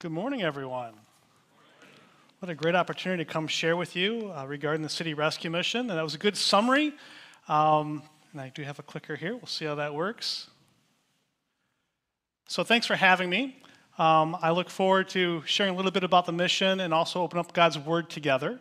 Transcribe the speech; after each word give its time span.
Good 0.00 0.12
morning, 0.12 0.42
everyone. 0.42 0.92
What 2.38 2.48
a 2.48 2.54
great 2.54 2.76
opportunity 2.76 3.24
to 3.24 3.28
come 3.28 3.48
share 3.48 3.76
with 3.76 3.96
you 3.96 4.32
uh, 4.32 4.46
regarding 4.46 4.82
the 4.82 4.88
City 4.88 5.12
Rescue 5.12 5.50
Mission. 5.50 5.90
And 5.90 5.98
that 5.98 6.04
was 6.04 6.14
a 6.14 6.18
good 6.18 6.36
summary. 6.36 6.92
Um, 7.48 8.04
and 8.30 8.40
I 8.40 8.52
do 8.54 8.62
have 8.62 8.78
a 8.78 8.84
clicker 8.84 9.16
here. 9.16 9.34
We'll 9.34 9.46
see 9.46 9.64
how 9.64 9.74
that 9.74 9.92
works. 9.92 10.50
So, 12.46 12.62
thanks 12.62 12.86
for 12.86 12.94
having 12.94 13.28
me. 13.28 13.60
Um, 13.98 14.36
I 14.40 14.52
look 14.52 14.70
forward 14.70 15.08
to 15.08 15.42
sharing 15.46 15.74
a 15.74 15.76
little 15.76 15.90
bit 15.90 16.04
about 16.04 16.26
the 16.26 16.32
mission 16.32 16.78
and 16.78 16.94
also 16.94 17.20
open 17.20 17.40
up 17.40 17.52
God's 17.52 17.76
Word 17.76 18.08
together. 18.08 18.60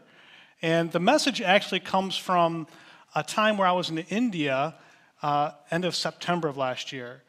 And 0.63 0.91
the 0.91 0.99
message 0.99 1.39
actually 1.39 1.81
comes 1.81 2.17
from 2.17 2.65
a 3.13 3.21
time 3.21 3.57
where 3.57 3.67
I 3.67 3.73
was 3.73 3.91
in 3.91 3.99
India, 3.99 4.73
uh, 5.21 5.51
end 5.69 5.85
of 5.85 5.95
September 5.95 6.47
of 6.47 6.57
last 6.57 6.91
year. 6.91 7.21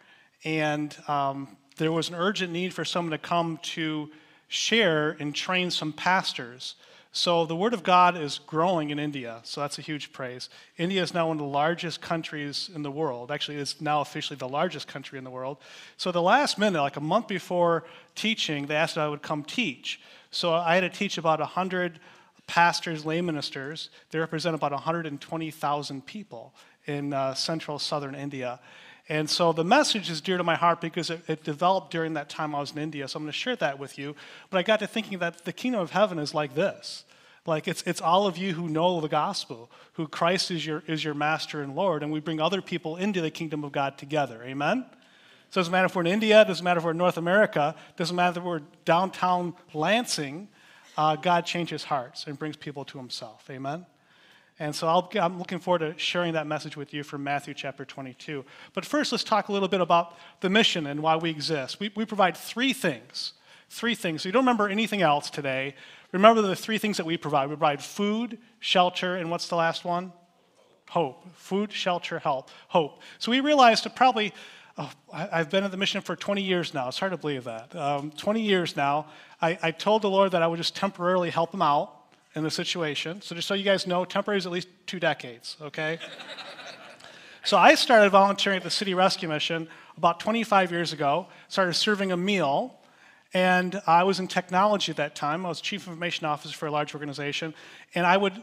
And 0.44 0.96
um, 1.08 1.58
there 1.78 1.92
was 1.92 2.08
an 2.08 2.14
urgent 2.14 2.52
need 2.52 2.74
for 2.74 2.84
someone 2.84 3.12
to 3.12 3.18
come 3.18 3.58
to 3.62 4.10
share 4.48 5.16
and 5.20 5.34
train 5.34 5.70
some 5.70 5.92
pastors. 5.92 6.74
So 7.12 7.46
the 7.46 7.56
Word 7.56 7.72
of 7.72 7.82
God 7.82 8.16
is 8.16 8.38
growing 8.46 8.90
in 8.90 8.98
India, 8.98 9.40
so 9.42 9.62
that's 9.62 9.78
a 9.78 9.82
huge 9.82 10.12
praise. 10.12 10.50
India 10.76 11.02
is 11.02 11.14
now 11.14 11.28
one 11.28 11.38
of 11.38 11.42
the 11.42 11.48
largest 11.48 12.00
countries 12.00 12.68
in 12.74 12.82
the 12.82 12.90
world. 12.90 13.32
Actually, 13.32 13.56
it's 13.56 13.80
now 13.80 14.02
officially 14.02 14.36
the 14.36 14.48
largest 14.48 14.86
country 14.86 15.18
in 15.18 15.24
the 15.24 15.30
world. 15.30 15.56
So 15.96 16.12
the 16.12 16.22
last 16.22 16.58
minute, 16.58 16.80
like 16.80 16.96
a 16.96 17.00
month 17.00 17.26
before 17.26 17.84
teaching, 18.14 18.66
they 18.66 18.76
asked 18.76 18.96
if 18.96 19.02
I 19.02 19.08
would 19.08 19.22
come 19.22 19.42
teach. 19.42 20.00
So 20.30 20.52
I 20.52 20.74
had 20.74 20.80
to 20.82 20.90
teach 20.90 21.16
about 21.16 21.40
100 21.40 21.98
pastors, 22.46 23.06
lay 23.06 23.20
ministers. 23.20 23.90
They 24.10 24.18
represent 24.18 24.54
about 24.54 24.72
120,000 24.72 26.06
people 26.06 26.54
in 26.86 27.12
uh, 27.12 27.34
central 27.34 27.78
southern 27.78 28.14
India. 28.14 28.60
And 29.08 29.28
so 29.28 29.52
the 29.52 29.64
message 29.64 30.10
is 30.10 30.20
dear 30.20 30.36
to 30.36 30.44
my 30.44 30.54
heart 30.54 30.80
because 30.82 31.08
it, 31.08 31.22
it, 31.28 31.42
developed 31.42 31.90
during 31.90 32.14
that 32.14 32.28
time 32.28 32.54
I 32.54 32.60
was 32.60 32.72
in 32.72 32.78
India. 32.78 33.08
So 33.08 33.16
I'm 33.16 33.22
going 33.22 33.32
to 33.32 33.38
share 33.38 33.56
that 33.56 33.78
with 33.78 33.98
you. 33.98 34.14
But 34.50 34.58
I 34.58 34.62
got 34.62 34.80
to 34.80 34.86
thinking 34.86 35.18
that 35.20 35.44
the 35.44 35.52
kingdom 35.52 35.80
of 35.80 35.92
heaven 35.92 36.18
is 36.18 36.34
like 36.34 36.54
this. 36.54 37.04
Like 37.46 37.66
it's, 37.66 37.82
it's 37.86 38.02
all 38.02 38.26
of 38.26 38.36
you 38.36 38.52
who 38.52 38.68
know 38.68 39.00
the 39.00 39.08
gospel, 39.08 39.70
who 39.94 40.06
Christ 40.06 40.50
is 40.50 40.66
your, 40.66 40.82
is 40.86 41.02
your 41.02 41.14
master 41.14 41.62
and 41.62 41.74
Lord, 41.74 42.02
and 42.02 42.12
we 42.12 42.20
bring 42.20 42.40
other 42.40 42.60
people 42.60 42.96
into 42.96 43.22
the 43.22 43.30
kingdom 43.30 43.64
of 43.64 43.72
God 43.72 43.96
together. 43.96 44.42
Amen? 44.44 44.84
So 45.50 45.60
it 45.60 45.62
doesn't 45.62 45.72
matter 45.72 45.86
if 45.86 45.96
we're 45.96 46.02
in 46.02 46.08
India, 46.08 46.44
doesn't 46.44 46.62
matter 46.62 46.76
if 46.76 46.84
we're 46.84 46.90
in 46.90 46.98
North 46.98 47.16
America, 47.16 47.74
doesn't 47.96 48.14
matter 48.14 48.40
if 48.40 48.44
we're 48.44 48.60
downtown 48.84 49.54
Lansing, 49.72 50.48
uh, 50.98 51.16
God 51.16 51.46
changes 51.46 51.84
hearts 51.84 52.26
and 52.26 52.38
brings 52.38 52.56
people 52.56 52.84
to 52.84 52.98
himself. 52.98 53.48
Amen? 53.48 53.86
And 54.60 54.74
so 54.74 54.88
i 54.88 55.24
am 55.24 55.38
looking 55.38 55.60
forward 55.60 55.78
to 55.80 55.94
sharing 55.98 56.32
that 56.32 56.46
message 56.46 56.76
with 56.76 56.92
you 56.92 57.04
from 57.04 57.22
Matthew 57.22 57.54
chapter 57.54 57.84
22. 57.84 58.44
But 58.74 58.84
first, 58.84 59.12
let's 59.12 59.22
talk 59.22 59.48
a 59.48 59.52
little 59.52 59.68
bit 59.68 59.80
about 59.80 60.16
the 60.40 60.50
mission 60.50 60.86
and 60.86 61.00
why 61.00 61.16
we 61.16 61.30
exist. 61.30 61.78
We, 61.78 61.92
we 61.94 62.04
provide 62.04 62.36
three 62.36 62.72
things. 62.72 63.34
Three 63.70 63.94
things. 63.94 64.22
So 64.22 64.28
you 64.28 64.32
don't 64.32 64.42
remember 64.42 64.68
anything 64.68 65.00
else 65.00 65.30
today. 65.30 65.76
Remember 66.10 66.42
the 66.42 66.56
three 66.56 66.78
things 66.78 66.96
that 66.96 67.06
we 67.06 67.16
provide. 67.16 67.48
We 67.48 67.54
provide 67.54 67.82
food, 67.82 68.38
shelter, 68.58 69.16
and 69.16 69.30
what's 69.30 69.48
the 69.48 69.56
last 69.56 69.84
one? 69.84 70.12
Hope. 70.88 71.24
Food, 71.36 71.72
shelter, 71.72 72.18
help. 72.18 72.50
Hope. 72.68 73.02
So 73.18 73.30
we 73.30 73.40
realized 73.40 73.84
that 73.84 73.94
probably, 73.94 74.32
oh, 74.76 74.90
I've 75.12 75.50
been 75.50 75.62
at 75.62 75.70
the 75.70 75.76
mission 75.76 76.00
for 76.00 76.16
20 76.16 76.42
years 76.42 76.74
now. 76.74 76.88
It's 76.88 76.98
hard 76.98 77.12
to 77.12 77.18
believe 77.18 77.44
that. 77.44 77.76
Um, 77.76 78.10
20 78.10 78.40
years 78.40 78.74
now. 78.74 79.06
I, 79.40 79.56
I 79.62 79.70
told 79.70 80.02
the 80.02 80.10
Lord 80.10 80.32
that 80.32 80.42
I 80.42 80.48
would 80.48 80.56
just 80.56 80.74
temporarily 80.74 81.30
help 81.30 81.54
him 81.54 81.62
out 81.62 81.97
in 82.38 82.44
the 82.44 82.50
situation. 82.50 83.20
So, 83.20 83.34
just 83.34 83.46
so 83.46 83.54
you 83.54 83.64
guys 83.64 83.86
know, 83.86 84.04
temporary 84.04 84.38
is 84.38 84.46
at 84.46 84.52
least 84.52 84.68
two 84.86 84.98
decades, 84.98 85.56
okay? 85.60 85.98
so, 87.44 87.58
I 87.58 87.74
started 87.74 88.10
volunteering 88.10 88.56
at 88.56 88.62
the 88.62 88.70
City 88.70 88.94
Rescue 88.94 89.28
Mission 89.28 89.68
about 89.96 90.20
25 90.20 90.70
years 90.70 90.92
ago, 90.92 91.26
started 91.48 91.74
serving 91.74 92.12
a 92.12 92.16
meal, 92.16 92.78
and 93.34 93.82
I 93.86 94.04
was 94.04 94.20
in 94.20 94.28
technology 94.28 94.90
at 94.90 94.96
that 94.96 95.14
time. 95.14 95.44
I 95.44 95.50
was 95.50 95.60
chief 95.60 95.86
information 95.86 96.24
officer 96.24 96.56
for 96.56 96.66
a 96.66 96.70
large 96.70 96.94
organization, 96.94 97.52
and 97.94 98.06
I 98.06 98.16
would 98.16 98.42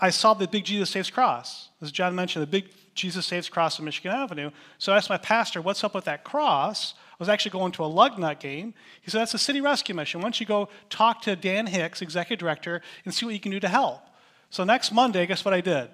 I, 0.00 0.10
saw 0.10 0.34
the 0.34 0.48
big 0.48 0.64
Jesus 0.64 0.90
Saves 0.90 1.10
Cross. 1.10 1.68
As 1.80 1.92
John 1.92 2.14
mentioned, 2.14 2.42
the 2.42 2.48
big 2.48 2.70
Jesus 2.94 3.24
Saves 3.24 3.48
Cross 3.48 3.78
on 3.78 3.84
Michigan 3.84 4.10
Avenue. 4.10 4.50
So 4.78 4.92
I 4.92 4.96
asked 4.96 5.08
my 5.08 5.16
pastor, 5.16 5.62
what's 5.62 5.84
up 5.84 5.94
with 5.94 6.06
that 6.06 6.24
cross? 6.24 6.94
I 7.18 7.22
was 7.22 7.30
actually 7.30 7.52
going 7.52 7.72
to 7.72 7.84
a 7.84 7.88
Lugnut 7.88 8.40
game. 8.40 8.74
He 9.00 9.10
said, 9.10 9.20
That's 9.20 9.32
a 9.32 9.38
city 9.38 9.62
rescue 9.62 9.94
mission. 9.94 10.20
Why 10.20 10.24
don't 10.24 10.38
you 10.38 10.44
go 10.44 10.68
talk 10.90 11.22
to 11.22 11.34
Dan 11.34 11.66
Hicks, 11.66 12.02
executive 12.02 12.38
director, 12.38 12.82
and 13.04 13.14
see 13.14 13.24
what 13.24 13.32
you 13.32 13.40
can 13.40 13.52
do 13.52 13.60
to 13.60 13.68
help? 13.68 14.02
So 14.50 14.64
next 14.64 14.92
Monday, 14.92 15.24
guess 15.26 15.44
what 15.44 15.54
I 15.54 15.62
did? 15.62 15.88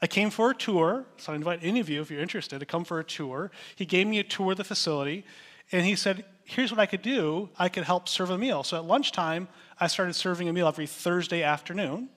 I 0.00 0.06
came 0.06 0.30
for 0.30 0.50
a 0.50 0.54
tour. 0.54 1.06
So 1.16 1.32
I 1.32 1.36
invite 1.36 1.60
any 1.62 1.80
of 1.80 1.88
you, 1.88 2.00
if 2.00 2.10
you're 2.10 2.20
interested, 2.20 2.60
to 2.60 2.66
come 2.66 2.84
for 2.84 3.00
a 3.00 3.04
tour. 3.04 3.50
He 3.74 3.84
gave 3.84 4.06
me 4.06 4.20
a 4.20 4.24
tour 4.24 4.52
of 4.52 4.58
the 4.58 4.64
facility, 4.64 5.24
and 5.72 5.84
he 5.84 5.96
said, 5.96 6.24
Here's 6.44 6.70
what 6.70 6.80
I 6.80 6.86
could 6.86 7.02
do 7.02 7.48
I 7.58 7.68
could 7.68 7.84
help 7.84 8.08
serve 8.08 8.30
a 8.30 8.38
meal. 8.38 8.62
So 8.62 8.76
at 8.76 8.84
lunchtime, 8.84 9.48
I 9.80 9.88
started 9.88 10.14
serving 10.14 10.48
a 10.48 10.52
meal 10.52 10.68
every 10.68 10.86
Thursday 10.86 11.42
afternoon. 11.42 12.08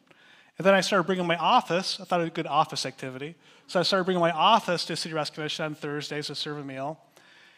And 0.58 0.66
then 0.66 0.74
I 0.74 0.82
started 0.82 1.04
bringing 1.04 1.28
my 1.28 1.38
office. 1.38 2.00
I 2.00 2.06
thought 2.06 2.20
it 2.20 2.24
was 2.24 2.30
a 2.30 2.34
good 2.34 2.48
office 2.48 2.86
activity. 2.86 3.36
So 3.68 3.80
I 3.80 3.84
started 3.84 4.06
bringing 4.06 4.22
my 4.22 4.32
office 4.32 4.86
to 4.86 4.96
City 4.96 5.14
Rescue 5.14 5.44
Mission 5.44 5.66
on 5.66 5.76
Thursdays 5.76 6.28
to 6.28 6.36
serve 6.36 6.60
a 6.60 6.64
meal. 6.64 7.00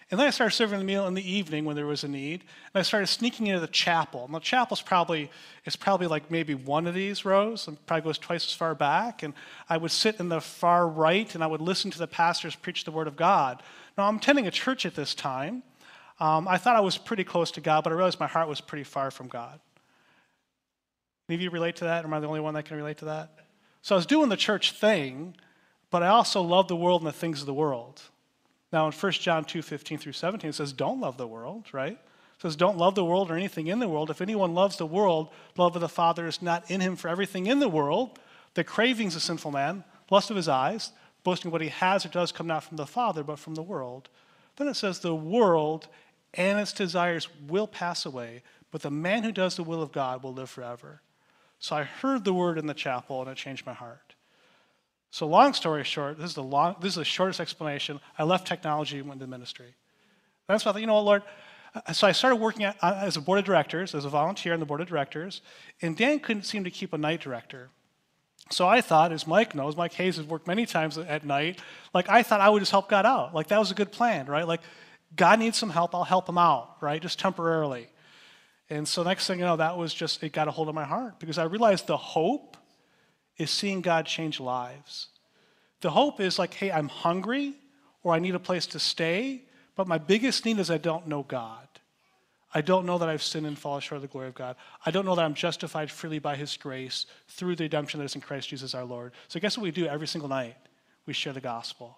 And 0.09 0.17
then 0.17 0.27
I 0.27 0.29
started 0.29 0.55
serving 0.55 0.79
the 0.79 0.85
meal 0.85 1.05
in 1.07 1.15
the 1.15 1.29
evening 1.29 1.65
when 1.65 1.75
there 1.75 1.85
was 1.85 2.05
a 2.05 2.07
need. 2.07 2.41
And 2.73 2.79
I 2.79 2.81
started 2.81 3.07
sneaking 3.07 3.47
into 3.47 3.59
the 3.59 3.67
chapel. 3.67 4.23
And 4.23 4.33
the 4.33 4.39
chapel's 4.39 4.81
probably, 4.81 5.29
it's 5.65 5.75
probably 5.75 6.07
like 6.07 6.31
maybe 6.31 6.55
one 6.55 6.87
of 6.87 6.93
these 6.93 7.25
rows, 7.25 7.67
and 7.67 7.85
probably 7.85 8.03
goes 8.03 8.17
twice 8.17 8.45
as 8.45 8.53
far 8.53 8.73
back. 8.73 9.21
And 9.23 9.33
I 9.67 9.75
would 9.75 9.91
sit 9.91 10.19
in 10.21 10.29
the 10.29 10.39
far 10.39 10.87
right 10.87 11.33
and 11.35 11.43
I 11.43 11.47
would 11.47 11.59
listen 11.59 11.91
to 11.91 11.99
the 11.99 12.07
pastors 12.07 12.55
preach 12.55 12.85
the 12.85 12.91
word 12.91 13.07
of 13.07 13.17
God. 13.17 13.61
Now, 13.97 14.07
I'm 14.07 14.15
attending 14.15 14.47
a 14.47 14.51
church 14.51 14.85
at 14.85 14.95
this 14.95 15.13
time. 15.13 15.61
Um, 16.21 16.47
I 16.47 16.57
thought 16.57 16.77
I 16.77 16.81
was 16.81 16.97
pretty 16.97 17.25
close 17.25 17.51
to 17.51 17.61
God, 17.61 17.83
but 17.83 17.91
I 17.91 17.95
realized 17.95 18.19
my 18.19 18.27
heart 18.27 18.47
was 18.47 18.61
pretty 18.61 18.85
far 18.85 19.11
from 19.11 19.27
God. 19.27 19.59
Any 21.27 21.35
of 21.35 21.41
you 21.41 21.49
relate 21.49 21.75
to 21.77 21.85
that? 21.85 22.05
Am 22.05 22.13
I 22.13 22.21
the 22.21 22.27
only 22.27 22.39
one 22.39 22.53
that 22.53 22.63
can 22.63 22.77
relate 22.77 22.99
to 22.99 23.05
that? 23.05 23.31
So 23.81 23.93
I 23.93 23.97
was 23.97 24.05
doing 24.05 24.29
the 24.29 24.37
church 24.37 24.71
thing, 24.71 25.35
but 25.91 26.01
I 26.01 26.07
also 26.07 26.41
loved 26.41 26.69
the 26.69 26.75
world 26.77 27.01
and 27.01 27.07
the 27.07 27.13
things 27.13 27.41
of 27.41 27.45
the 27.45 27.53
world. 27.53 28.01
Now 28.71 28.85
in 28.87 28.91
1 28.91 29.11
John 29.13 29.45
2, 29.45 29.61
15 29.61 29.97
through 29.97 30.13
17, 30.13 30.49
it 30.49 30.53
says, 30.53 30.73
Don't 30.73 30.99
love 30.99 31.17
the 31.17 31.27
world, 31.27 31.65
right? 31.71 31.93
It 31.93 32.41
says, 32.41 32.55
Don't 32.55 32.77
love 32.77 32.95
the 32.95 33.05
world 33.05 33.31
or 33.31 33.35
anything 33.35 33.67
in 33.67 33.79
the 33.79 33.87
world. 33.87 34.09
If 34.09 34.21
anyone 34.21 34.53
loves 34.53 34.77
the 34.77 34.85
world, 34.85 35.29
love 35.55 35.75
of 35.75 35.81
the 35.81 35.89
Father 35.89 36.27
is 36.27 36.41
not 36.41 36.69
in 36.69 36.81
him 36.81 36.95
for 36.95 37.07
everything 37.07 37.47
in 37.47 37.59
the 37.59 37.69
world. 37.69 38.19
The 38.53 38.63
cravings 38.63 39.15
of 39.15 39.21
sinful 39.21 39.51
man, 39.51 39.83
lust 40.09 40.29
of 40.29 40.35
his 40.35 40.47
eyes, 40.47 40.91
boasting 41.23 41.51
what 41.51 41.61
he 41.61 41.69
has 41.69 42.05
or 42.05 42.09
does 42.09 42.31
come 42.31 42.47
not 42.47 42.63
from 42.63 42.77
the 42.77 42.85
Father, 42.85 43.23
but 43.23 43.39
from 43.39 43.55
the 43.55 43.63
world. 43.63 44.09
Then 44.57 44.67
it 44.67 44.75
says, 44.75 44.99
The 44.99 45.15
world 45.15 45.87
and 46.33 46.59
its 46.59 46.73
desires 46.73 47.27
will 47.47 47.67
pass 47.67 48.05
away, 48.05 48.43
but 48.71 48.81
the 48.81 48.91
man 48.91 49.23
who 49.23 49.31
does 49.31 49.55
the 49.55 49.63
will 49.63 49.81
of 49.81 49.91
God 49.91 50.23
will 50.23 50.33
live 50.33 50.49
forever. 50.49 51.01
So 51.59 51.75
I 51.75 51.83
heard 51.83 52.23
the 52.23 52.33
word 52.33 52.57
in 52.57 52.67
the 52.67 52.73
chapel 52.73 53.21
and 53.21 53.29
it 53.31 53.37
changed 53.37 53.65
my 53.65 53.73
heart. 53.73 54.06
So 55.09 55.27
long 55.27 55.53
story 55.53 55.83
short, 55.83 56.17
this 56.17 56.29
is 56.29 56.35
the 56.35 56.43
long, 56.43 56.75
this 56.81 56.91
is 56.93 56.95
the 56.95 57.05
shortest 57.05 57.39
explanation. 57.39 57.99
I 58.17 58.23
left 58.23 58.47
technology 58.47 58.99
and 58.99 59.07
went 59.07 59.21
to 59.21 59.27
ministry. 59.27 59.73
That's 60.47 60.65
why 60.65 60.71
I 60.71 60.73
thought, 60.73 60.81
you 60.81 60.87
know 60.87 60.95
what, 60.95 61.05
Lord. 61.05 61.23
So 61.93 62.07
I 62.07 62.11
started 62.11 62.37
working 62.37 62.63
at, 62.63 62.77
uh, 62.81 62.99
as 63.01 63.17
a 63.17 63.21
board 63.21 63.39
of 63.39 63.45
directors, 63.45 63.93
as 63.93 64.05
a 64.05 64.09
volunteer 64.09 64.53
in 64.53 64.59
the 64.59 64.65
board 64.65 64.81
of 64.81 64.87
directors, 64.87 65.41
and 65.81 65.95
Dan 65.95 66.19
couldn't 66.19 66.43
seem 66.43 66.63
to 66.63 66.71
keep 66.71 66.93
a 66.93 66.97
night 66.97 67.21
director. 67.21 67.69
So 68.49 68.67
I 68.67 68.81
thought, 68.81 69.11
as 69.11 69.27
Mike 69.27 69.53
knows, 69.53 69.75
Mike 69.75 69.93
Hayes 69.93 70.17
has 70.17 70.25
worked 70.25 70.47
many 70.47 70.65
times 70.65 70.97
at 70.97 71.25
night. 71.25 71.59
Like 71.93 72.09
I 72.09 72.23
thought 72.23 72.39
I 72.39 72.49
would 72.49 72.59
just 72.59 72.71
help 72.71 72.89
God 72.89 73.05
out. 73.05 73.35
Like 73.35 73.47
that 73.47 73.59
was 73.59 73.71
a 73.71 73.75
good 73.75 73.91
plan, 73.91 74.25
right? 74.27 74.47
Like 74.47 74.61
God 75.15 75.39
needs 75.39 75.57
some 75.57 75.69
help, 75.69 75.93
I'll 75.93 76.03
help 76.03 76.27
him 76.27 76.37
out, 76.37 76.77
right? 76.81 77.01
Just 77.01 77.19
temporarily. 77.19 77.89
And 78.69 78.87
so 78.87 79.03
next 79.03 79.27
thing 79.27 79.39
you 79.39 79.45
know, 79.45 79.57
that 79.57 79.77
was 79.77 79.93
just, 79.93 80.21
it 80.23 80.33
got 80.33 80.47
a 80.47 80.51
hold 80.51 80.69
of 80.69 80.75
my 80.75 80.83
heart 80.83 81.19
because 81.19 81.37
I 81.37 81.43
realized 81.43 81.87
the 81.87 81.97
hope 81.97 82.57
is 83.37 83.51
seeing 83.51 83.81
God 83.81 84.05
change 84.05 84.39
lives. 84.39 85.07
The 85.81 85.91
hope 85.91 86.19
is 86.19 86.39
like, 86.39 86.53
hey, 86.53 86.71
I'm 86.71 86.89
hungry 86.89 87.53
or 88.03 88.13
I 88.13 88.19
need 88.19 88.35
a 88.35 88.39
place 88.39 88.65
to 88.67 88.79
stay, 88.79 89.43
but 89.75 89.87
my 89.87 89.97
biggest 89.97 90.45
need 90.45 90.59
is 90.59 90.71
I 90.71 90.77
don't 90.77 91.07
know 91.07 91.23
God. 91.23 91.67
I 92.53 92.61
don't 92.61 92.85
know 92.85 92.97
that 92.97 93.09
I've 93.09 93.21
sinned 93.21 93.45
and 93.45 93.57
fallen 93.57 93.81
short 93.81 93.97
of 93.97 94.01
the 94.01 94.07
glory 94.07 94.29
of 94.29 94.33
God. 94.33 94.55
I 94.85 94.91
don't 94.91 95.05
know 95.05 95.15
that 95.15 95.25
I'm 95.25 95.33
justified 95.33 95.91
freely 95.91 96.19
by 96.19 96.35
His 96.35 96.55
grace 96.57 97.05
through 97.27 97.55
the 97.55 97.65
redemption 97.65 97.99
that 97.99 98.05
is 98.05 98.15
in 98.15 98.21
Christ 98.21 98.49
Jesus 98.49 98.73
our 98.73 98.85
Lord. 98.85 99.11
So, 99.27 99.39
guess 99.39 99.57
what 99.57 99.63
we 99.63 99.71
do 99.71 99.85
every 99.85 100.07
single 100.07 100.29
night? 100.29 100.55
We 101.05 101.13
share 101.13 101.33
the 101.33 101.41
gospel, 101.41 101.97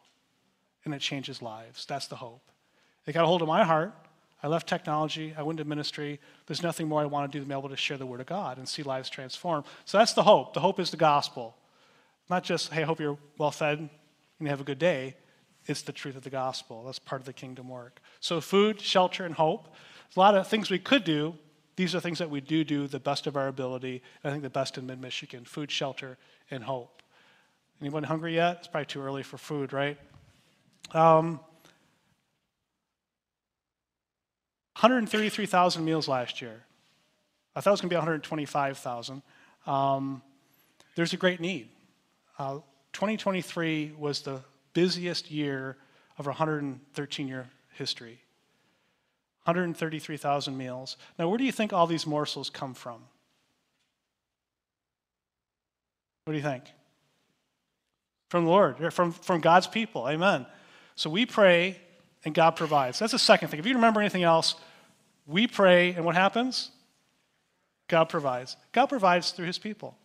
and 0.83 0.93
it 0.93 0.99
changes 0.99 1.41
lives. 1.41 1.85
That's 1.85 2.07
the 2.07 2.15
hope. 2.15 2.41
It 3.05 3.13
got 3.13 3.23
a 3.23 3.27
hold 3.27 3.41
of 3.41 3.47
my 3.47 3.63
heart. 3.63 3.93
I 4.41 4.47
left 4.47 4.67
technology, 4.67 5.33
I 5.37 5.43
went 5.43 5.57
to 5.57 5.65
ministry. 5.65 6.19
There's 6.47 6.63
nothing 6.63 6.87
more 6.87 7.01
I 7.01 7.05
want 7.05 7.29
to 7.29 7.37
do 7.37 7.41
than 7.41 7.49
be 7.49 7.55
able 7.55 7.69
to 7.69 7.77
share 7.77 7.97
the 7.97 8.05
Word 8.05 8.21
of 8.21 8.27
God 8.27 8.57
and 8.57 8.67
see 8.67 8.83
lives 8.83 9.09
transform. 9.09 9.65
So 9.85 9.97
that's 9.97 10.13
the 10.13 10.23
hope. 10.23 10.53
The 10.53 10.61
hope 10.61 10.79
is 10.79 10.91
the 10.91 10.97
gospel. 10.97 11.57
Not 12.29 12.43
just, 12.43 12.71
hey, 12.71 12.83
I 12.83 12.85
hope 12.85 12.99
you're 12.99 13.17
well 13.37 13.51
fed 13.51 13.79
and 13.79 13.89
you 14.39 14.47
have 14.47 14.61
a 14.61 14.65
good 14.65 14.79
day. 14.79 15.15
It's 15.65 15.81
the 15.81 15.91
truth 15.91 16.15
of 16.15 16.23
the 16.23 16.29
gospel. 16.29 16.83
That's 16.85 16.99
part 16.99 17.21
of 17.21 17.25
the 17.25 17.33
kingdom 17.33 17.67
work. 17.67 17.99
So, 18.21 18.39
food, 18.39 18.79
shelter, 18.79 19.25
and 19.25 19.35
hope. 19.35 19.65
There's 20.07 20.17
a 20.17 20.19
lot 20.19 20.35
of 20.35 20.47
things 20.47 20.69
we 20.69 20.79
could 20.79 21.03
do. 21.03 21.35
These 21.75 21.93
are 21.93 21.99
things 21.99 22.19
that 22.19 22.29
we 22.29 22.41
do 22.41 22.63
do 22.63 22.87
the 22.87 22.99
best 22.99 23.27
of 23.27 23.35
our 23.35 23.47
ability. 23.47 24.01
I 24.23 24.29
think 24.29 24.43
the 24.43 24.49
best 24.49 24.77
in 24.77 24.85
mid 24.85 25.01
Michigan 25.01 25.45
food, 25.45 25.69
shelter, 25.69 26.17
and 26.49 26.63
hope. 26.63 27.03
Anyone 27.81 28.03
hungry 28.03 28.35
yet? 28.35 28.57
It's 28.59 28.67
probably 28.67 28.85
too 28.85 29.01
early 29.01 29.23
for 29.23 29.37
food, 29.37 29.71
right? 29.73 29.97
Um, 30.91 31.39
133,000 34.79 35.83
meals 35.83 36.07
last 36.07 36.41
year. 36.41 36.63
I 37.53 37.59
thought 37.59 37.71
it 37.71 37.73
was 37.73 37.81
going 37.81 37.89
to 37.89 37.93
be 37.93 37.97
125,000. 37.97 39.21
Um, 39.67 40.21
there's 40.95 41.11
a 41.11 41.17
great 41.17 41.41
need. 41.41 41.67
Uh, 42.37 42.59
2023 42.93 43.91
was 43.97 44.21
the 44.21 44.39
busiest 44.71 45.29
year 45.29 45.75
of 46.17 46.27
our 46.27 46.31
113 46.31 47.27
year 47.27 47.49
history. 47.73 48.21
133,000 49.43 50.57
meals. 50.57 50.95
Now, 51.17 51.27
where 51.27 51.37
do 51.37 51.43
you 51.43 51.51
think 51.51 51.73
all 51.73 51.85
these 51.85 52.07
morsels 52.07 52.49
come 52.49 52.73
from? 52.73 53.01
What 56.23 56.31
do 56.31 56.37
you 56.37 56.43
think? 56.43 56.63
From 58.29 58.45
the 58.45 58.51
Lord, 58.51 58.93
from, 58.93 59.11
from 59.11 59.41
God's 59.41 59.67
people. 59.67 60.07
Amen. 60.07 60.45
So 60.95 61.09
we 61.09 61.25
pray 61.25 61.81
and 62.23 62.33
God 62.33 62.51
provides. 62.51 62.99
That's 62.99 63.11
the 63.11 63.19
second 63.19 63.49
thing. 63.49 63.59
If 63.59 63.65
you 63.65 63.73
remember 63.73 63.99
anything 63.99 64.23
else, 64.23 64.55
we 65.29 65.45
pray 65.45 65.93
and 65.93 66.03
what 66.03 66.15
happens? 66.15 66.71
God 67.87 68.05
provides. 68.05 68.57
God 68.71 68.87
provides 68.87 69.31
through 69.31 69.45
his 69.45 69.59
people. 69.59 69.95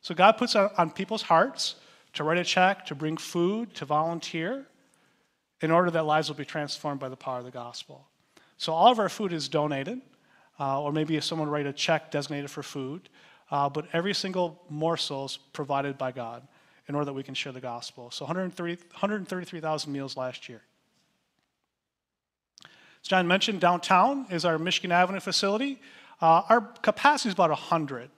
So 0.00 0.14
God 0.14 0.32
puts 0.32 0.56
on, 0.56 0.70
on 0.78 0.90
people's 0.90 1.22
hearts 1.22 1.76
to 2.14 2.24
write 2.24 2.38
a 2.38 2.44
check, 2.44 2.86
to 2.86 2.94
bring 2.94 3.16
food, 3.16 3.74
to 3.74 3.84
volunteer, 3.84 4.66
in 5.60 5.70
order 5.70 5.90
that 5.90 6.04
lives 6.04 6.28
will 6.28 6.36
be 6.36 6.44
transformed 6.44 7.00
by 7.00 7.08
the 7.08 7.16
power 7.16 7.38
of 7.38 7.44
the 7.44 7.50
gospel. 7.50 8.06
So 8.56 8.72
all 8.72 8.90
of 8.90 8.98
our 8.98 9.08
food 9.08 9.32
is 9.32 9.48
donated, 9.48 10.00
uh, 10.58 10.80
or 10.80 10.92
maybe 10.92 11.16
if 11.16 11.24
someone 11.24 11.48
write 11.48 11.66
a 11.66 11.72
check 11.72 12.10
designated 12.10 12.50
for 12.50 12.62
food, 12.62 13.08
uh, 13.50 13.68
but 13.68 13.86
every 13.92 14.14
single 14.14 14.62
morsel 14.68 15.26
is 15.26 15.38
provided 15.52 15.98
by 15.98 16.12
God 16.12 16.46
in 16.88 16.94
order 16.94 17.04
that 17.06 17.12
we 17.12 17.22
can 17.22 17.34
share 17.34 17.52
the 17.52 17.60
gospel. 17.60 18.10
So 18.10 18.24
130, 18.24 18.76
133,000 18.92 19.92
meals 19.92 20.16
last 20.16 20.48
year. 20.48 20.62
As 23.02 23.08
John 23.08 23.26
mentioned, 23.26 23.60
downtown 23.60 24.26
is 24.30 24.44
our 24.44 24.58
Michigan 24.58 24.92
Avenue 24.92 25.18
facility. 25.18 25.80
Uh, 26.20 26.42
our 26.48 26.60
capacity 26.60 27.30
is 27.30 27.34
about 27.34 27.50
100. 27.50 28.08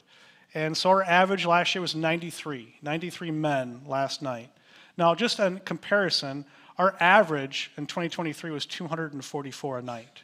And 0.52 0.76
so 0.76 0.90
our 0.90 1.02
average 1.02 1.46
last 1.46 1.74
year 1.74 1.80
was 1.80 1.94
93, 1.94 2.76
93 2.82 3.30
men 3.30 3.80
last 3.86 4.20
night. 4.20 4.50
Now, 4.98 5.14
just 5.14 5.40
in 5.40 5.58
comparison, 5.60 6.44
our 6.76 6.94
average 7.00 7.72
in 7.78 7.86
2023 7.86 8.50
was 8.50 8.66
244 8.66 9.78
a 9.78 9.82
night. 9.82 10.22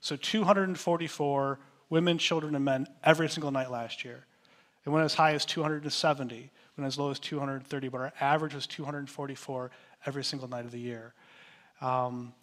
So 0.00 0.16
244 0.16 1.58
women, 1.88 2.18
children, 2.18 2.54
and 2.54 2.64
men 2.64 2.86
every 3.02 3.30
single 3.30 3.50
night 3.50 3.70
last 3.70 4.04
year. 4.04 4.26
It 4.84 4.90
went 4.90 5.06
as 5.06 5.14
high 5.14 5.32
as 5.32 5.46
270, 5.46 6.50
went 6.76 6.86
as 6.86 6.98
low 6.98 7.10
as 7.10 7.18
230, 7.18 7.88
but 7.88 8.00
our 8.02 8.12
average 8.20 8.54
was 8.54 8.66
244 8.66 9.70
every 10.04 10.24
single 10.24 10.46
night 10.46 10.66
of 10.66 10.72
the 10.72 10.78
year. 10.78 11.14
Um, 11.80 12.34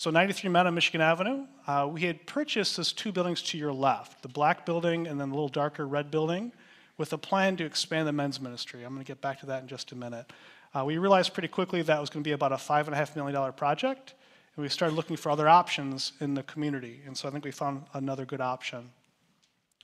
so 0.00 0.08
93 0.08 0.48
men 0.48 0.66
on 0.66 0.74
Michigan 0.74 1.02
Avenue. 1.02 1.44
Uh, 1.66 1.86
we 1.92 2.00
had 2.00 2.26
purchased 2.26 2.78
those 2.78 2.90
two 2.90 3.12
buildings 3.12 3.42
to 3.42 3.58
your 3.58 3.70
left, 3.70 4.22
the 4.22 4.28
black 4.28 4.64
building 4.64 5.06
and 5.06 5.20
then 5.20 5.28
the 5.28 5.34
little 5.34 5.50
darker 5.50 5.86
red 5.86 6.10
building, 6.10 6.52
with 6.96 7.12
a 7.12 7.18
plan 7.18 7.54
to 7.58 7.66
expand 7.66 8.08
the 8.08 8.12
men's 8.12 8.40
ministry. 8.40 8.82
I'm 8.82 8.94
going 8.94 9.04
to 9.04 9.06
get 9.06 9.20
back 9.20 9.40
to 9.40 9.46
that 9.46 9.60
in 9.60 9.68
just 9.68 9.92
a 9.92 9.94
minute. 9.94 10.32
Uh, 10.74 10.86
we 10.86 10.96
realized 10.96 11.34
pretty 11.34 11.48
quickly 11.48 11.82
that 11.82 12.00
was 12.00 12.08
going 12.08 12.24
to 12.24 12.26
be 12.26 12.32
about 12.32 12.50
a 12.50 12.56
$5.5 12.56 13.14
million 13.14 13.52
project, 13.52 14.14
and 14.56 14.62
we 14.62 14.70
started 14.70 14.94
looking 14.94 15.18
for 15.18 15.28
other 15.28 15.50
options 15.50 16.12
in 16.22 16.32
the 16.32 16.44
community. 16.44 17.02
And 17.04 17.14
so 17.14 17.28
I 17.28 17.30
think 17.30 17.44
we 17.44 17.50
found 17.50 17.84
another 17.92 18.24
good 18.24 18.40
option. 18.40 18.88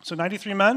So 0.03 0.15
93 0.15 0.55
men. 0.55 0.77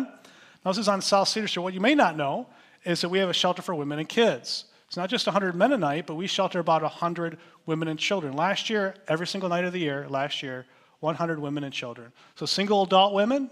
Now, 0.66 0.72
this 0.72 0.80
is 0.80 0.90
on 0.90 1.02
South 1.02 1.30
Cedar 1.30 1.48
Street. 1.48 1.64
What 1.64 1.74
you 1.74 1.80
may 1.80 1.96
not 1.96 2.18
know 2.18 2.50
is 2.84 3.00
that 3.00 3.08
we 3.08 3.20
have 3.20 3.30
a 3.30 3.34
shelter 3.34 3.62
for 3.62 3.74
women 3.74 4.00
and 4.00 4.10
kids. 4.10 4.66
It's 4.90 4.98
not 4.98 5.10
just 5.10 5.28
100 5.28 5.54
men 5.54 5.72
a 5.72 5.78
night, 5.78 6.08
but 6.08 6.16
we 6.16 6.26
shelter 6.26 6.60
about 6.60 6.82
100 6.82 7.38
women 7.68 7.88
and 7.88 8.00
children. 8.00 8.34
Last 8.34 8.72
year, 8.72 8.96
every 9.08 9.28
single 9.28 9.48
night 9.48 9.64
of 9.64 9.72
the 9.72 9.80
year, 9.80 10.08
last 10.10 10.42
year, 10.42 10.66
100 11.00 11.38
women 11.38 11.64
and 11.64 11.72
children. 11.72 12.12
So 12.36 12.48
single 12.48 12.82
adult 12.84 13.14
women 13.14 13.52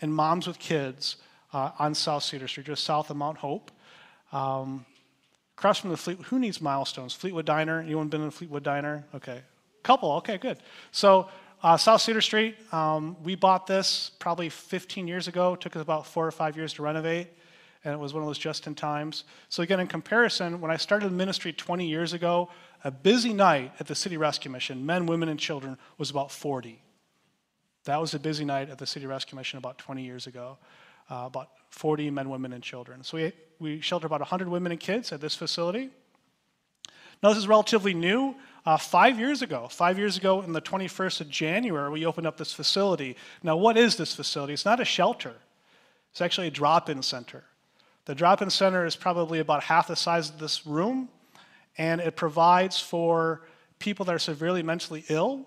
and 0.00 0.14
moms 0.14 0.46
with 0.46 0.58
kids 0.58 1.16
uh, 1.52 1.72
on 1.78 1.94
South 1.94 2.22
Cedar 2.22 2.48
Street, 2.48 2.66
just 2.66 2.84
south 2.84 3.10
of 3.10 3.18
Mount 3.18 3.36
Hope. 3.36 3.70
Um, 4.32 4.86
Across 5.58 5.80
from 5.80 5.90
the 5.90 5.96
Fleet, 5.96 6.18
who 6.20 6.38
needs 6.38 6.60
milestones? 6.62 7.14
Fleetwood 7.14 7.44
Diner. 7.44 7.80
Anyone 7.80 8.06
been 8.06 8.22
in 8.22 8.30
Fleetwood 8.30 8.62
Diner? 8.62 9.04
Okay, 9.12 9.42
couple. 9.82 10.12
Okay, 10.12 10.38
good. 10.38 10.56
So 10.92 11.28
uh, 11.64 11.76
South 11.76 12.00
Cedar 12.00 12.20
Street, 12.20 12.56
um, 12.72 13.16
we 13.24 13.34
bought 13.34 13.66
this 13.66 14.12
probably 14.20 14.48
15 14.48 15.08
years 15.08 15.26
ago. 15.26 15.54
It 15.54 15.60
took 15.60 15.74
us 15.74 15.82
about 15.82 16.06
four 16.06 16.24
or 16.24 16.30
five 16.30 16.56
years 16.56 16.72
to 16.74 16.82
renovate, 16.82 17.26
and 17.88 17.94
it 17.94 17.98
was 17.98 18.12
one 18.12 18.22
of 18.22 18.28
those 18.28 18.36
just 18.36 18.66
in 18.66 18.74
times. 18.74 19.24
So 19.48 19.62
again, 19.62 19.80
in 19.80 19.86
comparison, 19.86 20.60
when 20.60 20.70
I 20.70 20.76
started 20.76 21.10
ministry 21.10 21.54
20 21.54 21.88
years 21.88 22.12
ago, 22.12 22.50
a 22.84 22.90
busy 22.90 23.32
night 23.32 23.72
at 23.80 23.86
the 23.86 23.94
City 23.94 24.18
Rescue 24.18 24.50
Mission, 24.50 24.84
men, 24.84 25.06
women, 25.06 25.30
and 25.30 25.40
children, 25.40 25.78
was 25.96 26.10
about 26.10 26.30
40. 26.30 26.82
That 27.84 27.98
was 27.98 28.12
a 28.12 28.18
busy 28.18 28.44
night 28.44 28.68
at 28.68 28.76
the 28.76 28.86
City 28.86 29.06
Rescue 29.06 29.36
Mission 29.36 29.56
about 29.56 29.78
20 29.78 30.04
years 30.04 30.26
ago. 30.26 30.58
Uh, 31.10 31.24
about 31.24 31.48
40 31.70 32.10
men, 32.10 32.28
women, 32.28 32.52
and 32.52 32.62
children. 32.62 33.02
So 33.02 33.16
we, 33.16 33.32
we 33.58 33.80
shelter 33.80 34.06
about 34.06 34.20
100 34.20 34.48
women 34.48 34.72
and 34.72 34.80
kids 34.80 35.10
at 35.10 35.22
this 35.22 35.34
facility. 35.34 35.88
Now, 37.22 37.30
this 37.30 37.38
is 37.38 37.48
relatively 37.48 37.94
new. 37.94 38.34
Uh, 38.66 38.76
five 38.76 39.18
years 39.18 39.40
ago, 39.40 39.66
five 39.70 39.98
years 39.98 40.18
ago, 40.18 40.42
in 40.42 40.52
the 40.52 40.60
21st 40.60 41.22
of 41.22 41.30
January, 41.30 41.90
we 41.90 42.04
opened 42.04 42.26
up 42.26 42.36
this 42.36 42.52
facility. 42.52 43.16
Now, 43.42 43.56
what 43.56 43.78
is 43.78 43.96
this 43.96 44.14
facility? 44.14 44.52
It's 44.52 44.66
not 44.66 44.78
a 44.78 44.84
shelter, 44.84 45.36
it's 46.10 46.20
actually 46.20 46.48
a 46.48 46.50
drop 46.50 46.90
in 46.90 47.02
center. 47.02 47.44
The 48.08 48.14
drop 48.14 48.40
in 48.40 48.48
center 48.48 48.86
is 48.86 48.96
probably 48.96 49.38
about 49.38 49.62
half 49.62 49.88
the 49.88 49.94
size 49.94 50.30
of 50.30 50.38
this 50.38 50.66
room, 50.66 51.10
and 51.76 52.00
it 52.00 52.16
provides 52.16 52.80
for 52.80 53.42
people 53.80 54.06
that 54.06 54.14
are 54.14 54.18
severely 54.18 54.62
mentally 54.62 55.04
ill, 55.10 55.46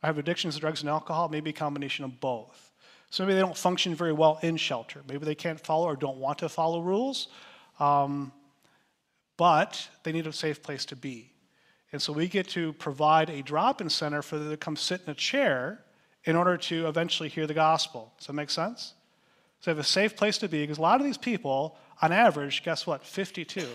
have 0.00 0.16
addictions 0.16 0.54
to 0.54 0.60
drugs 0.60 0.82
and 0.82 0.88
alcohol, 0.88 1.28
maybe 1.28 1.50
a 1.50 1.52
combination 1.52 2.04
of 2.04 2.20
both. 2.20 2.70
So 3.10 3.24
maybe 3.24 3.34
they 3.34 3.40
don't 3.40 3.56
function 3.56 3.96
very 3.96 4.12
well 4.12 4.38
in 4.40 4.56
shelter. 4.56 5.02
Maybe 5.08 5.24
they 5.24 5.34
can't 5.34 5.58
follow 5.58 5.86
or 5.86 5.96
don't 5.96 6.18
want 6.18 6.38
to 6.38 6.48
follow 6.48 6.80
rules, 6.80 7.26
um, 7.80 8.30
but 9.36 9.88
they 10.04 10.12
need 10.12 10.28
a 10.28 10.32
safe 10.32 10.62
place 10.62 10.84
to 10.86 10.96
be. 10.96 11.32
And 11.90 12.00
so 12.00 12.12
we 12.12 12.28
get 12.28 12.46
to 12.50 12.72
provide 12.74 13.30
a 13.30 13.42
drop 13.42 13.80
in 13.80 13.90
center 13.90 14.22
for 14.22 14.38
them 14.38 14.50
to 14.50 14.56
come 14.56 14.76
sit 14.76 15.00
in 15.06 15.10
a 15.10 15.14
chair 15.14 15.80
in 16.22 16.36
order 16.36 16.56
to 16.56 16.86
eventually 16.86 17.28
hear 17.28 17.48
the 17.48 17.54
gospel. 17.54 18.12
Does 18.16 18.28
that 18.28 18.34
make 18.34 18.50
sense? 18.50 18.94
So 19.60 19.70
they 19.70 19.76
have 19.76 19.78
a 19.78 19.88
safe 19.88 20.16
place 20.16 20.38
to 20.38 20.48
be 20.48 20.62
because 20.62 20.78
a 20.78 20.82
lot 20.82 21.00
of 21.00 21.06
these 21.06 21.18
people, 21.18 21.76
on 22.00 22.12
average, 22.12 22.62
guess 22.62 22.86
what? 22.86 23.04
52. 23.04 23.66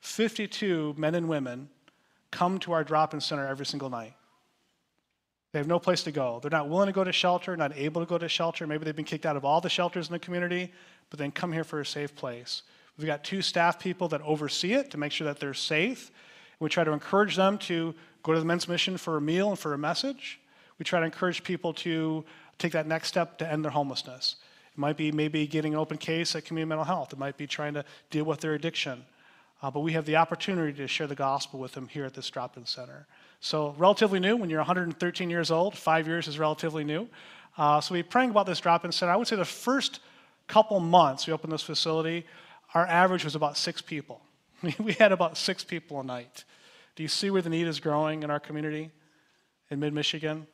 52 0.00 0.94
men 0.96 1.14
and 1.14 1.28
women 1.28 1.68
come 2.30 2.58
to 2.60 2.72
our 2.72 2.84
drop 2.84 3.12
in 3.12 3.20
center 3.20 3.46
every 3.46 3.66
single 3.66 3.90
night. 3.90 4.14
They 5.52 5.58
have 5.58 5.66
no 5.66 5.78
place 5.78 6.04
to 6.04 6.12
go. 6.12 6.38
They're 6.40 6.50
not 6.50 6.68
willing 6.68 6.86
to 6.86 6.92
go 6.92 7.04
to 7.04 7.12
shelter, 7.12 7.56
not 7.56 7.76
able 7.76 8.00
to 8.00 8.06
go 8.06 8.18
to 8.18 8.28
shelter. 8.28 8.66
Maybe 8.66 8.84
they've 8.84 8.94
been 8.94 9.04
kicked 9.04 9.26
out 9.26 9.36
of 9.36 9.44
all 9.44 9.60
the 9.60 9.68
shelters 9.68 10.06
in 10.06 10.12
the 10.12 10.18
community, 10.18 10.72
but 11.10 11.18
then 11.18 11.32
come 11.32 11.52
here 11.52 11.64
for 11.64 11.80
a 11.80 11.86
safe 11.86 12.14
place. 12.14 12.62
We've 12.96 13.06
got 13.06 13.24
two 13.24 13.42
staff 13.42 13.78
people 13.78 14.08
that 14.08 14.22
oversee 14.22 14.74
it 14.74 14.90
to 14.92 14.98
make 14.98 15.10
sure 15.10 15.26
that 15.26 15.40
they're 15.40 15.54
safe. 15.54 16.10
We 16.60 16.68
try 16.68 16.84
to 16.84 16.92
encourage 16.92 17.34
them 17.36 17.58
to 17.58 17.94
go 18.22 18.32
to 18.32 18.38
the 18.38 18.44
men's 18.44 18.68
mission 18.68 18.96
for 18.96 19.16
a 19.16 19.20
meal 19.20 19.48
and 19.48 19.58
for 19.58 19.74
a 19.74 19.78
message. 19.78 20.38
We 20.78 20.84
try 20.84 21.00
to 21.00 21.06
encourage 21.06 21.42
people 21.42 21.74
to 21.74 22.24
take 22.58 22.72
that 22.72 22.86
next 22.86 23.08
step 23.08 23.38
to 23.38 23.50
end 23.50 23.64
their 23.64 23.72
homelessness. 23.72 24.36
It 24.72 24.78
might 24.78 24.96
be 24.96 25.12
maybe 25.12 25.46
getting 25.46 25.74
an 25.74 25.80
open 25.80 25.98
case 25.98 26.34
at 26.36 26.44
community 26.44 26.68
mental 26.68 26.84
health. 26.84 27.12
It 27.12 27.18
might 27.18 27.36
be 27.36 27.46
trying 27.46 27.74
to 27.74 27.84
deal 28.10 28.24
with 28.24 28.40
their 28.40 28.54
addiction. 28.54 29.04
Uh, 29.62 29.70
but 29.70 29.80
we 29.80 29.92
have 29.92 30.06
the 30.06 30.16
opportunity 30.16 30.72
to 30.72 30.86
share 30.86 31.06
the 31.06 31.14
gospel 31.14 31.60
with 31.60 31.72
them 31.72 31.86
here 31.88 32.04
at 32.04 32.14
this 32.14 32.30
drop-in 32.30 32.64
center. 32.64 33.06
So 33.40 33.74
relatively 33.76 34.18
new. 34.18 34.36
When 34.36 34.48
you're 34.48 34.60
113 34.60 35.28
years 35.28 35.50
old, 35.50 35.76
five 35.76 36.06
years 36.06 36.28
is 36.28 36.38
relatively 36.38 36.84
new. 36.84 37.08
Uh, 37.58 37.80
so 37.80 37.94
we're 37.94 38.04
praying 38.04 38.30
about 38.30 38.46
this 38.46 38.60
drop-in 38.60 38.92
center. 38.92 39.12
I 39.12 39.16
would 39.16 39.26
say 39.26 39.36
the 39.36 39.44
first 39.44 40.00
couple 40.46 40.80
months 40.80 41.26
we 41.26 41.32
opened 41.32 41.52
this 41.52 41.62
facility, 41.62 42.24
our 42.74 42.86
average 42.86 43.24
was 43.24 43.34
about 43.34 43.56
six 43.56 43.82
people. 43.82 44.22
we 44.78 44.92
had 44.94 45.12
about 45.12 45.36
six 45.36 45.62
people 45.62 46.00
a 46.00 46.04
night. 46.04 46.44
Do 46.96 47.02
you 47.02 47.08
see 47.08 47.30
where 47.30 47.42
the 47.42 47.50
need 47.50 47.66
is 47.66 47.80
growing 47.80 48.22
in 48.22 48.30
our 48.30 48.40
community 48.40 48.90
in 49.70 49.78
mid-Michigan? 49.78 50.46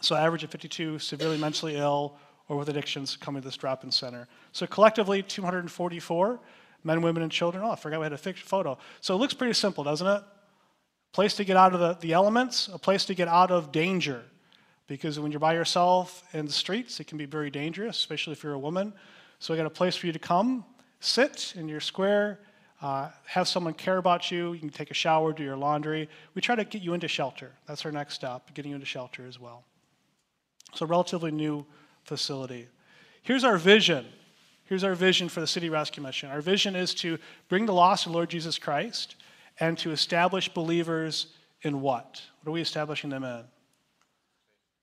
So 0.00 0.14
average 0.14 0.44
of 0.44 0.50
52 0.50 0.98
severely 0.98 1.36
mentally 1.36 1.76
ill 1.76 2.16
or 2.50 2.56
with 2.56 2.68
addictions 2.68 3.16
coming 3.16 3.40
to 3.40 3.46
this 3.46 3.56
drop-in 3.56 3.92
center. 3.92 4.26
So 4.50 4.66
collectively, 4.66 5.22
244 5.22 6.40
men, 6.82 7.00
women, 7.00 7.22
and 7.22 7.30
children. 7.30 7.62
Oh, 7.62 7.70
I 7.70 7.76
forgot 7.76 8.00
we 8.00 8.04
had 8.04 8.12
a 8.12 8.18
photo. 8.18 8.76
So 9.00 9.14
it 9.14 9.18
looks 9.18 9.34
pretty 9.34 9.54
simple, 9.54 9.84
doesn't 9.84 10.06
it? 10.06 10.10
A 10.10 10.24
place 11.12 11.36
to 11.36 11.44
get 11.44 11.56
out 11.56 11.74
of 11.74 11.80
the, 11.80 11.96
the 12.00 12.12
elements, 12.12 12.68
a 12.72 12.78
place 12.78 13.04
to 13.04 13.14
get 13.14 13.28
out 13.28 13.52
of 13.52 13.70
danger. 13.70 14.24
Because 14.88 15.20
when 15.20 15.30
you're 15.30 15.38
by 15.38 15.54
yourself 15.54 16.24
in 16.34 16.46
the 16.46 16.52
streets, 16.52 16.98
it 16.98 17.06
can 17.06 17.18
be 17.18 17.24
very 17.24 17.50
dangerous, 17.50 17.96
especially 17.96 18.32
if 18.32 18.42
you're 18.42 18.54
a 18.54 18.58
woman. 18.58 18.94
So 19.38 19.54
we 19.54 19.56
got 19.56 19.66
a 19.66 19.70
place 19.70 19.94
for 19.94 20.08
you 20.08 20.12
to 20.12 20.18
come, 20.18 20.64
sit 20.98 21.54
in 21.56 21.68
your 21.68 21.78
square, 21.78 22.40
uh, 22.82 23.10
have 23.26 23.46
someone 23.46 23.74
care 23.74 23.98
about 23.98 24.32
you. 24.32 24.54
You 24.54 24.58
can 24.58 24.70
take 24.70 24.90
a 24.90 24.94
shower, 24.94 25.32
do 25.32 25.44
your 25.44 25.56
laundry. 25.56 26.08
We 26.34 26.42
try 26.42 26.56
to 26.56 26.64
get 26.64 26.82
you 26.82 26.94
into 26.94 27.06
shelter. 27.06 27.52
That's 27.68 27.84
our 27.84 27.92
next 27.92 28.14
step, 28.14 28.52
getting 28.54 28.70
you 28.70 28.74
into 28.74 28.86
shelter 28.86 29.24
as 29.28 29.38
well. 29.38 29.62
So, 30.74 30.86
relatively 30.86 31.30
new 31.30 31.64
facility. 32.04 32.68
Here's 33.22 33.44
our 33.44 33.56
vision. 33.56 34.06
Here's 34.64 34.84
our 34.84 34.94
vision 34.94 35.28
for 35.28 35.40
the 35.40 35.46
City 35.46 35.68
Rescue 35.68 36.02
Mission. 36.02 36.30
Our 36.30 36.40
vision 36.40 36.76
is 36.76 36.94
to 36.96 37.18
bring 37.48 37.66
the 37.66 37.74
lost 37.74 38.04
to 38.04 38.10
Lord 38.10 38.30
Jesus 38.30 38.58
Christ 38.58 39.16
and 39.58 39.76
to 39.78 39.90
establish 39.90 40.48
believers 40.48 41.26
in 41.62 41.80
what? 41.80 42.22
What 42.42 42.50
are 42.50 42.54
we 42.54 42.60
establishing 42.60 43.10
them 43.10 43.24
in? 43.24 43.44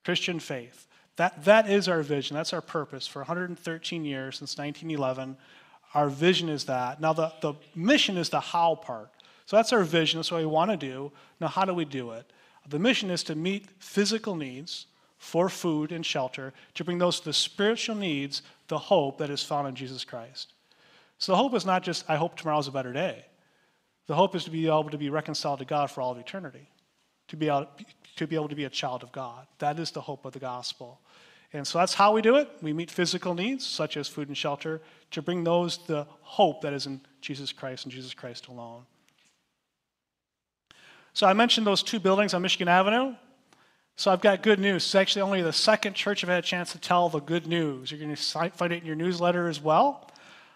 Christian 0.04 0.40
faith. 0.40 0.86
That, 1.16 1.44
that 1.44 1.68
is 1.68 1.88
our 1.88 2.02
vision. 2.02 2.36
That's 2.36 2.52
our 2.52 2.60
purpose. 2.60 3.06
For 3.06 3.20
113 3.20 4.04
years, 4.04 4.38
since 4.38 4.56
1911, 4.56 5.36
our 5.94 6.08
vision 6.08 6.48
is 6.48 6.64
that. 6.64 7.00
Now, 7.00 7.12
the, 7.12 7.32
the 7.40 7.54
mission 7.74 8.16
is 8.16 8.28
the 8.28 8.40
how 8.40 8.76
part. 8.76 9.10
So 9.46 9.56
that's 9.56 9.72
our 9.72 9.82
vision. 9.82 10.18
That's 10.18 10.30
what 10.30 10.40
we 10.40 10.46
want 10.46 10.70
to 10.70 10.76
do. 10.76 11.10
Now, 11.40 11.48
how 11.48 11.64
do 11.64 11.74
we 11.74 11.84
do 11.84 12.12
it? 12.12 12.30
The 12.68 12.78
mission 12.78 13.10
is 13.10 13.22
to 13.24 13.34
meet 13.34 13.66
physical 13.78 14.34
needs 14.36 14.86
for 15.18 15.48
food 15.48 15.92
and 15.92 16.06
shelter, 16.06 16.52
to 16.74 16.84
bring 16.84 16.98
those 16.98 17.18
to 17.18 17.26
the 17.26 17.32
spiritual 17.32 17.96
needs, 17.96 18.42
the 18.68 18.78
hope 18.78 19.18
that 19.18 19.30
is 19.30 19.42
found 19.42 19.68
in 19.68 19.74
Jesus 19.74 20.04
Christ. 20.04 20.52
So 21.18 21.32
the 21.32 21.36
hope 21.36 21.54
is 21.54 21.66
not 21.66 21.82
just, 21.82 22.08
I 22.08 22.16
hope 22.16 22.36
tomorrow's 22.36 22.68
a 22.68 22.72
better 22.72 22.92
day. 22.92 23.24
The 24.06 24.14
hope 24.14 24.34
is 24.34 24.44
to 24.44 24.50
be 24.50 24.66
able 24.66 24.90
to 24.90 24.98
be 24.98 25.10
reconciled 25.10 25.58
to 25.58 25.64
God 25.64 25.90
for 25.90 26.00
all 26.00 26.12
of 26.12 26.18
eternity, 26.18 26.68
to 27.28 27.36
be 27.36 27.48
able 27.48 27.66
to, 28.16 28.26
be, 28.26 28.36
able 28.36 28.48
to 28.48 28.54
be 28.54 28.64
a 28.64 28.70
child 28.70 29.02
of 29.02 29.12
God. 29.12 29.46
That 29.58 29.78
is 29.78 29.90
the 29.90 30.00
hope 30.00 30.24
of 30.24 30.32
the 30.32 30.38
gospel. 30.38 31.00
And 31.52 31.66
so 31.66 31.78
that's 31.78 31.94
how 31.94 32.12
we 32.12 32.22
do 32.22 32.36
it. 32.36 32.48
We 32.62 32.72
meet 32.72 32.90
physical 32.90 33.34
needs, 33.34 33.66
such 33.66 33.96
as 33.96 34.06
food 34.06 34.28
and 34.28 34.36
shelter, 34.36 34.80
to 35.10 35.22
bring 35.22 35.44
those 35.44 35.78
the 35.86 36.06
hope 36.20 36.60
that 36.62 36.72
is 36.72 36.86
in 36.86 37.00
Jesus 37.20 37.52
Christ 37.52 37.84
and 37.84 37.92
Jesus 37.92 38.14
Christ 38.14 38.46
alone. 38.46 38.82
So 41.12 41.26
I 41.26 41.32
mentioned 41.32 41.66
those 41.66 41.82
two 41.82 41.98
buildings 41.98 42.34
on 42.34 42.42
Michigan 42.42 42.68
Avenue. 42.68 43.14
So 43.98 44.12
I've 44.12 44.20
got 44.20 44.44
good 44.44 44.60
news. 44.60 44.84
It's 44.84 44.94
actually 44.94 45.22
only 45.22 45.42
the 45.42 45.52
second 45.52 45.94
church 45.94 46.22
I've 46.22 46.30
had 46.30 46.38
a 46.38 46.46
chance 46.46 46.70
to 46.70 46.78
tell 46.78 47.08
the 47.08 47.18
good 47.18 47.48
news. 47.48 47.90
You're 47.90 47.98
going 47.98 48.14
to 48.14 48.50
find 48.50 48.72
it 48.72 48.82
in 48.82 48.86
your 48.86 48.94
newsletter 48.94 49.48
as 49.48 49.60
well. 49.60 50.08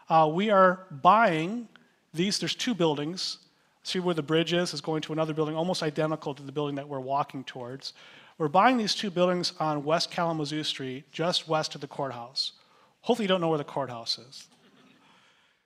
Uh, 0.08 0.30
we 0.32 0.50
are 0.50 0.86
buying 0.92 1.66
these. 2.14 2.38
There's 2.38 2.54
two 2.54 2.72
buildings. 2.72 3.38
See 3.82 3.98
where 3.98 4.14
the 4.14 4.22
bridge 4.22 4.52
is? 4.52 4.72
Is 4.72 4.80
going 4.80 5.02
to 5.02 5.12
another 5.12 5.34
building 5.34 5.56
almost 5.56 5.82
identical 5.82 6.36
to 6.36 6.42
the 6.44 6.52
building 6.52 6.76
that 6.76 6.88
we're 6.88 7.00
walking 7.00 7.42
towards. 7.42 7.94
We're 8.38 8.46
buying 8.46 8.76
these 8.76 8.94
two 8.94 9.10
buildings 9.10 9.54
on 9.58 9.82
West 9.82 10.12
Kalamazoo 10.12 10.62
Street, 10.62 11.10
just 11.10 11.48
west 11.48 11.74
of 11.74 11.80
the 11.80 11.88
courthouse. 11.88 12.52
Hopefully, 13.00 13.24
you 13.24 13.28
don't 13.28 13.40
know 13.40 13.48
where 13.48 13.58
the 13.58 13.64
courthouse 13.64 14.18
is. 14.18 14.46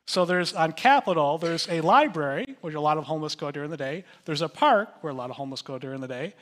So 0.07 0.25
there's 0.25 0.55
on 0.55 0.73
Capitol, 0.73 1.37
there's 1.37 1.69
a 1.69 1.81
library 1.81 2.57
where 2.61 2.75
a 2.75 2.81
lot 2.81 2.97
of 2.97 3.05
homeless 3.05 3.35
go 3.35 3.51
during 3.51 3.71
the 3.71 3.77
day. 3.77 4.05
There's 4.25 4.41
a 4.41 4.49
park 4.49 4.89
where 5.03 5.13
a 5.13 5.17
lot 5.17 5.31
of 5.31 5.37
homeless 5.37 5.63
go 5.63 5.79
during 5.79 6.01
the 6.01 6.09
day. 6.09 6.35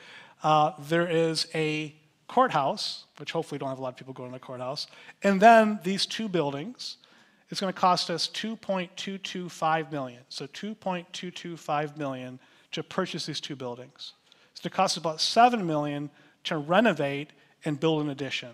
Uh, 0.45 0.73
there 0.77 1.07
is 1.07 1.47
a 1.55 1.91
courthouse, 2.27 3.05
which 3.17 3.31
hopefully 3.31 3.57
don't 3.57 3.69
have 3.69 3.79
a 3.79 3.81
lot 3.81 3.89
of 3.89 3.95
people 3.95 4.13
going 4.13 4.29
to 4.29 4.35
the 4.35 4.39
courthouse. 4.39 4.85
And 5.23 5.41
then 5.41 5.79
these 5.83 6.05
two 6.05 6.29
buildings. 6.29 6.97
It's 7.49 7.59
going 7.59 7.73
to 7.73 7.79
cost 7.79 8.11
us 8.11 8.27
2.225 8.27 9.91
million. 9.91 10.21
So 10.29 10.45
2.225 10.45 11.97
million 11.97 12.39
to 12.73 12.83
purchase 12.83 13.25
these 13.25 13.39
two 13.39 13.55
buildings. 13.55 14.13
It's 14.51 14.61
going 14.61 14.69
to 14.69 14.75
cost 14.75 14.97
about 14.97 15.19
7 15.19 15.65
million 15.65 16.11
to 16.43 16.57
renovate 16.57 17.31
and 17.65 17.79
build 17.79 18.03
an 18.03 18.11
addition. 18.11 18.51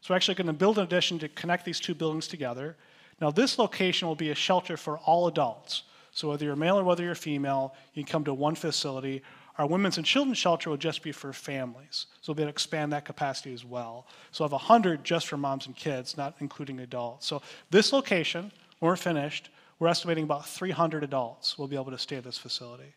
So 0.00 0.14
we're 0.14 0.16
actually 0.16 0.36
going 0.36 0.46
to 0.46 0.54
build 0.54 0.78
an 0.78 0.84
addition 0.84 1.18
to 1.18 1.28
connect 1.28 1.66
these 1.66 1.80
two 1.80 1.94
buildings 1.94 2.28
together. 2.28 2.76
Now, 3.20 3.30
this 3.30 3.58
location 3.58 4.08
will 4.08 4.16
be 4.16 4.30
a 4.30 4.34
shelter 4.34 4.78
for 4.78 4.96
all 5.00 5.28
adults. 5.28 5.82
So, 6.12 6.30
whether 6.30 6.46
you're 6.46 6.56
male 6.56 6.78
or 6.78 6.84
whether 6.84 7.04
you're 7.04 7.14
female, 7.14 7.74
you 7.92 8.02
can 8.02 8.10
come 8.10 8.24
to 8.24 8.32
one 8.32 8.54
facility. 8.54 9.22
Our 9.58 9.66
women's 9.66 9.96
and 9.96 10.04
children's 10.04 10.38
shelter 10.38 10.68
will 10.68 10.76
just 10.76 11.02
be 11.02 11.12
for 11.12 11.32
families. 11.32 12.06
So, 12.20 12.30
we'll 12.30 12.34
be 12.34 12.42
able 12.42 12.48
to 12.48 12.54
expand 12.54 12.92
that 12.92 13.04
capacity 13.04 13.54
as 13.54 13.64
well. 13.64 14.06
So, 14.30 14.44
we'll 14.44 14.50
have 14.50 14.68
100 14.68 15.02
just 15.02 15.26
for 15.28 15.36
moms 15.36 15.66
and 15.66 15.74
kids, 15.74 16.16
not 16.16 16.36
including 16.40 16.80
adults. 16.80 17.26
So, 17.26 17.42
this 17.70 17.92
location, 17.92 18.52
when 18.80 18.90
we're 18.90 18.96
finished, 18.96 19.50
we're 19.78 19.88
estimating 19.88 20.24
about 20.24 20.46
300 20.46 21.04
adults 21.04 21.58
will 21.58 21.68
be 21.68 21.76
able 21.76 21.90
to 21.90 21.98
stay 21.98 22.16
at 22.16 22.24
this 22.24 22.38
facility. 22.38 22.94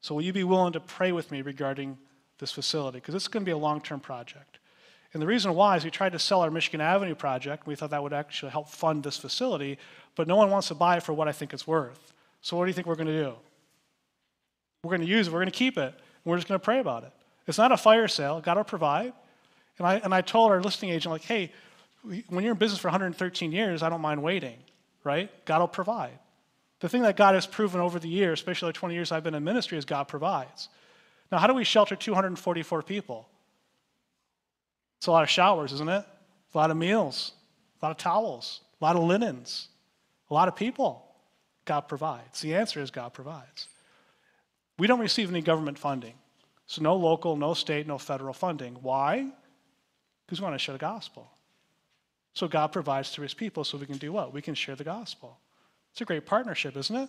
So, 0.00 0.14
will 0.14 0.22
you 0.22 0.32
be 0.32 0.44
willing 0.44 0.72
to 0.74 0.80
pray 0.80 1.12
with 1.12 1.30
me 1.30 1.42
regarding 1.42 1.98
this 2.38 2.52
facility? 2.52 2.98
Because 2.98 3.14
this 3.14 3.24
is 3.24 3.28
going 3.28 3.42
to 3.44 3.48
be 3.48 3.52
a 3.52 3.56
long 3.56 3.80
term 3.80 4.00
project. 4.00 4.58
And 5.14 5.22
the 5.22 5.26
reason 5.26 5.54
why 5.54 5.76
is 5.76 5.84
we 5.84 5.90
tried 5.90 6.12
to 6.12 6.18
sell 6.18 6.42
our 6.42 6.50
Michigan 6.50 6.80
Avenue 6.80 7.14
project. 7.14 7.66
We 7.66 7.74
thought 7.74 7.90
that 7.90 8.02
would 8.02 8.12
actually 8.12 8.52
help 8.52 8.68
fund 8.68 9.02
this 9.02 9.16
facility, 9.16 9.78
but 10.16 10.28
no 10.28 10.36
one 10.36 10.50
wants 10.50 10.68
to 10.68 10.74
buy 10.74 10.98
it 10.98 11.02
for 11.02 11.14
what 11.14 11.28
I 11.28 11.32
think 11.32 11.54
it's 11.54 11.66
worth. 11.66 12.12
So 12.42 12.56
what 12.56 12.64
do 12.64 12.68
you 12.68 12.74
think 12.74 12.86
we're 12.86 12.94
going 12.94 13.08
to 13.08 13.22
do? 13.24 13.34
We're 14.82 14.90
going 14.96 15.00
to 15.00 15.06
use 15.06 15.28
it. 15.28 15.32
We're 15.32 15.40
going 15.40 15.50
to 15.50 15.58
keep 15.58 15.76
it. 15.76 15.94
And 15.94 16.24
we're 16.24 16.36
just 16.36 16.48
going 16.48 16.58
to 16.58 16.64
pray 16.64 16.78
about 16.78 17.04
it. 17.04 17.12
It's 17.46 17.58
not 17.58 17.72
a 17.72 17.76
fire 17.76 18.08
sale. 18.08 18.40
God 18.40 18.56
will 18.56 18.64
provide. 18.64 19.12
And 19.78 19.86
I, 19.86 19.94
and 19.96 20.14
I 20.14 20.20
told 20.20 20.50
our 20.50 20.60
listing 20.60 20.90
agent, 20.90 21.12
like, 21.12 21.22
hey, 21.22 21.52
when 22.28 22.44
you're 22.44 22.52
in 22.52 22.58
business 22.58 22.80
for 22.80 22.88
113 22.88 23.52
years, 23.52 23.82
I 23.82 23.88
don't 23.88 24.00
mind 24.00 24.22
waiting, 24.22 24.56
right? 25.04 25.30
God 25.44 25.60
will 25.60 25.68
provide. 25.68 26.18
The 26.80 26.88
thing 26.88 27.02
that 27.02 27.16
God 27.16 27.34
has 27.34 27.46
proven 27.46 27.80
over 27.80 27.98
the 27.98 28.08
years, 28.08 28.38
especially 28.38 28.68
the 28.68 28.74
20 28.74 28.94
years 28.94 29.10
I've 29.10 29.24
been 29.24 29.34
in 29.34 29.42
ministry, 29.42 29.78
is 29.78 29.84
God 29.84 30.04
provides. 30.04 30.68
Now, 31.30 31.38
how 31.38 31.46
do 31.46 31.54
we 31.54 31.64
shelter 31.64 31.96
244 31.96 32.82
people? 32.82 33.28
It's 34.98 35.06
a 35.06 35.10
lot 35.10 35.22
of 35.22 35.30
showers, 35.30 35.72
isn't 35.72 35.88
it? 35.88 36.04
A 36.54 36.58
lot 36.58 36.70
of 36.70 36.76
meals, 36.76 37.32
a 37.80 37.86
lot 37.86 37.90
of 37.90 37.98
towels, 37.98 38.60
a 38.80 38.84
lot 38.84 38.96
of 38.96 39.02
linens, 39.02 39.68
a 40.30 40.34
lot 40.34 40.48
of 40.48 40.56
people. 40.56 41.04
God 41.64 41.82
provides. 41.82 42.40
The 42.40 42.54
answer 42.54 42.80
is 42.80 42.90
God 42.90 43.12
provides. 43.12 43.68
We 44.78 44.86
don't 44.86 45.00
receive 45.00 45.28
any 45.28 45.42
government 45.42 45.78
funding. 45.78 46.14
So, 46.66 46.82
no 46.82 46.96
local, 46.96 47.36
no 47.36 47.54
state, 47.54 47.86
no 47.86 47.98
federal 47.98 48.34
funding. 48.34 48.74
Why? 48.82 49.26
Because 50.26 50.40
we 50.40 50.44
want 50.44 50.54
to 50.54 50.58
share 50.58 50.74
the 50.74 50.78
gospel. 50.78 51.30
So, 52.34 52.46
God 52.46 52.68
provides 52.68 53.12
to 53.12 53.22
his 53.22 53.34
people 53.34 53.64
so 53.64 53.78
we 53.78 53.86
can 53.86 53.96
do 53.96 54.12
what? 54.12 54.32
We 54.32 54.42
can 54.42 54.54
share 54.54 54.76
the 54.76 54.84
gospel. 54.84 55.38
It's 55.92 56.00
a 56.00 56.04
great 56.04 56.26
partnership, 56.26 56.76
isn't 56.76 56.94
it? 56.94 57.08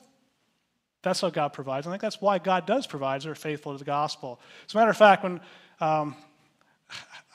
That's 1.02 1.22
how 1.22 1.30
God 1.30 1.50
provides. 1.50 1.88
I 1.88 1.92
think 1.92 2.02
that's 2.02 2.22
why 2.22 2.40
God 2.40 2.66
does 2.66 2.88
provide. 2.88 3.24
We're 3.24 3.36
faithful 3.36 3.74
to 3.74 3.80
the 3.80 3.86
gospel. 3.86 4.40
As 4.68 4.74
a 4.74 4.78
matter 4.78 4.92
of 4.92 4.98
fact, 4.98 5.24
when 5.24 5.40
um, 5.80 6.16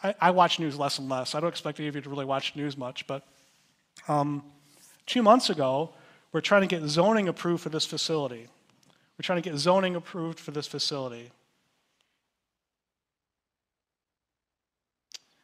I, 0.02 0.14
I, 0.20 0.30
watch 0.32 0.58
news 0.58 0.78
less 0.78 0.98
and 0.98 1.08
less. 1.08 1.34
I 1.34 1.40
don't 1.40 1.48
expect 1.48 1.80
any 1.80 1.88
of 1.88 1.94
you 1.94 2.02
to 2.02 2.10
really 2.10 2.26
watch 2.26 2.54
news 2.56 2.76
much, 2.76 3.06
but 3.06 3.26
um, 4.06 4.42
two 5.06 5.22
months 5.22 5.48
ago, 5.48 5.94
we're 6.32 6.42
trying 6.42 6.60
to 6.60 6.66
get 6.66 6.86
zoning 6.88 7.28
approved 7.28 7.62
for 7.62 7.70
this 7.70 7.86
facility. 7.86 8.48
We're 9.16 9.22
trying 9.22 9.42
to 9.42 9.48
get 9.48 9.58
zoning 9.58 9.96
approved 9.96 10.40
for 10.40 10.50
this 10.50 10.66
facility. 10.66 11.30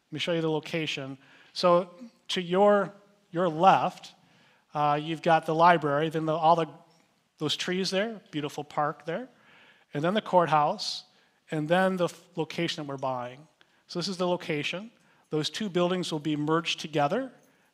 Let 0.08 0.12
me 0.12 0.18
show 0.18 0.32
you 0.32 0.40
the 0.40 0.50
location. 0.50 1.18
So, 1.52 1.88
to 2.28 2.42
your, 2.42 2.92
your 3.30 3.48
left, 3.48 4.12
uh, 4.74 4.98
you've 5.00 5.22
got 5.22 5.46
the 5.46 5.54
library, 5.54 6.08
then 6.08 6.26
the, 6.26 6.32
all 6.32 6.56
the, 6.56 6.66
those 7.38 7.56
trees 7.56 7.90
there, 7.90 8.20
beautiful 8.30 8.64
park 8.64 9.06
there, 9.06 9.28
and 9.94 10.02
then 10.02 10.14
the 10.14 10.20
courthouse, 10.20 11.04
and 11.50 11.68
then 11.68 11.96
the 11.96 12.08
location 12.36 12.82
that 12.82 12.88
we're 12.88 12.96
buying. 12.96 13.38
So 13.86 13.98
this 13.98 14.08
is 14.08 14.16
the 14.16 14.26
location. 14.26 14.90
Those 15.30 15.48
two 15.48 15.68
buildings 15.68 16.10
will 16.10 16.20
be 16.20 16.36
merged 16.36 16.80
together 16.80 17.30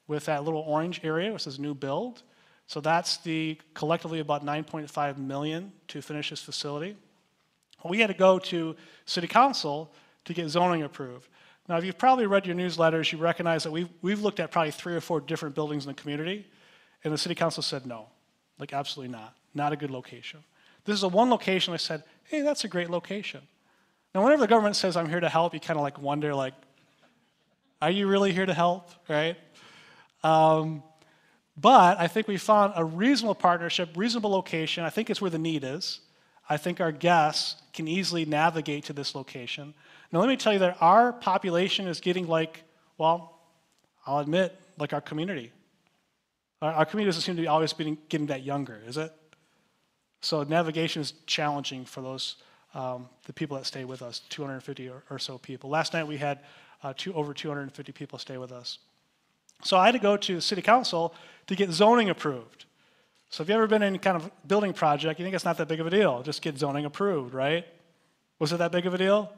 with 0.06 0.26
that 0.26 0.44
little 0.44 0.60
orange 0.60 1.00
area, 1.04 1.32
which 1.32 1.42
says 1.42 1.58
new 1.58 1.74
build. 1.74 2.22
So 2.66 2.80
that's 2.80 3.18
the 3.18 3.58
collectively 3.74 4.20
about 4.20 4.44
9.5 4.44 5.18
million 5.18 5.72
to 5.88 6.02
finish 6.02 6.30
this 6.30 6.42
facility. 6.42 6.96
We 7.84 8.00
had 8.00 8.08
to 8.08 8.14
go 8.14 8.38
to 8.40 8.74
city 9.04 9.28
council 9.28 9.92
to 10.24 10.34
get 10.34 10.48
zoning 10.48 10.82
approved. 10.82 11.28
Now, 11.68 11.76
if 11.76 11.84
you've 11.84 11.98
probably 11.98 12.26
read 12.26 12.46
your 12.46 12.56
newsletters, 12.56 13.10
you 13.12 13.18
recognize 13.18 13.64
that 13.64 13.70
we've, 13.70 13.88
we've 14.02 14.20
looked 14.20 14.40
at 14.40 14.50
probably 14.50 14.70
three 14.70 14.94
or 14.94 15.00
four 15.00 15.20
different 15.20 15.54
buildings 15.54 15.84
in 15.84 15.88
the 15.88 16.00
community, 16.00 16.46
and 17.04 17.12
the 17.12 17.18
city 17.18 17.34
council 17.34 17.62
said 17.62 17.86
no, 17.86 18.06
like 18.58 18.72
absolutely 18.72 19.12
not, 19.12 19.34
not 19.54 19.72
a 19.72 19.76
good 19.76 19.90
location. 19.90 20.42
This 20.84 20.94
is 20.94 21.02
a 21.02 21.08
one 21.08 21.30
location 21.30 21.74
I 21.74 21.78
said, 21.78 22.04
hey, 22.24 22.42
that's 22.42 22.64
a 22.64 22.68
great 22.68 22.90
location. 22.90 23.42
Now, 24.14 24.22
whenever 24.22 24.40
the 24.40 24.48
government 24.48 24.76
says, 24.76 24.96
I'm 24.96 25.08
here 25.08 25.20
to 25.20 25.28
help, 25.28 25.54
you 25.54 25.60
kind 25.60 25.76
of 25.76 25.82
like 25.82 26.00
wonder, 26.00 26.34
like, 26.34 26.54
are 27.82 27.90
you 27.90 28.06
really 28.06 28.32
here 28.32 28.46
to 28.46 28.54
help, 28.54 28.90
right? 29.08 29.36
Um, 30.22 30.82
but 31.56 31.98
I 31.98 32.06
think 32.06 32.28
we 32.28 32.36
found 32.36 32.74
a 32.76 32.84
reasonable 32.84 33.34
partnership, 33.34 33.90
reasonable 33.96 34.30
location. 34.30 34.84
I 34.84 34.90
think 34.90 35.10
it's 35.10 35.20
where 35.20 35.30
the 35.30 35.38
need 35.38 35.64
is. 35.64 36.00
I 36.48 36.56
think 36.56 36.80
our 36.80 36.92
guests 36.92 37.60
can 37.72 37.88
easily 37.88 38.24
navigate 38.24 38.84
to 38.84 38.92
this 38.92 39.14
location. 39.14 39.74
Now, 40.12 40.20
let 40.20 40.28
me 40.28 40.36
tell 40.36 40.52
you 40.52 40.60
that 40.60 40.76
our 40.80 41.12
population 41.12 41.88
is 41.88 42.00
getting 42.00 42.28
like, 42.28 42.62
well, 42.98 43.38
I'll 44.06 44.18
admit, 44.18 44.58
like 44.78 44.92
our 44.92 45.00
community. 45.00 45.50
Our, 46.62 46.72
our 46.72 46.84
community 46.84 47.08
doesn't 47.08 47.22
seem 47.22 47.36
to 47.36 47.42
be 47.42 47.48
always 47.48 47.72
being, 47.72 47.98
getting 48.08 48.28
that 48.28 48.44
younger, 48.44 48.80
is 48.86 48.96
it? 48.96 49.12
So 50.20 50.42
navigation 50.42 51.02
is 51.02 51.14
challenging 51.26 51.84
for 51.84 52.00
those 52.00 52.36
um, 52.74 53.08
the 53.24 53.32
people 53.32 53.56
that 53.56 53.64
stay 53.64 53.86
with 53.86 54.02
us, 54.02 54.20
250 54.28 54.88
or, 54.88 55.02
or 55.08 55.18
so 55.18 55.38
people. 55.38 55.70
Last 55.70 55.94
night 55.94 56.06
we 56.06 56.18
had 56.18 56.40
uh, 56.82 56.92
two, 56.94 57.14
over 57.14 57.32
250 57.32 57.92
people 57.92 58.18
stay 58.18 58.36
with 58.36 58.52
us. 58.52 58.78
So 59.62 59.76
I 59.76 59.86
had 59.86 59.92
to 59.92 59.98
go 59.98 60.16
to 60.16 60.34
the 60.36 60.40
city 60.40 60.62
council 60.62 61.14
to 61.46 61.56
get 61.56 61.70
zoning 61.70 62.10
approved. 62.10 62.66
So 63.30 63.42
if 63.42 63.48
you've 63.48 63.56
ever 63.56 63.66
been 63.66 63.82
in 63.82 63.98
kind 63.98 64.16
of 64.16 64.30
building 64.46 64.72
project, 64.72 65.18
you 65.18 65.24
think 65.24 65.34
it's 65.34 65.44
not 65.44 65.56
that 65.58 65.68
big 65.68 65.80
of 65.80 65.86
a 65.86 65.90
deal. 65.90 66.22
Just 66.22 66.42
get 66.42 66.58
zoning 66.58 66.84
approved, 66.84 67.34
right? 67.34 67.66
Was 68.38 68.52
it 68.52 68.58
that 68.58 68.72
big 68.72 68.86
of 68.86 68.94
a 68.94 68.98
deal? 68.98 69.32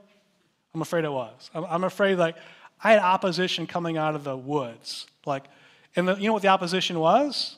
I'm 0.75 0.83
afraid 0.83 1.05
it 1.05 1.13
was. 1.13 1.51
I'm, 1.55 1.65
I'm 1.65 1.85
afraid 1.85 2.19
like 2.19 2.37
I 2.83 2.93
had 2.93 3.01
opposition 3.01 3.67
coming 3.67 3.97
out 3.97 4.15
of 4.15 4.25
the 4.25 4.37
woods. 4.37 5.07
Like, 5.25 5.45
and 5.97 6.07
the, 6.07 6.17
you 6.17 6.27
know 6.27 6.33
what 6.33 6.43
the 6.43 6.49
opposition 6.49 6.99
was? 6.99 7.57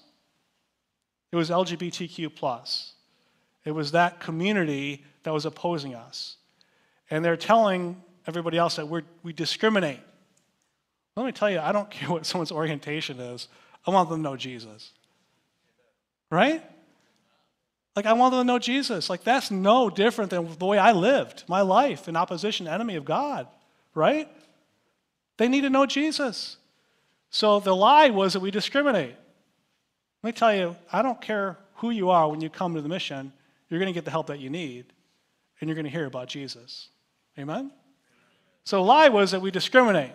It 1.32 1.36
was 1.36 1.50
LGBTQ 1.50 2.34
plus. 2.34 2.94
It 3.64 3.72
was 3.72 3.92
that 3.92 4.20
community 4.20 5.04
that 5.22 5.32
was 5.32 5.44
opposing 5.44 5.94
us. 5.94 6.36
And 7.10 7.24
they're 7.24 7.36
telling 7.36 8.02
everybody 8.26 8.56
else 8.56 8.76
that 8.76 8.88
we 8.88 9.02
we 9.22 9.32
discriminate. 9.32 10.00
Let 11.20 11.26
me 11.26 11.32
tell 11.32 11.50
you, 11.50 11.60
I 11.60 11.70
don't 11.70 11.90
care 11.90 12.08
what 12.08 12.24
someone's 12.24 12.50
orientation 12.50 13.20
is. 13.20 13.48
I 13.86 13.90
want 13.90 14.08
them 14.08 14.20
to 14.20 14.22
know 14.22 14.36
Jesus. 14.36 14.92
Right? 16.30 16.62
Like, 17.94 18.06
I 18.06 18.14
want 18.14 18.32
them 18.32 18.40
to 18.40 18.44
know 18.44 18.58
Jesus. 18.58 19.10
Like, 19.10 19.22
that's 19.22 19.50
no 19.50 19.90
different 19.90 20.30
than 20.30 20.56
the 20.58 20.64
way 20.64 20.78
I 20.78 20.92
lived 20.92 21.44
my 21.46 21.60
life 21.60 22.08
in 22.08 22.16
opposition, 22.16 22.66
enemy 22.66 22.96
of 22.96 23.04
God. 23.04 23.48
Right? 23.94 24.28
They 25.36 25.48
need 25.48 25.62
to 25.62 25.70
know 25.70 25.84
Jesus. 25.84 26.56
So 27.28 27.60
the 27.60 27.76
lie 27.76 28.08
was 28.08 28.32
that 28.32 28.40
we 28.40 28.50
discriminate. 28.50 29.14
Let 30.22 30.28
me 30.28 30.32
tell 30.32 30.54
you, 30.54 30.76
I 30.90 31.02
don't 31.02 31.20
care 31.20 31.58
who 31.76 31.90
you 31.90 32.08
are 32.08 32.30
when 32.30 32.40
you 32.40 32.48
come 32.48 32.74
to 32.74 32.80
the 32.80 32.88
mission, 32.88 33.32
you're 33.68 33.80
going 33.80 33.92
to 33.92 33.96
get 33.96 34.06
the 34.06 34.10
help 34.10 34.28
that 34.28 34.40
you 34.40 34.48
need, 34.48 34.86
and 35.60 35.68
you're 35.68 35.74
going 35.74 35.84
to 35.84 35.90
hear 35.90 36.06
about 36.06 36.28
Jesus. 36.28 36.88
Amen? 37.38 37.72
So 38.64 38.82
lie 38.82 39.10
was 39.10 39.32
that 39.32 39.40
we 39.40 39.50
discriminate. 39.50 40.12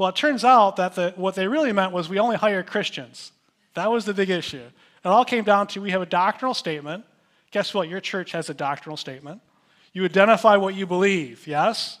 Well, 0.00 0.08
it 0.08 0.16
turns 0.16 0.46
out 0.46 0.76
that 0.76 0.94
the, 0.94 1.12
what 1.16 1.34
they 1.34 1.46
really 1.46 1.74
meant 1.74 1.92
was 1.92 2.08
we 2.08 2.18
only 2.18 2.36
hire 2.36 2.62
Christians. 2.62 3.32
That 3.74 3.92
was 3.92 4.06
the 4.06 4.14
big 4.14 4.30
issue. 4.30 4.64
It 4.64 4.72
all 5.04 5.26
came 5.26 5.44
down 5.44 5.66
to 5.66 5.82
we 5.82 5.90
have 5.90 6.00
a 6.00 6.06
doctrinal 6.06 6.54
statement. 6.54 7.04
Guess 7.50 7.74
what? 7.74 7.86
Your 7.86 8.00
church 8.00 8.32
has 8.32 8.48
a 8.48 8.54
doctrinal 8.54 8.96
statement. 8.96 9.42
You 9.92 10.06
identify 10.06 10.56
what 10.56 10.74
you 10.74 10.86
believe, 10.86 11.46
yes? 11.46 11.98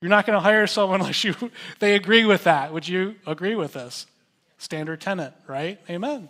You're 0.00 0.08
not 0.08 0.26
going 0.26 0.36
to 0.36 0.40
hire 0.40 0.66
someone 0.66 0.98
unless 1.00 1.22
you, 1.22 1.36
they 1.78 1.94
agree 1.94 2.24
with 2.24 2.42
that. 2.42 2.72
Would 2.72 2.88
you 2.88 3.14
agree 3.24 3.54
with 3.54 3.74
this? 3.74 4.08
Standard 4.58 5.00
tenant, 5.00 5.34
right? 5.46 5.78
Amen. 5.88 6.28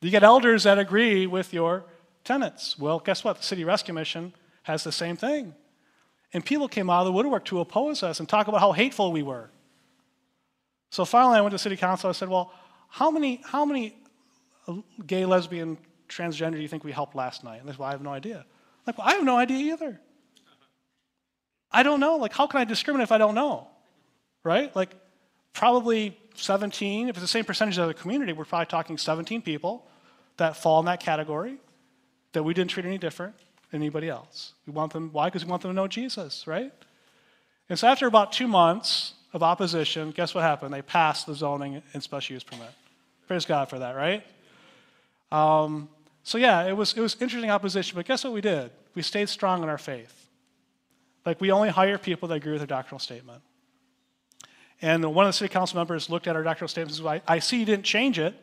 You 0.00 0.12
get 0.12 0.22
elders 0.22 0.62
that 0.62 0.78
agree 0.78 1.26
with 1.26 1.52
your 1.52 1.82
tenants. 2.22 2.78
Well, 2.78 3.00
guess 3.00 3.24
what? 3.24 3.38
The 3.38 3.42
City 3.42 3.64
Rescue 3.64 3.94
Mission 3.94 4.32
has 4.62 4.84
the 4.84 4.92
same 4.92 5.16
thing. 5.16 5.54
And 6.32 6.44
people 6.44 6.68
came 6.68 6.88
out 6.88 7.00
of 7.00 7.06
the 7.06 7.12
woodwork 7.12 7.44
to 7.46 7.60
oppose 7.60 8.02
us 8.02 8.20
and 8.20 8.28
talk 8.28 8.48
about 8.48 8.60
how 8.60 8.72
hateful 8.72 9.12
we 9.12 9.22
were. 9.22 9.50
So 10.90 11.04
finally, 11.04 11.38
I 11.38 11.40
went 11.40 11.52
to 11.52 11.58
city 11.58 11.76
council. 11.76 12.08
I 12.10 12.12
said, 12.12 12.28
Well, 12.28 12.52
how 12.88 13.10
many, 13.10 13.40
how 13.44 13.64
many 13.64 13.96
uh, 14.66 14.76
gay, 15.06 15.24
lesbian, 15.24 15.78
transgender 16.08 16.52
do 16.56 16.62
you 16.62 16.68
think 16.68 16.84
we 16.84 16.92
helped 16.92 17.14
last 17.14 17.44
night? 17.44 17.60
And 17.60 17.68
they 17.68 17.72
said, 17.72 17.78
Well, 17.78 17.88
I 17.88 17.92
have 17.92 18.02
no 18.02 18.10
idea. 18.10 18.38
I'm 18.38 18.44
like, 18.86 18.98
well, 18.98 19.08
I 19.08 19.12
have 19.12 19.24
no 19.24 19.36
idea 19.36 19.72
either. 19.74 20.00
I 21.70 21.82
don't 21.82 22.00
know. 22.00 22.16
Like, 22.16 22.32
how 22.32 22.46
can 22.46 22.60
I 22.60 22.64
discriminate 22.64 23.04
if 23.04 23.12
I 23.12 23.18
don't 23.18 23.34
know? 23.34 23.68
Right? 24.42 24.74
Like, 24.74 24.94
probably 25.52 26.18
17, 26.34 27.08
if 27.08 27.16
it's 27.16 27.20
the 27.20 27.28
same 27.28 27.44
percentage 27.44 27.78
of 27.78 27.88
the 27.88 27.94
community, 27.94 28.32
we're 28.32 28.44
probably 28.44 28.66
talking 28.66 28.96
17 28.96 29.42
people 29.42 29.86
that 30.38 30.56
fall 30.56 30.80
in 30.80 30.86
that 30.86 31.00
category 31.00 31.58
that 32.32 32.42
we 32.42 32.54
didn't 32.54 32.70
treat 32.70 32.86
any 32.86 32.98
different 32.98 33.34
anybody 33.72 34.08
else. 34.08 34.54
We 34.66 34.72
want 34.72 34.92
them, 34.92 35.10
why? 35.12 35.28
Because 35.28 35.44
we 35.44 35.50
want 35.50 35.62
them 35.62 35.70
to 35.70 35.74
know 35.74 35.88
Jesus, 35.88 36.46
right? 36.46 36.72
And 37.68 37.78
so 37.78 37.86
after 37.88 38.06
about 38.06 38.32
two 38.32 38.48
months 38.48 39.14
of 39.32 39.42
opposition, 39.42 40.10
guess 40.10 40.34
what 40.34 40.42
happened? 40.42 40.74
They 40.74 40.82
passed 40.82 41.26
the 41.26 41.34
zoning 41.34 41.82
and 41.92 42.02
special 42.02 42.34
use 42.34 42.42
permit. 42.42 42.70
Praise 43.28 43.44
God 43.44 43.68
for 43.68 43.78
that, 43.78 43.94
right? 43.94 44.24
Um, 45.30 45.88
so 46.24 46.36
yeah, 46.36 46.66
it 46.66 46.76
was, 46.76 46.94
it 46.94 47.00
was 47.00 47.16
interesting 47.20 47.50
opposition, 47.50 47.96
but 47.96 48.06
guess 48.06 48.24
what 48.24 48.32
we 48.32 48.40
did? 48.40 48.70
We 48.94 49.02
stayed 49.02 49.28
strong 49.28 49.62
in 49.62 49.68
our 49.68 49.78
faith. 49.78 50.28
Like 51.24 51.40
we 51.40 51.52
only 51.52 51.68
hire 51.68 51.98
people 51.98 52.28
that 52.28 52.34
agree 52.34 52.52
with 52.52 52.60
our 52.60 52.66
doctrinal 52.66 52.98
statement. 52.98 53.42
And 54.82 55.04
one 55.14 55.26
of 55.26 55.28
the 55.28 55.32
city 55.34 55.52
council 55.52 55.76
members 55.76 56.08
looked 56.08 56.26
at 56.26 56.34
our 56.34 56.42
doctrinal 56.42 56.68
statement 56.68 56.98
and 56.98 57.04
said, 57.04 57.22
I, 57.28 57.34
I 57.36 57.38
see 57.38 57.58
you 57.60 57.66
didn't 57.66 57.84
change 57.84 58.18
it. 58.18 58.34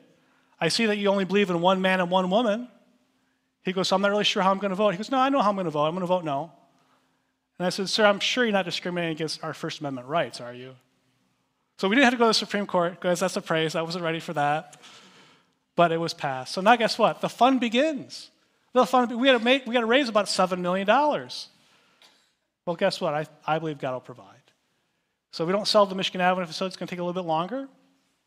I 0.59 0.69
see 0.69 0.85
that 0.85 0.97
you 0.97 1.09
only 1.09 1.25
believe 1.25 1.49
in 1.49 1.61
one 1.61 1.81
man 1.81 1.99
and 1.99 2.09
one 2.09 2.29
woman. 2.29 2.67
He 3.63 3.73
goes, 3.73 3.91
I'm 3.91 4.01
not 4.01 4.11
really 4.11 4.23
sure 4.23 4.41
how 4.43 4.51
I'm 4.51 4.59
going 4.59 4.69
to 4.69 4.75
vote. 4.75 4.91
He 4.91 4.97
goes, 4.97 5.11
No, 5.11 5.17
I 5.17 5.29
know 5.29 5.41
how 5.41 5.49
I'm 5.49 5.55
going 5.55 5.65
to 5.65 5.71
vote. 5.71 5.85
I'm 5.85 5.93
going 5.93 6.01
to 6.01 6.07
vote 6.07 6.23
no. 6.23 6.51
And 7.59 7.65
I 7.65 7.69
said, 7.69 7.89
Sir, 7.89 8.05
I'm 8.05 8.19
sure 8.19 8.43
you're 8.43 8.53
not 8.53 8.65
discriminating 8.65 9.15
against 9.15 9.43
our 9.43 9.53
First 9.53 9.79
Amendment 9.79 10.07
rights, 10.07 10.39
are 10.39 10.53
you? 10.53 10.75
So 11.77 11.87
we 11.87 11.95
didn't 11.95 12.05
have 12.05 12.13
to 12.13 12.17
go 12.17 12.25
to 12.25 12.29
the 12.29 12.33
Supreme 12.33 12.65
Court 12.65 12.93
because 12.93 13.19
that's 13.19 13.35
a 13.35 13.41
praise. 13.41 13.75
I 13.75 13.81
wasn't 13.81 14.03
ready 14.03 14.19
for 14.19 14.33
that. 14.33 14.81
But 15.75 15.91
it 15.91 15.97
was 15.97 16.13
passed. 16.13 16.53
So 16.53 16.61
now 16.61 16.75
guess 16.75 16.97
what? 16.97 17.21
The 17.21 17.29
fun 17.29 17.59
begins. 17.59 18.31
The 18.73 18.85
fun, 18.85 19.17
we, 19.19 19.27
had 19.27 19.37
to 19.37 19.43
make, 19.43 19.65
we 19.65 19.73
got 19.73 19.81
to 19.81 19.85
raise 19.85 20.09
about 20.09 20.25
$7 20.25 20.59
million. 20.59 20.87
Well, 20.87 22.75
guess 22.75 22.99
what? 22.99 23.13
I, 23.13 23.25
I 23.45 23.59
believe 23.59 23.77
God 23.77 23.93
will 23.93 24.01
provide. 24.01 24.35
So 25.31 25.45
we 25.45 25.51
don't 25.51 25.67
sell 25.67 25.85
the 25.85 25.95
Michigan 25.95 26.21
Avenue 26.21 26.47
facility. 26.47 26.71
It's 26.71 26.77
going 26.77 26.87
to 26.87 26.95
take 26.95 26.99
a 26.99 27.03
little 27.03 27.21
bit 27.21 27.27
longer. 27.27 27.67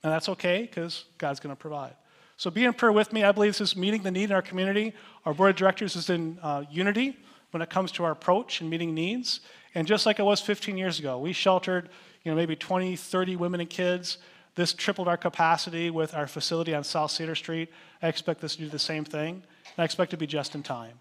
And 0.03 0.13
that's 0.13 0.29
okay 0.31 0.63
because 0.63 1.05
God's 1.19 1.41
going 1.41 1.55
to 1.55 1.61
provide. 1.61 1.95
So 2.41 2.51
be 2.51 2.65
in 2.65 2.73
prayer 2.73 2.91
with 2.91 3.13
me. 3.13 3.23
I 3.23 3.33
believe 3.33 3.51
this 3.51 3.61
is 3.61 3.77
meeting 3.77 4.03
the 4.03 4.11
need 4.11 4.31
in 4.31 4.33
our 4.33 4.41
community. 4.41 4.95
Our 5.27 5.35
board 5.35 5.51
of 5.51 5.57
directors 5.57 5.95
is 5.95 6.09
in 6.09 6.39
uh, 6.41 6.65
unity 6.71 7.19
when 7.51 7.61
it 7.61 7.69
comes 7.69 7.93
to 7.93 8.05
our 8.05 8.13
approach 8.13 8.63
and 8.63 8.71
meeting 8.71 8.95
needs. 8.95 9.41
And 9.75 9.87
just 9.87 10.07
like 10.07 10.19
it 10.19 10.23
was 10.23 10.41
15 10.41 10.79
years 10.79 10.99
ago, 10.99 11.19
we 11.19 11.35
sheltered 11.35 11.91
you 12.25 12.33
know, 12.33 12.37
maybe 12.37 12.57
20, 12.57 12.97
30 12.97 13.37
women 13.37 13.61
and 13.61 13.69
kids. 13.69 14.17
This 14.55 14.73
tripled 14.73 15.07
our 15.07 15.19
capacity 15.19 15.91
with 15.91 16.15
our 16.15 16.27
facility 16.27 16.75
on 16.75 16.83
South 16.83 17.11
Cedar 17.11 17.35
Street. 17.35 17.69
I 18.01 18.09
expect 18.09 18.41
this 18.41 18.57
to 18.57 18.63
do 18.63 18.69
the 18.71 18.79
same 18.79 19.05
thing. 19.05 19.35
And 19.35 19.77
I 19.77 19.85
expect 19.85 20.11
to 20.13 20.17
be 20.17 20.27
just 20.27 20.55
in 20.55 20.63
time. 20.63 20.99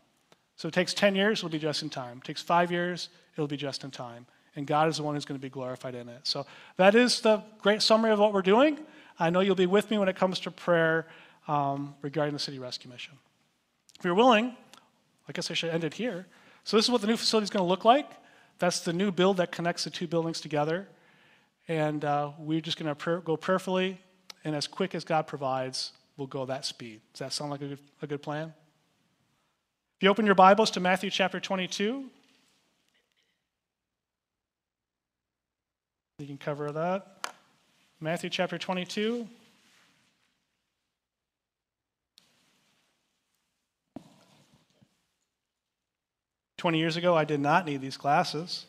So 0.58 0.68
it 0.68 0.74
takes 0.74 0.94
10 0.94 1.16
years, 1.16 1.40
it'll 1.40 1.48
be 1.48 1.58
just 1.58 1.84
in 1.84 1.90
time. 1.90 2.18
It 2.18 2.26
takes 2.26 2.42
five 2.42 2.70
years, 2.70 3.08
it'll 3.36 3.48
be 3.48 3.56
just 3.56 3.86
in 3.86 3.92
time. 3.92 4.26
And 4.58 4.68
God 4.68 4.90
is 4.90 4.98
the 4.98 5.04
one 5.04 5.16
who's 5.16 5.24
going 5.24 5.40
to 5.40 5.42
be 5.42 5.50
glorified 5.50 5.96
in 5.96 6.10
it. 6.10 6.28
So 6.28 6.46
that 6.76 6.96
is 6.96 7.22
the 7.22 7.44
great 7.62 7.82
summary 7.82 8.12
of 8.12 8.20
what 8.20 8.34
we're 8.34 8.42
doing. 8.42 8.78
I 9.18 9.30
know 9.30 9.40
you'll 9.40 9.56
be 9.56 9.66
with 9.66 9.90
me 9.90 9.98
when 9.98 10.10
it 10.10 10.18
comes 10.18 10.42
to 10.42 10.52
prayer 10.52 11.06
um, 11.50 11.96
regarding 12.04 12.34
the 12.34 12.40
City 12.40 12.60
Rescue 12.60 12.90
Mission. 12.92 13.16
If 13.98 14.06
you're 14.06 14.14
willing, 14.14 14.56
I 15.28 15.32
guess 15.34 15.50
I 15.50 15.56
should 15.56 15.72
end 15.72 15.84
it 15.84 15.96
here. 15.96 16.28
So, 16.64 16.78
this 16.78 16.86
is 16.86 16.92
what 16.92 17.02
the 17.02 17.08
new 17.08 17.18
facility 17.18 17.46
is 17.46 17.50
going 17.50 17.66
to 17.66 17.68
look 17.68 17.84
like. 17.84 18.10
That's 18.60 18.82
the 18.82 18.94
new 18.94 19.12
build 19.12 19.38
that 19.38 19.52
connects 19.52 19.84
the 19.84 19.90
two 19.90 20.08
buildings 20.08 20.40
together. 20.40 20.88
And 21.68 22.06
uh, 22.06 22.32
we're 22.38 22.62
just 22.62 22.78
going 22.78 22.94
to 22.94 23.22
go 23.22 23.36
prayerfully, 23.36 24.00
and 24.44 24.56
as 24.56 24.68
quick 24.68 24.94
as 24.96 25.04
God 25.04 25.28
provides, 25.28 25.92
we'll 26.18 26.28
go 26.28 26.46
that 26.46 26.66
speed. 26.66 27.02
Does 27.14 27.20
that 27.20 27.34
sound 27.34 27.52
like 27.52 27.62
a 27.62 27.68
good, 27.68 27.80
a 28.02 28.08
good 28.08 28.22
plan? 28.22 28.54
If 29.98 30.04
you 30.04 30.10
open 30.10 30.26
your 30.26 30.36
Bibles 30.36 30.72
to 30.72 30.80
Matthew 30.80 31.10
chapter 31.10 31.40
22, 31.40 32.06
you 36.20 36.28
can 36.28 36.38
cover 36.38 36.72
that. 36.72 37.34
Matthew 38.00 38.30
chapter 38.30 38.58
22. 38.58 39.28
20 46.60 46.78
years 46.78 46.98
ago, 46.98 47.16
I 47.16 47.24
did 47.24 47.40
not 47.40 47.66
need 47.66 47.80
these 47.80 47.96
glasses. 47.96 48.66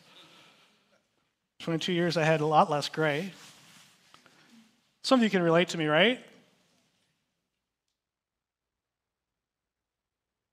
22 1.59 1.91
years, 1.91 2.15
I 2.15 2.23
had 2.23 2.39
a 2.39 2.45
lot 2.45 2.71
less 2.71 2.87
gray. 2.87 3.33
Some 5.03 5.19
of 5.19 5.23
you 5.23 5.29
can 5.29 5.43
relate 5.43 5.67
to 5.69 5.77
me, 5.77 5.87
right? 5.87 6.19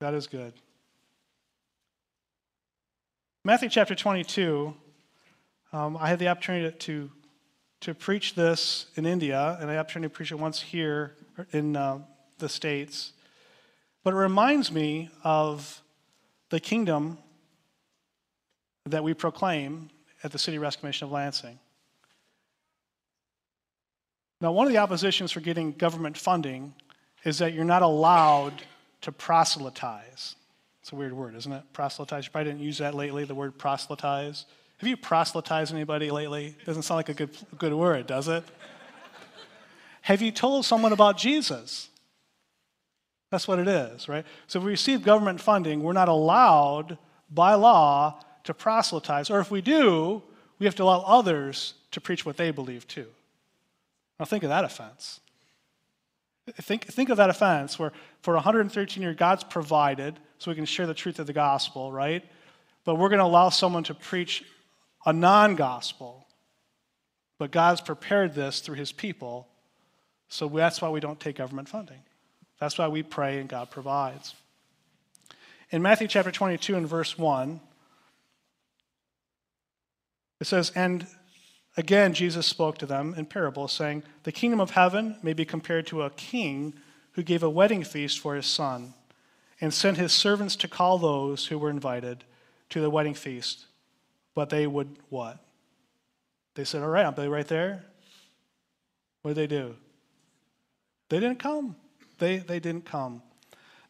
That 0.01 0.14
is 0.14 0.27
good. 0.27 0.53
Matthew 3.44 3.68
chapter 3.68 3.94
22, 3.94 4.74
um, 5.72 5.96
I 5.96 6.09
had 6.09 6.18
the 6.18 6.27
opportunity 6.29 6.77
to, 6.77 7.11
to 7.83 7.94
preach 7.94 8.35
this 8.35 8.87
in 8.96 9.07
India, 9.07 9.57
and 9.61 9.70
I 9.70 9.74
had 9.74 9.77
the 9.77 9.81
opportunity 9.81 10.11
to 10.12 10.16
preach 10.16 10.33
it 10.33 10.40
once 10.40 10.61
here 10.61 11.14
in 11.53 11.77
uh, 11.77 12.01
the 12.38 12.48
States. 12.48 13.12
But 14.03 14.14
it 14.14 14.16
reminds 14.16 14.72
me 14.72 15.11
of 15.22 15.83
the 16.51 16.59
kingdom 16.59 17.18
that 18.90 19.05
we 19.05 19.14
proclaim 19.14 19.90
at 20.22 20.33
the 20.33 20.38
City 20.38 20.59
Rescue 20.59 20.87
Mission 20.87 21.07
of 21.07 21.12
Lansing. 21.12 21.59
Now, 24.40 24.53
one 24.53 24.66
of 24.66 24.72
the 24.72 24.79
oppositions 24.79 25.33
for 25.33 25.40
getting 25.40 25.72
government 25.72 26.16
funding 26.16 26.74
is 27.24 27.38
that 27.38 27.55
you're 27.55 27.64
not 27.64 27.83
allowed 27.83 28.62
to 29.01 29.12
proselytize. 29.12 30.37
It's 30.81 30.92
a 30.92 30.96
weird 30.96 31.12
word, 31.12 31.35
isn't 31.35 31.53
it? 31.53 31.62
Proselytize. 31.72 32.27
You 32.27 32.31
probably 32.31 32.53
didn't 32.53 32.64
use 32.64 32.79
that 32.79 32.94
lately, 32.94 33.24
the 33.24 33.35
word 33.35 33.59
proselytize. 33.59 34.46
Have 34.79 34.88
you 34.88 34.96
proselytized 34.96 35.72
anybody 35.72 36.11
lately? 36.11 36.57
Doesn't 36.64 36.85
sound 36.85 36.98
like 36.98 37.09
a 37.09 37.14
good, 37.14 37.31
good 37.59 37.74
word, 37.74 38.07
does 38.07 38.29
it? 38.29 38.44
Have 40.03 40.22
you 40.22 40.31
told 40.31 40.64
someone 40.64 40.92
about 40.92 41.18
Jesus? 41.18 41.90
That's 43.31 43.46
what 43.46 43.59
it 43.59 43.68
is, 43.68 44.09
right? 44.09 44.24
So 44.46 44.61
if 44.61 44.64
we 44.64 44.70
receive 44.70 45.03
government 45.03 45.40
funding, 45.40 45.83
we're 45.83 45.92
not 45.92 46.09
allowed 46.09 46.96
by 47.31 47.55
law 47.55 48.20
to 48.48 48.54
proselytize, 48.54 49.28
or 49.28 49.40
if 49.40 49.50
we 49.50 49.61
do, 49.61 50.22
we 50.58 50.64
have 50.64 50.74
to 50.74 50.82
allow 50.82 51.00
others 51.00 51.74
to 51.90 52.00
preach 52.00 52.24
what 52.24 52.38
they 52.38 52.50
believe 52.50 52.88
too. 52.88 53.04
Now, 54.18 54.24
think 54.24 54.42
of 54.42 54.48
that 54.48 54.64
offense. 54.64 55.20
Think, 56.54 56.87
think 56.87 57.11
of 57.11 57.18
that 57.18 57.28
offense 57.28 57.78
where 57.78 57.92
for 58.22 58.32
113 58.32 59.02
years, 59.02 59.16
God's 59.16 59.44
provided 59.44 60.18
so 60.38 60.50
we 60.50 60.54
can 60.54 60.64
share 60.64 60.87
the 60.87 60.94
truth 60.94 61.18
of 61.18 61.26
the 61.26 61.34
gospel, 61.34 61.92
right? 61.92 62.24
But 62.87 62.94
we're 62.94 63.11
going 63.11 63.18
to 63.18 63.26
allow 63.26 63.50
someone 63.50 63.84
to 63.84 63.94
preach 63.94 64.42
a 65.04 65.12
non 65.12 65.54
gospel. 65.54 66.26
But 67.37 67.50
God's 67.50 67.82
prepared 67.82 68.34
this 68.34 68.61
through 68.61 68.76
his 68.76 68.92
people, 68.92 69.46
so 70.30 70.48
that's 70.48 70.80
why 70.80 70.88
we 70.88 71.00
don't 71.00 71.20
take 71.20 71.37
government 71.37 71.68
funding. 71.68 72.00
That's 72.58 72.78
why 72.78 72.88
we 72.88 73.02
pray 73.02 73.40
and 73.40 73.48
God 73.48 73.70
provides. 73.70 74.34
In 75.70 75.82
Matthew 75.82 76.08
chapter 76.08 76.32
22 76.32 76.76
and 76.76 76.88
verse 76.88 77.18
1, 77.18 77.61
It 80.40 80.46
says, 80.46 80.70
And 80.74 81.07
again, 81.77 82.14
Jesus 82.14 82.46
spoke 82.46 82.79
to 82.79 82.87
them 82.87 83.14
in 83.16 83.27
parables, 83.27 83.72
saying, 83.72 84.03
The 84.22 84.33
kingdom 84.33 84.61
of 84.61 84.70
heaven 84.70 85.16
may 85.22 85.33
be 85.33 85.44
compared 85.44 85.87
to 85.88 86.03
a 86.03 86.11
king 86.11 86.74
who 87.12 87.22
gave 87.22 87.42
a 87.42 87.51
wedding 87.51 87.85
feast 87.85 88.20
for 88.20 88.35
his 88.35 88.46
son 88.46 88.94
and 89.61 89.74
sent 89.74 89.96
his 89.96 90.12
servants 90.12 90.55
to 90.57 90.68
call 90.68 90.98
those 90.98 91.46
who 91.46 91.59
were 91.59 91.70
invited 91.70 92.24
to 92.70 92.81
the 92.81 92.90
wedding 92.90 93.14
feast. 93.14 93.66
But 94.35 94.51
they 94.51 94.66
would 94.66 94.96
what? 95.09 95.38
They 96.55 96.64
said, 96.64 96.83
All 96.83 96.88
right, 96.88 97.05
I'll 97.05 97.12
be 97.12 97.27
right 97.27 97.48
there. 97.48 97.85
What 99.22 99.35
did 99.35 99.51
they 99.51 99.57
do? 99.57 99.74
They 101.09 101.20
didn't 101.20 101.38
come. 101.38 101.77
They, 102.18 102.38
they 102.38 102.61
didn't 102.61 102.85
come. 102.85 103.22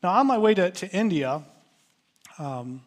Now, 0.02 0.10
on 0.10 0.26
my 0.26 0.38
way 0.38 0.54
to, 0.54 0.70
to 0.70 0.90
India, 0.90 1.42
um, 2.38 2.82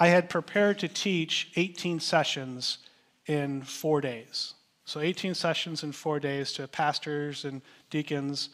I 0.00 0.08
had 0.08 0.30
prepared 0.30 0.78
to 0.78 0.88
teach 0.88 1.52
18 1.56 2.00
sessions 2.00 2.78
in 3.26 3.62
four 3.62 4.00
days. 4.00 4.54
So, 4.86 4.98
18 4.98 5.34
sessions 5.34 5.84
in 5.84 5.92
four 5.92 6.18
days 6.18 6.52
to 6.54 6.66
pastors 6.66 7.44
and 7.44 7.60
deacons. 7.90 8.48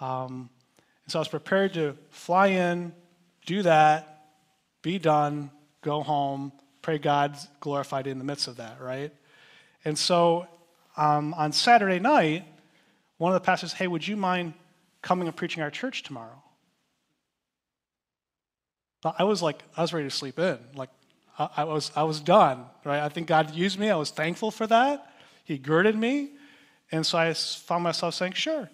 Um, 0.00 0.50
and 1.04 1.10
so, 1.10 1.18
I 1.18 1.20
was 1.20 1.28
prepared 1.28 1.72
to 1.74 1.96
fly 2.10 2.48
in, 2.48 2.92
do 3.46 3.62
that, 3.62 4.26
be 4.82 4.98
done, 4.98 5.50
go 5.80 6.02
home, 6.02 6.52
pray 6.82 6.98
God's 6.98 7.48
glorified 7.60 8.06
in 8.06 8.18
the 8.18 8.24
midst 8.24 8.46
of 8.46 8.56
that, 8.56 8.78
right? 8.78 9.12
And 9.86 9.98
so, 9.98 10.46
um, 10.98 11.32
on 11.32 11.52
Saturday 11.52 11.98
night, 11.98 12.44
one 13.16 13.32
of 13.32 13.40
the 13.40 13.44
pastors, 13.44 13.72
hey, 13.72 13.86
would 13.86 14.06
you 14.06 14.16
mind 14.16 14.52
coming 15.00 15.28
and 15.28 15.36
preaching 15.36 15.62
our 15.62 15.70
church 15.70 16.02
tomorrow? 16.02 16.42
I 19.04 19.24
was 19.24 19.42
like, 19.42 19.62
I 19.76 19.82
was 19.82 19.92
ready 19.92 20.08
to 20.08 20.14
sleep 20.14 20.38
in. 20.38 20.58
Like, 20.74 20.90
I, 21.38 21.48
I, 21.58 21.64
was, 21.64 21.90
I 21.96 22.02
was 22.02 22.20
done, 22.20 22.64
right? 22.84 23.00
I 23.00 23.08
think 23.08 23.26
God 23.26 23.54
used 23.54 23.78
me. 23.78 23.90
I 23.90 23.96
was 23.96 24.10
thankful 24.10 24.50
for 24.50 24.66
that. 24.66 25.14
He 25.44 25.58
girded 25.58 25.96
me. 25.96 26.32
And 26.92 27.06
so 27.06 27.18
I 27.18 27.32
found 27.32 27.82
myself 27.84 28.14
saying, 28.14 28.32
sure. 28.32 28.68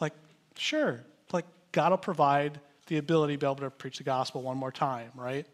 Like, 0.00 0.12
sure. 0.56 1.00
Like, 1.32 1.46
God 1.72 1.90
will 1.90 1.98
provide 1.98 2.60
the 2.88 2.98
ability 2.98 3.34
to 3.34 3.38
be 3.38 3.46
able 3.46 3.56
to 3.56 3.70
preach 3.70 3.98
the 3.98 4.04
gospel 4.04 4.42
one 4.42 4.58
more 4.58 4.72
time, 4.72 5.10
right? 5.14 5.46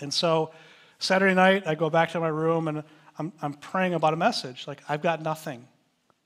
And 0.00 0.12
so 0.12 0.52
Saturday 0.98 1.34
night, 1.34 1.66
I 1.66 1.74
go 1.74 1.88
back 1.88 2.10
to 2.10 2.20
my 2.20 2.28
room 2.28 2.68
and 2.68 2.82
I'm, 3.18 3.32
I'm 3.40 3.54
praying 3.54 3.94
about 3.94 4.12
a 4.12 4.16
message. 4.16 4.66
Like, 4.66 4.82
I've 4.88 5.02
got 5.02 5.22
nothing. 5.22 5.66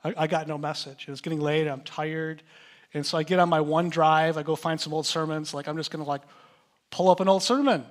I, 0.02 0.14
I 0.16 0.26
got 0.26 0.48
no 0.48 0.58
message. 0.58 1.04
It 1.06 1.11
was 1.11 1.20
getting 1.20 1.40
late. 1.40 1.68
I'm 1.68 1.82
tired. 1.82 2.42
And 2.94 3.04
so 3.04 3.18
I 3.18 3.22
get 3.22 3.38
on 3.38 3.48
my 3.48 3.61
OneDrive. 3.61 4.37
I 4.37 4.42
go 4.42 4.56
find 4.56 4.80
some 4.80 4.94
old 4.94 5.06
sermons. 5.06 5.52
Like, 5.52 5.68
I'm 5.68 5.76
just 5.76 5.90
going 5.90 6.02
to 6.02 6.08
like 6.08 6.22
pull 6.90 7.11
up 7.11 7.20
an 7.20 7.29
old 7.29 7.42
sermon. 7.42 7.85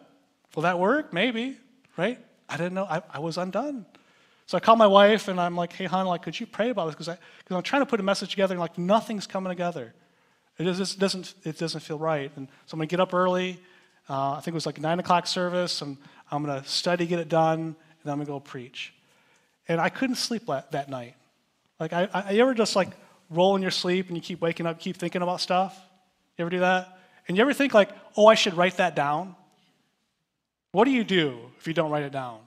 Will 0.55 0.63
that 0.63 0.79
work? 0.79 1.13
Maybe, 1.13 1.57
right? 1.97 2.19
I 2.49 2.57
didn't 2.57 2.73
know. 2.73 2.85
I, 2.85 3.01
I 3.13 3.19
was 3.19 3.37
undone. 3.37 3.85
So 4.47 4.57
I 4.57 4.61
call 4.61 4.77
my 4.77 4.87
wife 4.87 5.27
and 5.27 5.39
I'm 5.41 5.55
like, 5.55 5.73
hey, 5.73 5.85
hon, 5.85 6.05
like, 6.05 6.21
could 6.21 6.39
you 6.39 6.45
pray 6.45 6.69
about 6.69 6.85
this? 6.85 6.95
Because 6.95 7.17
I'm 7.51 7.61
trying 7.63 7.81
to 7.81 7.85
put 7.85 7.99
a 7.99 8.03
message 8.03 8.31
together 8.31 8.53
and 8.53 8.61
like 8.61 8.77
nothing's 8.77 9.27
coming 9.27 9.51
together. 9.51 9.93
It 10.57 10.63
just 10.63 10.97
doesn't, 10.97 11.33
it 11.43 11.57
doesn't 11.57 11.81
feel 11.81 11.99
right. 11.99 12.31
And 12.35 12.47
so 12.65 12.75
I'm 12.75 12.79
going 12.79 12.87
to 12.87 12.93
get 12.93 13.01
up 13.01 13.13
early. 13.13 13.59
Uh, 14.09 14.31
I 14.31 14.35
think 14.35 14.47
it 14.47 14.53
was 14.53 14.65
like 14.65 14.79
9 14.79 14.99
o'clock 14.99 15.27
service. 15.27 15.81
And 15.81 15.97
I'm 16.31 16.43
going 16.43 16.61
to 16.61 16.67
study, 16.67 17.05
get 17.05 17.19
it 17.19 17.29
done, 17.29 17.59
and 17.59 17.75
then 18.03 18.13
I'm 18.13 18.17
going 18.17 18.25
to 18.25 18.31
go 18.31 18.39
preach. 18.39 18.93
And 19.67 19.81
I 19.81 19.89
couldn't 19.89 20.15
sleep 20.15 20.45
that 20.47 20.89
night. 20.89 21.15
Like, 21.77 21.91
I, 21.91 22.07
I, 22.13 22.31
you 22.31 22.41
ever 22.41 22.53
just 22.53 22.75
like 22.75 22.89
roll 23.29 23.55
in 23.57 23.61
your 23.61 23.71
sleep 23.71 24.07
and 24.07 24.15
you 24.15 24.21
keep 24.21 24.41
waking 24.41 24.65
up, 24.65 24.79
keep 24.79 24.95
thinking 24.95 25.21
about 25.21 25.41
stuff? 25.41 25.77
You 26.37 26.43
ever 26.43 26.49
do 26.49 26.59
that? 26.61 26.96
And 27.27 27.37
you 27.37 27.41
ever 27.41 27.53
think, 27.53 27.73
like, 27.73 27.89
oh, 28.15 28.27
I 28.27 28.35
should 28.35 28.53
write 28.53 28.77
that 28.77 28.95
down? 28.95 29.35
What 30.71 30.85
do 30.85 30.91
you 30.91 31.03
do 31.03 31.39
if 31.59 31.67
you 31.67 31.73
don't 31.73 31.91
write 31.91 32.03
it 32.03 32.11
down? 32.11 32.39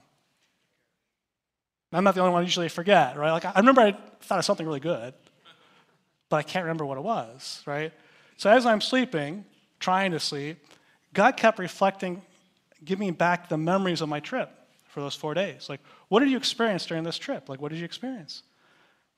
I'm 1.93 2.03
not 2.03 2.15
the 2.15 2.21
only 2.21 2.33
one 2.33 2.41
I 2.41 2.45
usually 2.45 2.69
forget, 2.69 3.17
right? 3.17 3.31
Like, 3.31 3.45
I 3.45 3.59
remember 3.59 3.81
I 3.81 3.97
thought 4.21 4.39
of 4.39 4.45
something 4.45 4.65
really 4.65 4.79
good, 4.79 5.13
but 6.29 6.37
I 6.37 6.43
can't 6.43 6.63
remember 6.63 6.85
what 6.85 6.97
it 6.97 7.03
was, 7.03 7.61
right? 7.65 7.91
So 8.37 8.49
as 8.49 8.65
I'm 8.65 8.79
sleeping, 8.79 9.43
trying 9.79 10.11
to 10.11 10.19
sleep, 10.19 10.65
God 11.13 11.35
kept 11.35 11.59
reflecting, 11.59 12.21
giving 12.85 13.11
back 13.13 13.49
the 13.49 13.57
memories 13.57 13.99
of 13.99 14.07
my 14.07 14.21
trip 14.21 14.49
for 14.85 15.01
those 15.01 15.15
four 15.15 15.33
days. 15.33 15.67
Like, 15.67 15.81
what 16.07 16.21
did 16.21 16.29
you 16.29 16.37
experience 16.37 16.85
during 16.85 17.03
this 17.03 17.17
trip? 17.17 17.49
Like, 17.49 17.61
what 17.61 17.71
did 17.71 17.79
you 17.79 17.85
experience? 17.85 18.43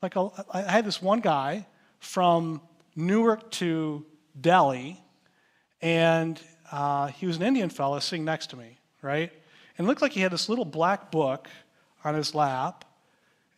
Like, 0.02 0.16
I 0.52 0.62
had 0.62 0.86
this 0.86 1.02
one 1.02 1.20
guy 1.20 1.68
from 2.00 2.60
Newark 2.96 3.52
to 3.52 4.06
Delhi 4.40 5.03
and 5.84 6.40
uh, 6.72 7.08
he 7.08 7.28
was 7.28 7.36
an 7.36 7.44
Indian 7.44 7.70
fellow 7.70 8.00
sitting 8.00 8.24
next 8.24 8.50
to 8.52 8.56
me, 8.56 8.80
right? 9.02 9.32
And 9.78 9.86
looked 9.86 10.02
like 10.02 10.14
he 10.14 10.22
had 10.22 10.32
this 10.32 10.48
little 10.48 10.64
black 10.66 11.12
book 11.12 11.50
on 12.06 12.16
his 12.16 12.34
lap. 12.34 12.86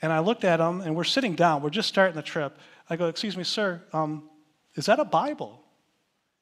And 0.01 0.11
I 0.11 0.19
looked 0.19 0.43
at 0.43 0.59
him, 0.59 0.81
and 0.81 0.95
we're 0.95 1.03
sitting 1.03 1.35
down. 1.35 1.61
We're 1.61 1.69
just 1.69 1.87
starting 1.87 2.15
the 2.15 2.23
trip. 2.23 2.57
I 2.89 2.95
go, 2.95 3.07
Excuse 3.07 3.37
me, 3.37 3.43
sir, 3.43 3.81
um, 3.93 4.23
is 4.73 4.87
that 4.87 4.99
a 4.99 5.05
Bible? 5.05 5.61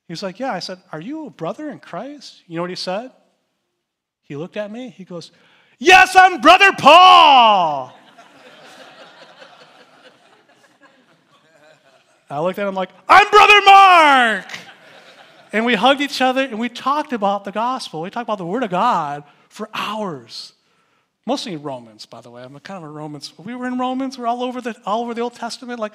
He 0.07 0.13
was 0.13 0.23
like, 0.23 0.39
Yeah. 0.39 0.53
I 0.53 0.59
said, 0.59 0.81
Are 0.91 1.01
you 1.01 1.27
a 1.27 1.29
brother 1.29 1.69
in 1.69 1.79
Christ? 1.79 2.43
You 2.47 2.55
know 2.55 2.61
what 2.61 2.69
he 2.69 2.77
said? 2.77 3.11
He 4.21 4.37
looked 4.37 4.55
at 4.57 4.71
me. 4.71 4.89
He 4.89 5.03
goes, 5.03 5.31
Yes, 5.79 6.15
I'm 6.15 6.39
Brother 6.39 6.71
Paul. 6.77 7.93
I 12.29 12.39
looked 12.39 12.57
at 12.57 12.67
him 12.67 12.73
like, 12.73 12.89
I'm 13.07 13.29
Brother 13.29 13.61
Mark. 13.65 14.62
And 15.53 15.65
we 15.65 15.75
hugged 15.75 16.01
each 16.01 16.19
other 16.19 16.41
and 16.41 16.59
we 16.59 16.67
talked 16.67 17.13
about 17.13 17.45
the 17.45 17.51
gospel. 17.51 18.01
We 18.01 18.09
talked 18.09 18.25
about 18.25 18.39
the 18.39 18.45
Word 18.45 18.63
of 18.63 18.71
God 18.71 19.23
for 19.49 19.69
hours. 19.73 20.53
Mostly 21.25 21.53
in 21.53 21.61
Romans, 21.61 22.05
by 22.05 22.19
the 22.19 22.31
way. 22.31 22.43
I'm 22.43 22.59
kind 22.59 22.83
of 22.83 22.89
a 22.89 22.91
Romans. 22.91 23.31
We 23.37 23.55
were 23.55 23.67
in 23.67 23.77
Romans. 23.77 24.17
We're 24.17 24.27
all 24.27 24.43
over 24.43 24.59
the 24.59 24.75
all 24.85 25.03
over 25.03 25.13
the 25.13 25.21
Old 25.21 25.35
Testament. 25.35 25.79
Like, 25.79 25.93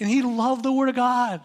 and 0.00 0.08
he 0.08 0.22
loved 0.22 0.62
the 0.62 0.72
Word 0.72 0.88
of 0.88 0.94
God. 0.94 1.42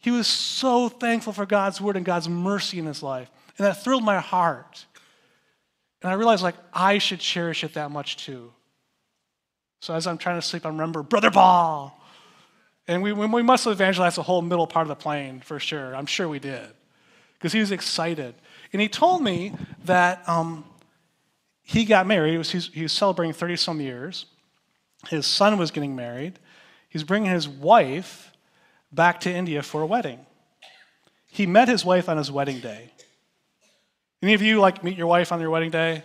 He 0.00 0.10
was 0.10 0.26
so 0.26 0.88
thankful 0.88 1.32
for 1.32 1.46
God's 1.46 1.80
word 1.80 1.96
and 1.96 2.04
God's 2.04 2.28
mercy 2.28 2.78
in 2.78 2.86
his 2.86 3.02
life. 3.02 3.30
And 3.58 3.66
that 3.66 3.84
thrilled 3.84 4.02
my 4.02 4.18
heart. 4.18 4.86
And 6.02 6.10
I 6.10 6.14
realized 6.14 6.42
like 6.42 6.56
I 6.72 6.98
should 6.98 7.20
cherish 7.20 7.62
it 7.62 7.74
that 7.74 7.90
much 7.90 8.16
too. 8.16 8.52
So 9.80 9.94
as 9.94 10.06
I'm 10.06 10.18
trying 10.18 10.36
to 10.36 10.42
sleep, 10.42 10.64
I 10.64 10.70
remember 10.70 11.02
Brother 11.02 11.30
Paul. 11.30 11.99
And 12.90 13.04
we, 13.04 13.12
we 13.12 13.42
must 13.44 13.66
have 13.66 13.72
evangelized 13.72 14.16
the 14.16 14.24
whole 14.24 14.42
middle 14.42 14.66
part 14.66 14.82
of 14.82 14.88
the 14.88 14.96
plane 14.96 15.38
for 15.38 15.60
sure. 15.60 15.94
I'm 15.94 16.06
sure 16.06 16.28
we 16.28 16.40
did. 16.40 16.66
Because 17.38 17.52
he 17.52 17.60
was 17.60 17.70
excited. 17.70 18.34
And 18.72 18.82
he 18.82 18.88
told 18.88 19.22
me 19.22 19.52
that 19.84 20.28
um, 20.28 20.64
he 21.62 21.84
got 21.84 22.08
married. 22.08 22.32
He 22.32 22.38
was, 22.38 22.50
he 22.50 22.82
was 22.82 22.92
celebrating 22.92 23.32
30 23.32 23.54
some 23.54 23.80
years. 23.80 24.26
His 25.08 25.24
son 25.24 25.56
was 25.56 25.70
getting 25.70 25.94
married. 25.94 26.40
He's 26.88 27.04
bringing 27.04 27.30
his 27.30 27.48
wife 27.48 28.32
back 28.90 29.20
to 29.20 29.32
India 29.32 29.62
for 29.62 29.82
a 29.82 29.86
wedding. 29.86 30.26
He 31.28 31.46
met 31.46 31.68
his 31.68 31.84
wife 31.84 32.08
on 32.08 32.16
his 32.16 32.32
wedding 32.32 32.58
day. 32.58 32.90
Any 34.20 34.34
of 34.34 34.42
you 34.42 34.58
like 34.58 34.82
meet 34.82 34.98
your 34.98 35.06
wife 35.06 35.30
on 35.30 35.40
your 35.40 35.50
wedding 35.50 35.70
day? 35.70 36.02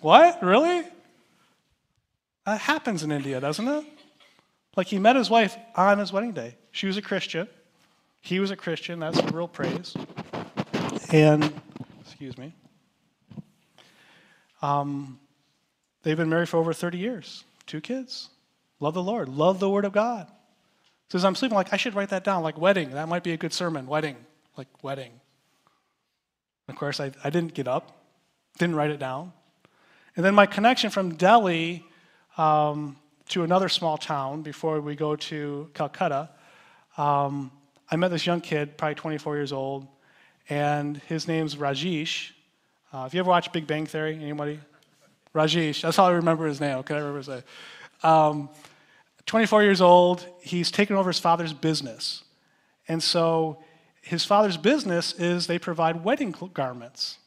what? 0.00 0.42
Really? 0.42 0.86
That 2.46 2.62
happens 2.62 3.02
in 3.02 3.12
India, 3.12 3.38
doesn't 3.42 3.68
it? 3.68 3.84
Like 4.80 4.86
he 4.86 4.98
met 4.98 5.14
his 5.14 5.28
wife 5.28 5.58
on 5.76 5.98
his 5.98 6.10
wedding 6.10 6.32
day. 6.32 6.56
She 6.70 6.86
was 6.86 6.96
a 6.96 7.02
Christian. 7.02 7.46
He 8.22 8.40
was 8.40 8.50
a 8.50 8.56
Christian. 8.56 8.98
That's 8.98 9.22
real 9.30 9.46
praise. 9.46 9.94
And, 11.12 11.52
excuse 12.00 12.38
me, 12.38 12.54
um, 14.62 15.20
they've 16.02 16.16
been 16.16 16.30
married 16.30 16.48
for 16.48 16.56
over 16.56 16.72
30 16.72 16.96
years. 16.96 17.44
Two 17.66 17.82
kids. 17.82 18.30
Love 18.78 18.94
the 18.94 19.02
Lord. 19.02 19.28
Love 19.28 19.60
the 19.60 19.68
Word 19.68 19.84
of 19.84 19.92
God. 19.92 20.26
So 21.10 21.18
as 21.18 21.26
I'm 21.26 21.34
sleeping, 21.34 21.56
like, 21.56 21.74
I 21.74 21.76
should 21.76 21.94
write 21.94 22.08
that 22.08 22.24
down. 22.24 22.42
Like, 22.42 22.56
wedding. 22.56 22.92
That 22.92 23.06
might 23.06 23.22
be 23.22 23.32
a 23.32 23.36
good 23.36 23.52
sermon. 23.52 23.86
Wedding. 23.86 24.16
Like, 24.56 24.68
wedding. 24.82 25.12
Of 26.68 26.76
course, 26.76 27.00
I, 27.00 27.12
I 27.22 27.28
didn't 27.28 27.52
get 27.52 27.68
up, 27.68 28.00
didn't 28.56 28.76
write 28.76 28.92
it 28.92 28.98
down. 28.98 29.34
And 30.16 30.24
then 30.24 30.34
my 30.34 30.46
connection 30.46 30.88
from 30.88 31.16
Delhi 31.16 31.84
um, 32.38 32.96
to 33.30 33.44
another 33.44 33.68
small 33.68 33.96
town 33.96 34.42
before 34.42 34.80
we 34.80 34.96
go 34.96 35.14
to 35.14 35.70
Calcutta. 35.72 36.28
Um, 36.96 37.52
I 37.88 37.94
met 37.94 38.10
this 38.10 38.26
young 38.26 38.40
kid, 38.40 38.76
probably 38.76 38.96
24 38.96 39.36
years 39.36 39.52
old, 39.52 39.86
and 40.48 40.96
his 41.06 41.28
name's 41.28 41.54
Rajesh. 41.54 42.32
Uh, 42.92 43.04
have 43.04 43.14
you 43.14 43.20
ever 43.20 43.30
watched 43.30 43.52
Big 43.52 43.68
Bang 43.68 43.86
Theory? 43.86 44.16
Anybody? 44.16 44.58
Rajesh. 45.32 45.82
That's 45.82 45.96
how 45.96 46.06
I 46.06 46.12
remember 46.12 46.46
his 46.46 46.60
name. 46.60 46.82
Can 46.82 46.96
I 46.96 46.98
remember 46.98 47.18
his 47.18 47.28
name? 47.28 47.42
Um, 48.02 48.48
24 49.26 49.62
years 49.62 49.80
old. 49.80 50.26
He's 50.40 50.72
taken 50.72 50.96
over 50.96 51.08
his 51.08 51.20
father's 51.20 51.52
business, 51.52 52.24
and 52.88 53.00
so 53.00 53.62
his 54.02 54.24
father's 54.24 54.56
business 54.56 55.12
is 55.12 55.46
they 55.46 55.58
provide 55.60 56.02
wedding 56.02 56.34
garments. 56.52 57.18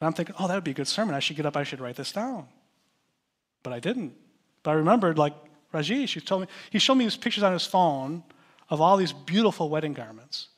And 0.00 0.06
I'm 0.06 0.14
thinking, 0.14 0.34
oh, 0.38 0.48
that 0.48 0.54
would 0.54 0.64
be 0.64 0.70
a 0.70 0.74
good 0.74 0.88
sermon. 0.88 1.14
I 1.14 1.18
should 1.18 1.36
get 1.36 1.44
up. 1.44 1.58
I 1.58 1.64
should 1.64 1.80
write 1.80 1.96
this 1.96 2.12
down. 2.12 2.46
But 3.62 3.74
I 3.74 3.80
didn't. 3.80 4.14
But 4.68 4.72
I 4.72 4.76
remembered, 4.80 5.16
like, 5.16 5.32
Rajesh, 5.72 6.12
he 6.12 6.20
told 6.20 6.42
me, 6.42 6.48
he 6.68 6.78
showed 6.78 6.96
me 6.96 7.06
these 7.06 7.16
pictures 7.16 7.42
on 7.42 7.54
his 7.54 7.64
phone 7.64 8.22
of 8.68 8.82
all 8.82 8.98
these 8.98 9.14
beautiful 9.14 9.70
wedding 9.70 9.94
garments. 9.94 10.48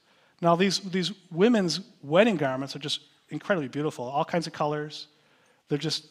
Now, 0.40 0.57
these, 0.57 0.81
these 0.81 1.12
women's 1.31 1.79
wedding 2.03 2.37
garments 2.37 2.75
are 2.75 2.81
just 2.81 3.03
incredibly 3.29 3.68
beautiful, 3.68 4.05
all 4.05 4.25
kinds 4.25 4.49
of 4.49 4.53
colors. 4.53 5.07
They're 5.68 5.79
just 5.79 6.09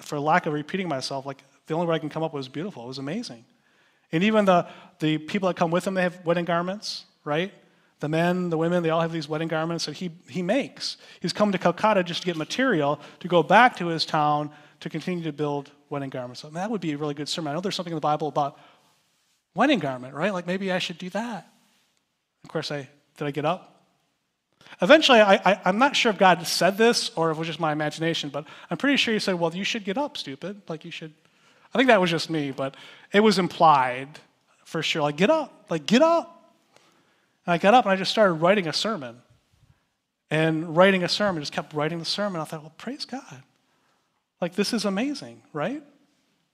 for 0.00 0.20
lack 0.20 0.44
of 0.44 0.52
repeating 0.52 0.90
myself, 0.90 1.24
like 1.24 1.42
the 1.68 1.72
only 1.72 1.86
word 1.86 1.94
I 1.94 2.00
can 2.00 2.10
come 2.10 2.22
up 2.22 2.34
with 2.34 2.40
was 2.40 2.48
beautiful. 2.48 2.84
It 2.84 2.88
was 2.88 2.98
amazing. 2.98 3.46
And 4.12 4.22
even 4.22 4.44
the, 4.44 4.66
the 4.98 5.16
people 5.16 5.48
that 5.48 5.56
come 5.56 5.70
with 5.70 5.86
him, 5.86 5.94
they 5.94 6.02
have 6.02 6.22
wedding 6.26 6.44
garments, 6.44 7.06
right? 7.24 7.50
The 8.00 8.10
men, 8.10 8.50
the 8.50 8.58
women, 8.58 8.82
they 8.82 8.90
all 8.90 9.00
have 9.00 9.10
these 9.10 9.26
wedding 9.26 9.48
garments 9.48 9.86
that 9.86 9.96
he, 9.96 10.10
he 10.28 10.42
makes. 10.42 10.98
He's 11.20 11.32
come 11.32 11.50
to 11.52 11.56
Calcutta 11.56 12.04
just 12.04 12.20
to 12.20 12.26
get 12.26 12.36
material 12.36 13.00
to 13.20 13.26
go 13.26 13.42
back 13.42 13.74
to 13.76 13.86
his 13.86 14.04
town 14.04 14.50
to 14.80 14.88
continue 14.88 15.24
to 15.24 15.32
build 15.32 15.70
wedding 15.90 16.10
garments. 16.10 16.40
So 16.40 16.50
that 16.50 16.70
would 16.70 16.80
be 16.80 16.92
a 16.92 16.98
really 16.98 17.14
good 17.14 17.28
sermon. 17.28 17.50
I 17.50 17.54
know 17.54 17.60
there's 17.60 17.74
something 17.74 17.92
in 17.92 17.96
the 17.96 18.00
Bible 18.00 18.28
about 18.28 18.58
wedding 19.54 19.78
garment, 19.78 20.14
right? 20.14 20.32
Like 20.32 20.46
maybe 20.46 20.70
I 20.72 20.78
should 20.78 20.98
do 20.98 21.10
that. 21.10 21.50
Of 22.44 22.50
course, 22.50 22.70
I 22.70 22.88
did 23.16 23.26
I 23.26 23.30
get 23.30 23.44
up? 23.44 23.74
Eventually, 24.80 25.20
I, 25.20 25.60
I'm 25.64 25.78
not 25.78 25.96
sure 25.96 26.12
if 26.12 26.18
God 26.18 26.46
said 26.46 26.76
this 26.78 27.10
or 27.16 27.30
if 27.30 27.36
it 27.36 27.38
was 27.38 27.48
just 27.48 27.58
my 27.60 27.72
imagination, 27.72 28.28
but 28.30 28.44
I'm 28.70 28.76
pretty 28.76 28.96
sure 28.96 29.12
he 29.12 29.20
said, 29.20 29.34
Well, 29.34 29.54
you 29.54 29.64
should 29.64 29.84
get 29.84 29.98
up, 29.98 30.16
stupid. 30.16 30.62
Like 30.68 30.84
you 30.84 30.90
should. 30.90 31.12
I 31.74 31.78
think 31.78 31.88
that 31.88 32.00
was 32.00 32.10
just 32.10 32.30
me, 32.30 32.50
but 32.50 32.76
it 33.12 33.20
was 33.20 33.38
implied 33.38 34.08
for 34.64 34.82
sure. 34.82 35.02
Like, 35.02 35.16
get 35.16 35.30
up. 35.30 35.66
Like, 35.70 35.86
get 35.86 36.02
up. 36.02 36.52
And 37.46 37.54
I 37.54 37.58
got 37.58 37.74
up 37.74 37.86
and 37.86 37.92
I 37.92 37.96
just 37.96 38.10
started 38.10 38.34
writing 38.34 38.68
a 38.68 38.72
sermon. 38.72 39.20
And 40.30 40.76
writing 40.76 41.02
a 41.04 41.08
sermon, 41.08 41.42
just 41.42 41.52
kept 41.52 41.72
writing 41.72 41.98
the 41.98 42.04
sermon. 42.04 42.40
I 42.40 42.44
thought, 42.44 42.60
well, 42.60 42.74
praise 42.76 43.06
God. 43.06 43.42
Like, 44.40 44.54
this 44.54 44.72
is 44.72 44.84
amazing, 44.84 45.42
right? 45.52 45.82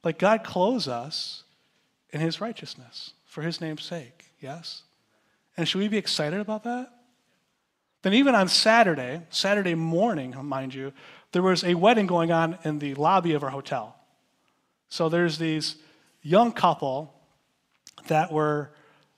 Like, 0.03 0.18
God 0.18 0.44
clothes 0.44 0.88
us 0.88 1.44
in 2.11 2.20
his 2.20 2.40
righteousness 2.40 3.12
for 3.27 3.42
his 3.42 3.61
name's 3.61 3.83
sake, 3.83 4.33
yes? 4.40 4.83
And 5.57 5.68
should 5.68 5.79
we 5.79 5.88
be 5.88 5.99
excited 5.99 6.40
about 6.40 6.64
that? 6.64 6.90
Then, 8.03 8.14
even 8.14 8.35
on 8.35 8.49
Saturday, 8.49 9.23
Saturday 9.31 9.75
morning, 9.75 10.35
mind 10.42 10.75
you, 10.75 10.92
there 11.33 11.42
was 11.42 11.64
a 11.64 11.75
wedding 11.75 12.07
going 12.07 12.31
on 12.33 12.59
in 12.64 12.79
the 12.79 12.94
lobby 12.94 13.33
of 13.33 13.42
our 13.42 13.51
hotel. 13.51 13.97
So, 14.88 15.09
there's 15.09 15.38
these 15.38 15.77
young 16.23 16.53
couple 16.53 17.12
that 18.07 18.31
were 18.33 18.70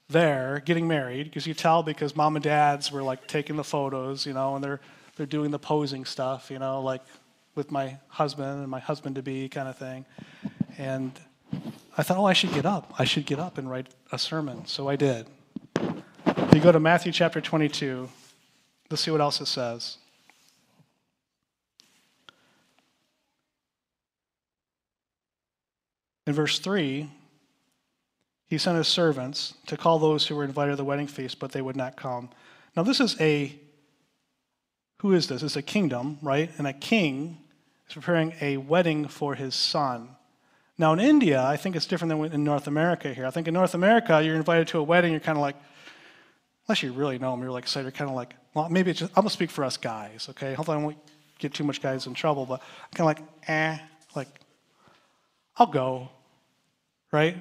there 0.09 0.63
getting 0.65 0.87
married 0.87 1.25
because 1.25 1.47
you 1.47 1.55
tell 1.55 1.83
because 1.83 2.15
mom 2.15 2.37
and 2.37 2.43
dads 2.45 2.93
were 2.93 3.03
like 3.03 3.27
taking 3.27 3.57
the 3.57 3.65
photos, 3.65 4.25
you 4.25 4.33
know, 4.33 4.55
and 4.55 4.63
they're 4.63 4.81
they're 5.17 5.27
doing 5.27 5.51
the 5.51 5.59
posing 5.59 6.05
stuff, 6.05 6.51
you 6.51 6.59
know, 6.59 6.81
like 6.81 7.03
with 7.57 7.73
my 7.73 7.97
husband 8.09 8.61
and 8.61 8.69
my 8.69 8.79
husband 8.79 9.17
to 9.17 9.23
be 9.23 9.49
kind 9.49 9.67
of 9.67 9.77
thing. 9.77 10.05
And 10.79 11.19
I 11.97 12.03
thought, 12.03 12.19
oh, 12.19 12.27
I 12.27 12.35
should 12.35 12.53
get 12.53 12.67
up. 12.67 12.95
I 12.99 13.05
should 13.05 13.25
get 13.25 13.41
up 13.41 13.59
and 13.59 13.69
write 13.69 13.89
a 14.13 14.19
sermon. 14.19 14.67
So 14.67 14.89
I 14.89 14.97
did. 14.97 15.27
If 16.27 16.55
you 16.55 16.61
go 16.61 16.71
to 16.71 16.79
Matthew 16.79 17.13
chapter 17.13 17.41
22, 17.41 18.09
let's 18.91 19.03
see 19.03 19.11
what 19.11 19.23
else 19.23 19.41
it 19.41 19.47
says. 19.47 19.97
In 26.27 26.35
verse 26.35 26.59
3, 26.59 27.09
he 28.49 28.59
sent 28.59 28.77
his 28.77 28.89
servants 28.89 29.55
to 29.67 29.77
call 29.77 29.99
those 29.99 30.27
who 30.27 30.37
were 30.37 30.45
invited 30.45 30.73
to 30.73 30.77
the 30.77 30.85
wedding 30.85 31.07
feast, 31.07 31.39
but 31.39 31.53
they 31.53 31.63
would 31.63 31.77
not 31.77 31.97
come. 31.97 32.29
Now, 32.77 32.83
this 32.83 33.01
is 33.01 33.19
a, 33.21 33.59
who 35.01 35.13
is 35.13 35.29
this? 35.29 35.43
It's 35.43 35.57
a 35.57 35.63
kingdom, 35.63 36.19
right? 36.21 36.51
And 36.59 36.67
a 36.67 36.73
king 36.73 37.39
is 37.89 37.95
preparing 37.95 38.35
a 38.41 38.57
wedding 38.57 39.09
for 39.09 39.35
his 39.35 39.55
son. 39.55 40.11
Now, 40.79 40.93
in 40.93 41.01
India, 41.01 41.43
I 41.43 41.57
think 41.57 41.75
it's 41.75 41.87
different 41.87 42.11
than 42.11 42.33
in 42.33 42.45
North 42.45 42.67
America 42.67 43.13
here. 43.15 43.27
I 43.27 43.31
think 43.31 43.49
in 43.49 43.55
North 43.55 43.75
America, 43.75 44.23
you're 44.23 44.37
invited 44.37 44.69
to 44.69 44.79
a 44.79 44.83
wedding, 44.83 45.13
you're 45.13 45.21
kind 45.21 45.39
of 45.39 45.43
like, 45.43 45.57
unless 46.69 46.83
you 46.83 46.93
really 46.93 47.19
know 47.19 47.31
them, 47.31 47.41
you're 47.41 47.51
like 47.51 47.65
excited, 47.65 47.85
you're 47.85 47.93
kind 47.93 48.11
of 48.11 48.17
like, 48.17 48.35
well, 48.55 48.69
maybe 48.69 48.91
it's 48.91 49.01
just, 49.01 49.13
I'm 49.13 49.23
going 49.23 49.29
to 49.29 49.33
speak 49.33 49.51
for 49.51 49.65
us 49.65 49.77
guys, 49.77 50.27
okay? 50.31 50.55
Hopefully 50.55 50.79
I 50.79 50.83
won't 50.83 50.99
get 51.39 51.55
too 51.55 51.65
much 51.65 51.81
guys 51.81 52.07
in 52.07 52.15
trouble, 52.15 52.45
but 52.45 52.61
I'm 52.61 52.91
kind 52.95 53.19
of 53.19 53.25
like, 53.25 53.49
eh, 53.49 53.79
like, 54.15 54.29
I'll 55.57 55.67
go, 55.67 56.11
right? 57.11 57.37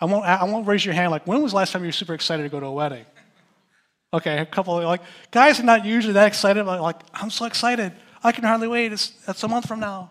I 0.00 0.04
won't, 0.04 0.24
I 0.24 0.44
won't 0.44 0.66
raise 0.66 0.84
your 0.84 0.94
hand 0.94 1.10
like, 1.10 1.26
when 1.26 1.42
was 1.42 1.52
the 1.52 1.56
last 1.56 1.72
time 1.72 1.82
you 1.82 1.88
were 1.88 1.92
super 1.92 2.14
excited 2.14 2.44
to 2.44 2.48
go 2.48 2.60
to 2.60 2.66
a 2.66 2.72
wedding? 2.72 3.04
Okay, 4.12 4.38
a 4.38 4.46
couple 4.46 4.78
of, 4.78 4.84
like, 4.84 5.02
guys 5.30 5.58
are 5.58 5.64
not 5.64 5.84
usually 5.84 6.14
that 6.14 6.26
excited, 6.26 6.64
but 6.64 6.80
like, 6.80 7.00
I'm 7.14 7.30
so 7.30 7.46
excited. 7.46 7.92
I 8.22 8.32
can 8.32 8.44
hardly 8.44 8.68
wait. 8.68 8.92
It's, 8.92 9.12
it's 9.26 9.42
a 9.42 9.48
month 9.48 9.66
from 9.66 9.80
now. 9.80 10.10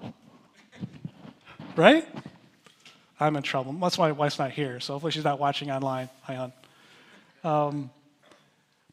Right? 1.76 2.08
I'm 3.20 3.36
in 3.36 3.44
trouble. 3.44 3.74
That's 3.74 3.98
why 3.98 4.08
my 4.08 4.14
wife's 4.14 4.40
not 4.40 4.52
here, 4.52 4.80
so 4.80 4.94
hopefully 4.94 5.12
she's 5.12 5.24
not 5.24 5.40
watching 5.40 5.70
online. 5.70 6.10
Hi, 6.24 6.36
hon. 6.36 6.54
Um, 7.44 7.90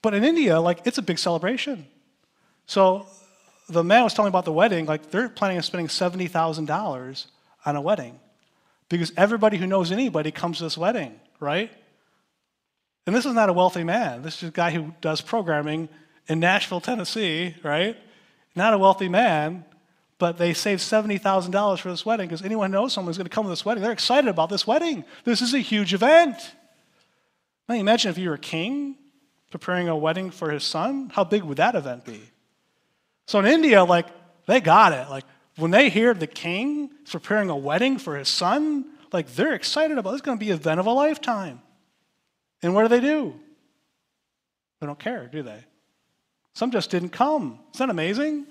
but 0.03 0.15
in 0.15 0.25
India, 0.25 0.61
like, 0.61 0.87
it's 0.87 0.99
a 0.99 1.03
big 1.03 1.19
celebration. 1.19 1.87
So 2.67 3.07
the 3.69 3.83
man 3.83 4.05
was 4.05 4.15
telling 4.15 4.29
me 4.29 4.31
about 4.31 4.45
the 4.45 4.53
wedding, 4.53 4.87
like, 4.87 5.11
they're 5.11 5.29
planning 5.29 5.57
on 5.57 5.63
spending 5.63 5.89
$70,000 5.89 7.27
on 7.65 7.77
a 7.77 7.81
wedding 7.81 8.21
because 8.89 9.13
everybody 9.17 9.57
who 9.57 9.67
knows 9.67 9.91
anybody 9.91 10.31
comes 10.31 10.59
to 10.59 10.65
this 10.65 10.77
wedding, 10.77 11.19
right? 11.41 11.71
And 13.07 13.15
this 13.15 13.25
is 13.25 13.35
not 13.35 13.49
a 13.49 13.53
wealthy 13.53 13.85
man. 13.85 14.23
This 14.23 14.43
is 14.43 14.51
a 14.51 14.53
guy 14.53 14.71
who 14.71 14.93
does 15.01 15.21
programming 15.21 15.89
in 16.29 16.41
Nashville, 16.41 16.81
Tennessee, 16.81 17.55
right? 17.63 17.97
Not 18.57 18.75
a 18.75 18.79
wealthy 18.79 19.09
man, 19.09 19.65
but 20.19 20.39
they 20.39 20.55
saved 20.55 20.81
$70,000 20.81 21.79
for 21.79 21.91
this 21.91 22.05
wedding 22.05 22.27
because 22.27 22.43
anyone 22.43 22.71
knows 22.71 22.93
someone 22.93 23.11
who's 23.11 23.19
going 23.19 23.27
to 23.27 23.35
come 23.35 23.45
to 23.45 23.51
this 23.51 23.65
wedding. 23.65 23.83
They're 23.83 23.93
excited 23.93 24.29
about 24.29 24.49
this 24.49 24.67
wedding. 24.67 25.05
This 25.25 25.43
is 25.43 25.55
a 25.55 25.59
huge 25.59 25.93
event. 25.93 26.37
Now, 27.69 27.75
imagine 27.75 28.11
if 28.11 28.19
you 28.19 28.31
were 28.31 28.37
a 28.37 28.39
king 28.39 28.97
preparing 29.51 29.89
a 29.89 29.97
wedding 29.97 30.31
for 30.31 30.51
his 30.51 30.65
son. 30.65 31.11
How 31.15 31.23
big 31.23 31.45
would 31.45 31.59
that 31.59 31.75
event 31.75 32.05
be? 32.05 32.21
So 33.27 33.39
in 33.39 33.47
India, 33.47 33.85
like, 33.85 34.07
they 34.47 34.61
got 34.61 34.93
it. 34.93 35.11
Like, 35.11 35.25
when 35.57 35.71
they 35.71 35.89
hear 35.89 36.15
the 36.15 36.27
king 36.27 36.91
is 37.05 37.13
preparing 37.13 37.51
a 37.51 37.57
wedding 37.57 37.99
for 37.99 38.17
his 38.17 38.29
son, 38.29 38.87
like 39.13 39.35
they're 39.35 39.55
excited 39.55 39.99
about 39.99 40.11
it. 40.11 40.15
It's 40.15 40.23
going 40.23 40.39
to 40.39 40.45
be 40.45 40.51
an 40.51 40.59
event 40.59 40.81
of 40.81 40.87
a 40.87 40.91
lifetime. 40.91 41.61
And 42.63 42.75
what 42.75 42.83
do 42.83 42.89
they 42.89 43.01
do? 43.01 43.35
They 44.81 44.87
don't 44.87 44.99
care, 44.99 45.27
do 45.27 45.43
they? 45.43 45.65
Some 46.57 46.71
just 46.71 46.89
didn't 46.89 47.11
come. 47.11 47.59
Isn't 47.75 47.87
that 47.87 47.93
amazing? 47.93 48.47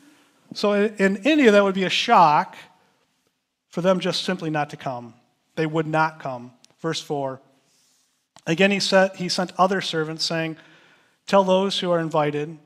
So 0.54 0.74
in 0.74 1.16
India, 1.24 1.50
that 1.50 1.64
would 1.64 1.74
be 1.74 1.86
a 1.86 1.90
shock 1.90 2.56
for 3.70 3.82
them 3.82 4.00
just 4.00 4.24
simply 4.24 4.52
not 4.52 4.70
to 4.70 4.78
come. 4.78 5.16
They 5.56 5.66
would 5.66 5.88
not 5.88 6.20
come. 6.20 6.54
Verse 6.82 7.02
4. 7.02 7.42
Again, 8.46 8.70
he, 8.70 8.80
he 9.16 9.28
sent 9.28 9.54
other 9.58 9.82
servants, 9.82 10.24
saying, 10.24 10.58
Tell 11.26 11.44
those 11.44 11.80
who 11.80 11.90
are 11.90 12.00
invited, 12.00 12.60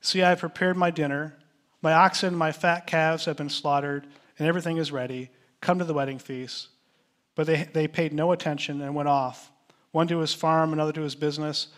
See, 0.00 0.20
I 0.20 0.30
have 0.30 0.40
prepared 0.40 0.76
my 0.76 0.90
dinner. 0.90 1.36
My 1.80 1.92
oxen 1.92 2.30
and 2.30 2.36
my 2.36 2.50
fat 2.50 2.88
calves 2.88 3.26
have 3.26 3.36
been 3.36 3.50
slaughtered, 3.50 4.04
and 4.36 4.48
everything 4.48 4.78
is 4.78 4.90
ready. 4.90 5.30
Come 5.60 5.78
to 5.78 5.84
the 5.84 5.94
wedding 5.94 6.18
feast. 6.18 6.70
But 7.36 7.46
they, 7.46 7.68
they 7.72 7.86
paid 7.86 8.12
no 8.12 8.32
attention 8.32 8.80
and 8.80 8.96
went 8.96 9.08
off, 9.08 9.52
one 9.92 10.08
to 10.08 10.18
his 10.18 10.34
farm, 10.34 10.72
another 10.72 10.92
to 10.94 11.02
his 11.02 11.14
business, 11.14 11.68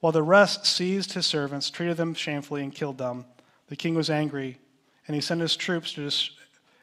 while 0.00 0.12
the 0.12 0.22
rest 0.22 0.64
seized 0.64 1.12
his 1.12 1.26
servants, 1.26 1.70
treated 1.70 1.96
them 1.96 2.14
shamefully, 2.14 2.62
and 2.62 2.74
killed 2.74 2.98
them. 2.98 3.24
The 3.68 3.76
king 3.76 3.94
was 3.94 4.10
angry, 4.10 4.58
and 5.06 5.14
he 5.14 5.20
sent 5.20 5.40
his 5.40 5.56
troops 5.56 5.92
to 5.94 6.10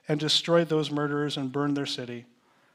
and 0.08 0.19
destroyed 0.19 0.69
those 0.69 0.91
murderers 0.91 1.38
and 1.38 1.51
burned 1.51 1.75
their 1.75 1.86
city. 1.86 2.25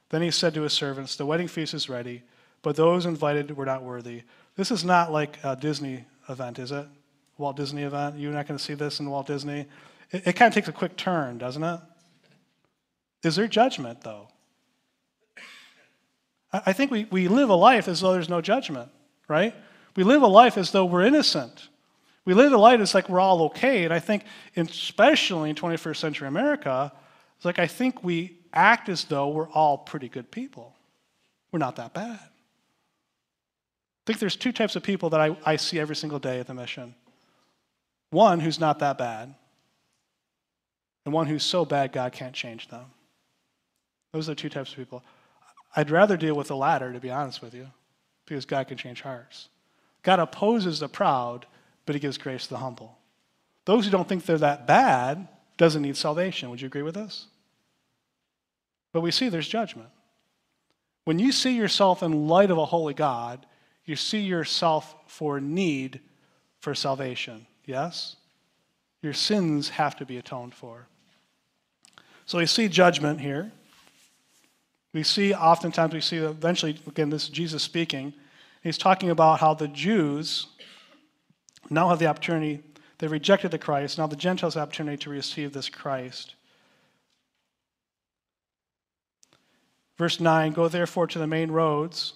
Then 0.09 0.23
he 0.23 0.31
said 0.31 0.55
to 0.55 0.63
his 0.63 0.73
servants, 0.73 1.17
The 1.17 1.27
wedding 1.27 1.49
feast 1.49 1.75
is 1.75 1.89
ready, 1.89 2.23
but 2.63 2.77
those 2.77 3.07
invited 3.07 3.57
were 3.57 3.67
not 3.67 3.83
worthy. 3.83 4.23
This 4.57 4.71
is 4.71 4.85
not 4.85 5.13
like 5.13 5.39
a 5.45 5.57
Disney 5.57 6.05
event, 6.29 6.59
is 6.59 6.73
it? 6.73 6.87
Walt 7.39 7.57
Disney 7.57 7.83
event. 7.83 8.19
You're 8.19 8.33
not 8.33 8.47
going 8.47 8.59
to 8.59 8.63
see 8.65 8.75
this 8.75 9.01
in 9.01 9.09
Walt 9.09 9.27
Disney. 9.27 9.67
It, 10.11 10.27
it 10.27 10.33
kind 10.35 10.49
of 10.49 10.55
takes 10.55 10.69
a 10.69 10.73
quick 10.73 10.97
turn, 10.97 11.39
doesn't 11.39 11.63
it? 11.63 11.81
Is 13.23 13.37
there 13.37 13.47
judgment, 13.47 14.03
though? 14.03 14.29
I, 16.53 16.63
I 16.67 16.73
think 16.73 16.91
we, 16.91 17.07
we 17.11 17.29
live 17.29 17.49
a 17.49 17.55
life 17.55 17.87
as 17.89 18.01
though 18.01 18.13
there's 18.13 18.29
no 18.29 18.41
judgment, 18.41 18.91
right? 19.29 19.55
We 19.97 20.05
live 20.05 20.23
a 20.23 20.27
life 20.27 20.57
as 20.57 20.71
though 20.71 20.85
we're 20.85 21.03
innocent. 21.03 21.69
We 22.25 22.35
live 22.35 22.53
a 22.53 22.59
life 22.59 22.81
as 22.81 22.95
like 22.95 23.09
we're 23.09 23.21
all 23.21 23.43
okay. 23.45 23.85
And 23.85 23.93
I 23.93 23.99
think, 23.99 24.25
especially 24.57 25.51
in 25.51 25.57
21st 25.57 25.97
century 25.97 26.29
America, 26.29 26.93
it's 27.37 27.45
like 27.45 27.59
I 27.59 27.67
think 27.67 28.05
we 28.05 28.39
act 28.53 28.89
as 28.89 29.05
though 29.05 29.29
we're 29.29 29.49
all 29.49 29.79
pretty 29.79 30.09
good 30.09 30.31
people. 30.31 30.75
We're 31.53 31.59
not 31.59 31.77
that 31.77 31.95
bad. 31.95 32.21
I 32.21 34.07
think 34.07 34.19
there's 34.19 34.37
two 34.37 34.53
types 34.53 34.77
of 34.77 34.83
people 34.83 35.11
that 35.11 35.21
I, 35.21 35.37
I 35.45 35.57
see 35.57 35.79
every 35.79 35.97
single 35.97 36.19
day 36.19 36.41
at 36.41 36.47
the 36.47 36.55
mission. 36.55 36.95
One 38.11 38.41
who's 38.41 38.59
not 38.59 38.81
that 38.81 38.99
bad, 38.99 39.35
and 41.05 41.15
one 41.15 41.27
who's 41.27 41.45
so 41.45 41.65
bad 41.65 41.93
God 41.93 42.13
can't 42.13 42.35
change 42.35 42.69
them. 42.69 42.87
Those 44.13 44.29
are 44.29 44.35
two 44.35 44.49
types 44.49 44.73
of 44.73 44.77
people. 44.77 45.05
I'd 45.77 45.91
rather 45.91 46.17
deal 46.17 46.35
with 46.35 46.49
the 46.49 46.57
latter, 46.57 46.93
to 46.93 47.01
be 47.01 47.11
honest 47.11 47.41
with 47.41 47.55
you, 47.55 47.69
because 48.27 48.45
God 48.45 48.67
can 48.67 48.77
change 48.77 49.03
hearts. 49.03 49.49
God 50.03 50.19
opposes 50.19 50.81
the 50.81 50.89
proud, 50.89 51.47
but 51.87 51.95
he 51.95 52.01
gives 52.01 52.19
grace 52.19 52.45
to 52.45 52.51
the 52.51 52.59
humble. 52.59 52.99
Those 53.65 53.85
who 53.85 53.91
don't 53.91 54.09
think 54.09 54.25
they're 54.25 54.39
that 54.39 54.67
bad 54.67 55.29
doesn't 55.57 55.83
need 55.83 55.97
salvation. 55.97 56.51
Would 56.51 56.61
you 56.61 56.67
agree 56.67 56.83
with 56.83 56.95
this? 56.95 57.27
But 58.93 59.03
we 59.03 59.11
see 59.11 59.29
there's 59.29 59.49
judgment. 59.49 59.91
When 61.05 61.19
you 61.19 61.33
see 61.33 61.57
yourself 61.57 62.03
in 62.03 62.29
light 62.29 62.51
of 62.51 62.59
a 62.59 62.65
holy 62.65 62.95
God, 62.95 63.47
you 63.85 63.97
see 63.97 64.21
yourself 64.21 64.95
for 65.07 65.41
need 65.41 66.01
for 66.61 66.75
salvation. 66.75 67.47
Yes? 67.65 68.17
Your 69.03 69.13
sins 69.13 69.71
have 69.71 69.97
to 69.97 70.07
be 70.07 70.19
atoned 70.19 70.55
for. 70.55 70.87
So 72.27 72.39
we 72.39 72.47
see 72.47 72.69
judgment 72.69 73.21
here. 73.21 73.51
We 74.93 75.03
see, 75.03 75.35
oftentimes, 75.35 75.95
we 75.95 76.01
see 76.01 76.19
eventually, 76.19 76.79
again, 76.87 77.11
this 77.11 77.25
is 77.25 77.29
Jesus 77.29 77.63
speaking. 77.63 78.13
He's 78.63 78.79
talking 78.79 79.11
about 79.11 79.41
how 79.41 79.55
the 79.55 79.69
Jews 79.69 80.47
now 81.71 81.89
have 81.89 81.99
the 81.99 82.07
opportunity, 82.07 82.63
they 82.99 83.07
rejected 83.07 83.51
the 83.51 83.59
Christ, 83.59 83.97
now 83.97 84.07
the 84.07 84.17
Gentiles 84.17 84.55
have 84.55 84.61
the 84.61 84.69
opportunity 84.69 84.97
to 84.99 85.11
receive 85.11 85.53
this 85.53 85.69
Christ. 85.69 86.35
Verse 89.97 90.19
9 90.19 90.53
Go 90.53 90.69
therefore 90.69 91.07
to 91.07 91.19
the 91.19 91.27
main 91.27 91.51
roads. 91.51 92.15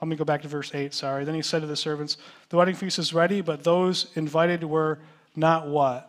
Let 0.00 0.08
me 0.08 0.16
go 0.16 0.24
back 0.24 0.42
to 0.42 0.48
verse 0.48 0.74
8, 0.74 0.94
sorry. 0.94 1.24
Then 1.24 1.34
he 1.34 1.42
said 1.42 1.60
to 1.60 1.66
the 1.66 1.76
servants, 1.76 2.16
The 2.48 2.56
wedding 2.56 2.74
feast 2.74 2.98
is 2.98 3.12
ready, 3.12 3.42
but 3.42 3.64
those 3.64 4.06
invited 4.14 4.64
were 4.64 4.98
not 5.36 5.68
what? 5.68 6.06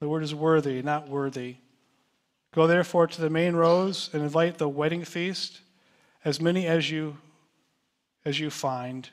The 0.00 0.08
word 0.08 0.24
is 0.24 0.34
worthy, 0.34 0.82
not 0.82 1.08
worthy. 1.08 1.56
Go 2.52 2.66
therefore 2.66 3.06
to 3.06 3.20
the 3.20 3.30
main 3.30 3.54
roads 3.54 4.10
and 4.12 4.22
invite 4.22 4.58
the 4.58 4.68
wedding 4.68 5.04
feast, 5.04 5.60
as 6.24 6.40
many 6.40 6.66
as 6.66 6.90
you 6.90 7.18
as 8.24 8.38
you 8.40 8.50
find. 8.50 9.10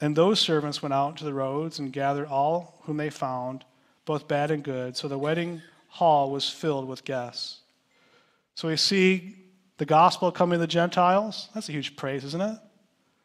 And 0.00 0.16
those 0.16 0.40
servants 0.40 0.82
went 0.82 0.92
out 0.92 1.16
to 1.18 1.24
the 1.24 1.34
roads 1.34 1.78
and 1.78 1.92
gathered 1.92 2.26
all 2.26 2.80
whom 2.84 2.96
they 2.96 3.10
found, 3.10 3.64
both 4.04 4.28
bad 4.28 4.50
and 4.50 4.62
good. 4.62 4.96
So 4.96 5.08
the 5.08 5.18
wedding 5.18 5.62
hall 5.88 6.30
was 6.30 6.50
filled 6.50 6.88
with 6.88 7.04
guests. 7.04 7.60
So 8.54 8.68
we 8.68 8.76
see 8.76 9.36
the 9.78 9.86
gospel 9.86 10.30
coming 10.30 10.56
to 10.56 10.60
the 10.60 10.66
Gentiles. 10.66 11.48
That's 11.54 11.68
a 11.68 11.72
huge 11.72 11.96
praise, 11.96 12.24
isn't 12.24 12.40
it? 12.40 12.58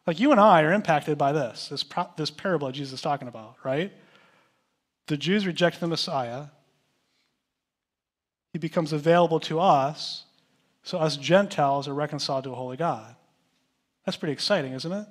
Like 0.07 0.19
you 0.19 0.31
and 0.31 0.39
I 0.39 0.61
are 0.63 0.73
impacted 0.73 1.17
by 1.17 1.31
this, 1.33 1.67
this, 1.67 1.85
this 2.17 2.31
parable 2.31 2.71
Jesus 2.71 2.93
is 2.93 3.01
talking 3.01 3.27
about, 3.27 3.55
right? 3.63 3.91
The 5.07 5.17
Jews 5.17 5.45
reject 5.45 5.79
the 5.79 5.87
Messiah. 5.87 6.45
He 8.53 8.59
becomes 8.59 8.93
available 8.93 9.39
to 9.41 9.59
us, 9.59 10.23
so 10.81 10.97
us 10.97 11.17
Gentiles 11.17 11.87
are 11.87 11.93
reconciled 11.93 12.45
to 12.45 12.51
a 12.51 12.55
holy 12.55 12.77
God. 12.77 13.15
That's 14.09 14.17
pretty 14.17 14.33
exciting, 14.33 14.73
isn't 14.73 14.91
it? 14.91 15.05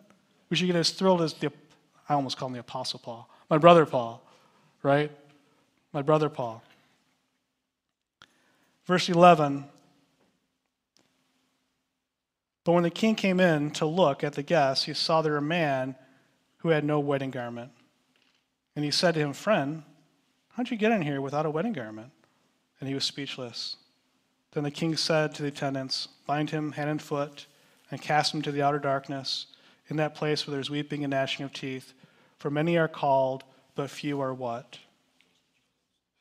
We 0.51 0.57
should 0.57 0.67
get 0.67 0.75
as 0.75 0.91
thrilled 0.91 1.23
as 1.23 1.33
the, 1.33 1.53
I 2.09 2.15
almost 2.15 2.37
call 2.37 2.49
him 2.49 2.55
the 2.55 2.59
Apostle 2.59 2.99
Paul, 2.99 3.31
my 3.49 3.57
brother 3.57 3.87
Paul, 3.87 4.21
right? 4.83 5.13
My 5.93 6.03
brother 6.03 6.29
Paul. 6.29 6.65
Verse 8.87 9.09
11 9.09 9.67
But 12.65 12.73
when 12.73 12.83
the 12.83 12.91
king 12.91 13.15
came 13.15 13.39
in 13.39 13.71
to 13.75 13.87
look 13.87 14.25
at 14.25 14.33
the 14.33 14.43
guests, 14.43 14.87
he 14.87 14.95
saw 14.95 15.23
there 15.23 15.37
a 15.37 15.41
man 15.41 15.95
who 16.57 16.71
had 16.71 16.83
no 16.83 16.99
wedding 16.99 17.31
garment. 17.31 17.71
And 18.75 18.85
he 18.85 18.91
said 18.91 19.15
to 19.15 19.21
him, 19.21 19.33
Friend, 19.33 19.85
how'd 20.55 20.73
you 20.73 20.77
get 20.77 20.91
in 20.91 21.03
here 21.03 21.21
without 21.21 21.47
a 21.47 21.51
wedding 21.51 21.73
garment? 21.73 22.11
And 22.81 22.89
he 22.89 22.97
was 22.97 23.05
speechless. 23.05 23.77
Then 24.51 24.65
the 24.65 24.73
king 24.73 24.97
said 24.97 25.37
to 25.37 25.43
the 25.43 25.49
attendants, 25.49 26.09
Bind 26.27 26.51
him 26.51 26.73
hand 26.73 26.91
and 26.91 27.01
foot 27.01 27.47
and 27.91 28.01
cast 28.01 28.33
them 28.33 28.43
to 28.43 28.53
the 28.53 28.63
outer 28.63 28.79
darkness, 28.79 29.47
in 29.89 29.97
that 29.97 30.15
place 30.15 30.47
where 30.47 30.53
there's 30.53 30.71
weeping 30.71 31.05
and 31.05 31.11
gnashing 31.11 31.45
of 31.45 31.53
teeth. 31.53 31.95
For 32.39 32.51
many 32.51 32.77
are 32.77 32.89
called, 32.89 33.45
but 33.75 33.91
few 33.91 34.21
are 34.21 34.35
what? 34.35 34.79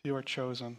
Few 0.03 0.15
are 0.15 0.21
chosen. 0.21 0.77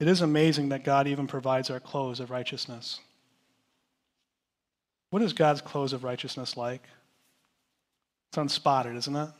It 0.00 0.08
is 0.08 0.20
amazing 0.20 0.70
that 0.70 0.84
God 0.84 1.06
even 1.06 1.26
provides 1.26 1.70
our 1.70 1.80
clothes 1.80 2.20
of 2.20 2.30
righteousness. 2.30 3.00
What 5.10 5.22
is 5.22 5.32
God's 5.32 5.60
clothes 5.60 5.92
of 5.92 6.04
righteousness 6.04 6.56
like? 6.56 6.82
It's 8.30 8.38
unspotted, 8.38 8.96
isn't 8.96 9.16
it? 9.16 9.30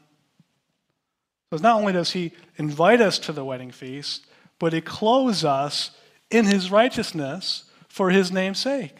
So 1.50 1.57
not 1.59 1.76
only 1.81 1.92
does 1.92 2.12
he 2.12 2.33
invite 2.57 3.00
us 3.00 3.18
to 3.20 3.33
the 3.33 3.44
wedding 3.44 3.70
feast, 3.70 4.26
but 4.59 4.72
he 4.72 4.81
clothes 4.81 5.44
us 5.44 5.92
in 6.31 6.44
his 6.44 6.70
righteousness 6.70 7.64
for 7.98 8.11
his 8.11 8.30
name's 8.30 8.61
sake. 8.61 8.94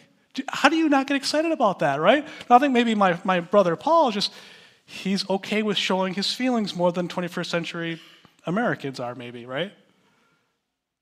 How 0.49 0.67
do 0.67 0.75
you 0.75 0.89
not 0.89 1.07
get 1.07 1.15
excited 1.15 1.53
about 1.53 1.79
that, 1.79 2.01
right? 2.01 2.27
I 2.49 2.59
think 2.59 2.73
maybe 2.73 2.95
my, 2.95 3.17
my 3.23 3.39
brother 3.39 3.77
Paul 3.77 4.11
just, 4.11 4.33
he's 4.83 5.27
okay 5.29 5.63
with 5.63 5.77
showing 5.77 6.13
his 6.13 6.33
feelings 6.33 6.75
more 6.75 6.91
than 6.91 7.07
21st 7.07 7.45
century 7.45 8.01
Americans 8.45 8.99
are, 8.99 9.15
maybe, 9.15 9.45
right? 9.45 9.71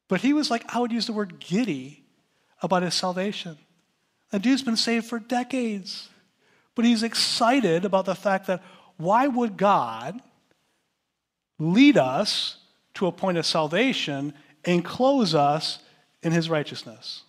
But 0.08 0.22
he 0.22 0.32
was 0.32 0.52
like, 0.52 0.64
I 0.76 0.80
would 0.80 0.92
use 0.92 1.08
the 1.08 1.14
word 1.14 1.40
giddy 1.40 2.04
about 2.62 2.84
his 2.84 2.94
salvation. 2.94 3.58
The 4.30 4.38
dude's 4.38 4.62
been 4.62 4.78
saved 4.78 5.08
for 5.08 5.18
decades. 5.18 6.08
But 6.76 6.86
he's 6.86 7.02
excited 7.02 7.84
about 7.84 8.06
the 8.06 8.14
fact 8.14 8.46
that 8.46 8.62
why 8.98 9.26
would 9.26 9.58
God 9.58 10.22
lead 11.58 11.98
us 11.98 12.58
to 12.94 13.08
a 13.08 13.12
point 13.12 13.40
of 13.40 13.46
salvation 13.48 14.36
and 14.64 14.86
close 14.86 15.34
us 15.34 15.80
in 16.22 16.32
his 16.32 16.48
righteousness? 16.48 17.24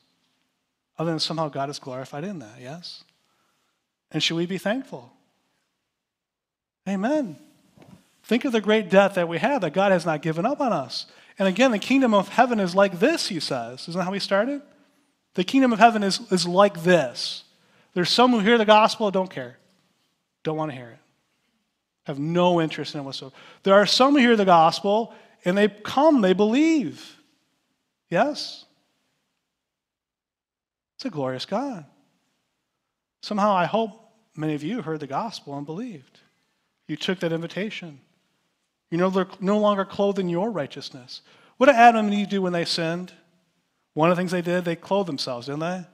Other 0.98 1.11
than 1.11 1.20
somehow 1.20 1.48
God 1.48 1.70
is 1.70 1.78
glorified 1.78 2.24
in 2.24 2.40
that, 2.40 2.56
yes? 2.61 3.04
And 4.11 4.22
should 4.22 4.37
we 4.37 4.46
be 4.46 4.58
thankful? 4.58 5.12
Amen. 6.88 7.37
Think 8.24 8.44
of 8.44 8.52
the 8.52 8.61
great 8.61 8.90
debt 8.90 9.14
that 9.14 9.28
we 9.28 9.38
have, 9.38 9.61
that 9.61 9.72
God 9.72 9.92
has 9.92 10.04
not 10.04 10.22
given 10.22 10.44
up 10.44 10.61
on 10.61 10.72
us. 10.72 11.06
And 11.38 11.46
again, 11.46 11.70
the 11.70 11.78
kingdom 11.78 12.14
of 12.14 12.28
heaven 12.28 12.58
is 12.58 12.74
like 12.74 12.98
this, 12.98 13.28
he 13.28 13.38
says. 13.38 13.82
Isn't 13.82 13.98
that 13.98 14.04
how 14.04 14.11
we 14.11 14.18
started? 14.18 14.61
The 15.34 15.44
kingdom 15.44 15.72
of 15.72 15.78
heaven 15.78 16.02
is, 16.02 16.20
is 16.32 16.46
like 16.46 16.82
this. 16.82 17.44
There's 17.94 18.11
some 18.11 18.32
who 18.32 18.40
hear 18.40 18.58
the 18.58 18.64
gospel 18.64 19.06
and 19.06 19.14
don't 19.14 19.30
care, 19.30 19.56
don't 20.42 20.56
want 20.56 20.70
to 20.72 20.76
hear 20.76 20.90
it, 20.90 20.98
have 22.04 22.18
no 22.18 22.61
interest 22.61 22.94
in 22.94 23.00
it 23.00 23.04
whatsoever. 23.04 23.34
There 23.62 23.74
are 23.74 23.87
some 23.87 24.14
who 24.14 24.18
hear 24.18 24.37
the 24.37 24.44
gospel 24.44 25.14
and 25.44 25.56
they 25.56 25.68
come, 25.68 26.20
they 26.20 26.32
believe. 26.32 27.16
Yes? 28.11 28.64
It's 30.98 31.04
a 31.04 31.11
glorious 31.11 31.46
God. 31.46 31.84
Somehow, 33.22 33.52
I 33.52 33.66
hope 33.66 34.11
many 34.34 34.56
of 34.56 34.64
you 34.64 34.82
heard 34.82 34.98
the 34.98 35.06
gospel 35.06 35.56
and 35.56 35.64
believed. 35.64 36.18
You 36.88 36.96
took 36.96 37.20
that 37.20 37.32
invitation. 37.32 38.00
You're 38.90 39.08
no, 39.08 39.26
no 39.38 39.58
longer 39.58 39.84
clothed 39.84 40.18
in 40.18 40.28
your 40.28 40.50
righteousness. 40.50 41.22
What 41.56 41.66
did 41.66 41.76
Adam 41.76 42.06
and 42.06 42.14
Eve 42.14 42.28
do 42.28 42.42
when 42.42 42.52
they 42.52 42.64
sinned? 42.64 43.12
One 43.94 44.11
of 44.11 44.16
the 44.16 44.20
things 44.20 44.32
they 44.32 44.42
did, 44.42 44.64
they 44.64 44.74
clothed 44.74 45.08
themselves, 45.08 45.46
didn't 45.46 45.61
they? 45.61 45.84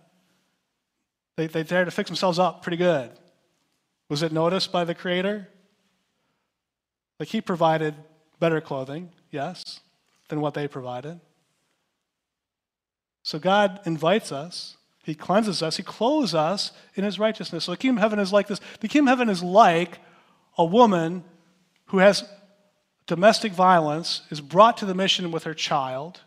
They, 1.36 1.46
they 1.48 1.64
tried 1.64 1.84
to 1.84 1.90
fix 1.90 2.08
themselves 2.08 2.38
up 2.38 2.62
pretty 2.62 2.78
good. 2.78 3.10
Was 4.08 4.22
it 4.22 4.32
noticed 4.32 4.72
by 4.72 4.84
the 4.84 4.94
Creator? 4.94 5.46
Like 7.20 7.28
He 7.28 7.42
provided 7.42 7.94
better 8.40 8.62
clothing, 8.62 9.10
yes, 9.30 9.80
than 10.30 10.40
what 10.40 10.54
they 10.54 10.66
provided. 10.66 11.20
So 13.22 13.38
God 13.38 13.80
invites 13.84 14.32
us 14.32 14.78
he 15.04 15.14
cleanses 15.14 15.62
us. 15.62 15.76
He 15.76 15.82
clothes 15.82 16.34
us 16.34 16.72
in 16.94 17.04
his 17.04 17.18
righteousness. 17.18 17.64
So 17.64 17.72
the 17.72 17.76
kingdom 17.76 17.98
of 17.98 18.02
heaven 18.02 18.18
is 18.18 18.32
like 18.32 18.48
this. 18.48 18.60
The 18.80 18.88
kingdom 18.88 19.08
of 19.08 19.18
heaven 19.18 19.28
is 19.28 19.42
like 19.42 19.98
a 20.56 20.64
woman 20.64 21.24
who 21.86 21.98
has 21.98 22.24
domestic 23.06 23.52
violence, 23.52 24.22
is 24.30 24.40
brought 24.40 24.78
to 24.78 24.86
the 24.86 24.94
mission 24.94 25.30
with 25.30 25.44
her 25.44 25.52
child, 25.52 26.22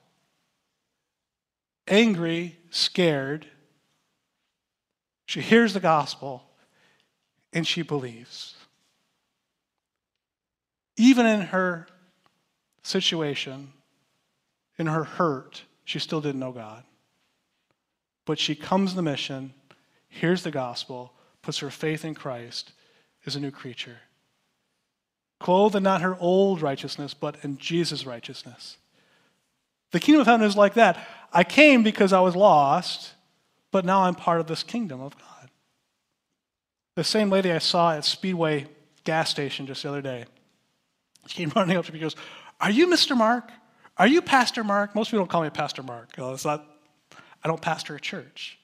angry, 1.88 2.60
scared. 2.70 3.48
She 5.26 5.42
hears 5.42 5.74
the 5.74 5.80
gospel 5.80 6.44
and 7.52 7.66
she 7.66 7.82
believes. 7.82 8.56
Even 10.98 11.26
in 11.26 11.42
her 11.42 11.88
situation, 12.84 13.74
in 14.78 14.86
her 14.86 15.04
hurt, 15.04 15.64
she 15.84 15.98
still 15.98 16.22
didn't 16.22 16.40
know 16.40 16.52
God. 16.52 16.84
But 18.28 18.40
she 18.40 18.56
comes 18.56 18.90
to 18.92 18.98
the 18.98 19.02
mission, 19.02 19.54
hears 20.10 20.44
the 20.44 20.52
gospel, 20.52 21.14
puts 21.42 21.60
her 21.60 21.70
faith 21.70 22.04
in 22.04 22.14
Christ, 22.14 22.74
is 23.24 23.38
a 23.38 23.40
new 23.40 23.52
creature. 23.52 24.00
Clothed 25.40 25.78
in 25.78 25.84
not 25.84 26.02
her 26.02 26.18
old 26.20 26.62
righteousness, 26.62 27.14
but 27.14 27.38
in 27.44 27.58
Jesus' 27.58 28.06
righteousness. 28.06 28.76
The 29.92 30.02
kingdom 30.02 30.22
of 30.22 30.28
heaven 30.28 30.46
is 30.46 30.58
like 30.58 30.74
that. 30.74 31.08
I 31.32 31.46
came 31.46 31.84
because 31.84 32.12
I 32.12 32.20
was 32.20 32.36
lost, 32.36 33.14
but 33.72 33.86
now 33.86 34.02
I'm 34.02 34.16
part 34.16 34.42
of 34.42 34.48
this 34.48 34.62
kingdom 34.62 35.00
of 35.00 35.18
God. 35.18 35.50
The 36.96 37.06
same 37.06 37.30
lady 37.30 37.50
I 37.50 37.60
saw 37.60 37.94
at 37.94 38.04
Speedway 38.04 38.68
gas 39.06 39.30
station 39.30 39.68
just 39.68 39.84
the 39.84 39.90
other 39.90 40.02
day. 40.02 40.26
She 41.28 41.38
came 41.38 41.54
running 41.56 41.78
up 41.78 41.86
to 41.86 41.94
me 41.94 42.00
and 42.00 42.04
goes, 42.04 42.18
Are 42.60 42.72
you 42.72 42.88
Mr. 42.88 43.16
Mark? 43.16 43.52
Are 43.96 44.08
you 44.08 44.22
Pastor 44.22 44.66
Mark? 44.66 44.96
Most 44.96 45.12
people 45.12 45.20
don't 45.20 45.30
call 45.30 45.44
me 45.44 45.50
Pastor 45.50 45.82
Mark. 45.82 46.10
it's 46.18 46.44
not 46.44 46.66
I 47.48 47.50
don't 47.50 47.62
pastor 47.62 47.96
a 47.96 48.00
church. 48.02 48.60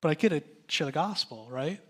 But 0.00 0.08
I 0.08 0.14
get 0.14 0.30
to 0.30 0.42
share 0.66 0.86
the 0.86 0.92
gospel, 0.92 1.46
right? 1.48 1.80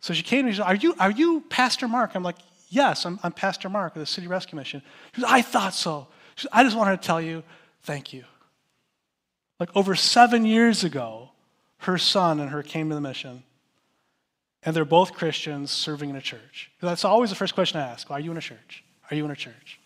So 0.00 0.12
she 0.12 0.24
came 0.24 0.40
to 0.40 0.42
me 0.42 0.48
and 0.48 0.56
said, 0.56 0.66
Are 0.66 0.74
you, 0.74 0.92
are 0.98 1.12
you 1.12 1.44
Pastor 1.48 1.86
Mark? 1.86 2.16
I'm 2.16 2.24
like, 2.24 2.34
Yes, 2.68 3.06
I'm, 3.06 3.20
I'm 3.22 3.30
Pastor 3.30 3.68
Mark 3.68 3.94
of 3.94 4.00
the 4.00 4.06
City 4.06 4.26
Rescue 4.26 4.56
Mission. 4.56 4.82
I 5.24 5.40
thought 5.40 5.72
so. 5.72 6.08
I 6.50 6.64
just 6.64 6.76
wanted 6.76 7.00
to 7.00 7.06
tell 7.06 7.20
you, 7.20 7.44
thank 7.82 8.12
you. 8.12 8.24
Like 9.60 9.70
over 9.76 9.94
seven 9.94 10.44
years 10.44 10.82
ago, 10.82 11.30
her 11.78 11.96
son 11.96 12.40
and 12.40 12.50
her 12.50 12.64
came 12.64 12.88
to 12.88 12.96
the 12.96 13.00
mission. 13.00 13.44
And 14.64 14.74
they're 14.74 14.84
both 14.84 15.12
Christians 15.12 15.70
serving 15.70 16.10
in 16.10 16.16
a 16.16 16.20
church. 16.20 16.72
That's 16.80 17.04
always 17.04 17.30
the 17.30 17.36
first 17.36 17.54
question 17.54 17.80
I 17.80 17.86
ask 17.86 18.10
Are 18.10 18.18
you 18.18 18.32
in 18.32 18.36
a 18.36 18.40
church? 18.40 18.82
Are 19.12 19.14
you 19.14 19.24
in 19.24 19.30
a 19.30 19.36
church? 19.36 19.78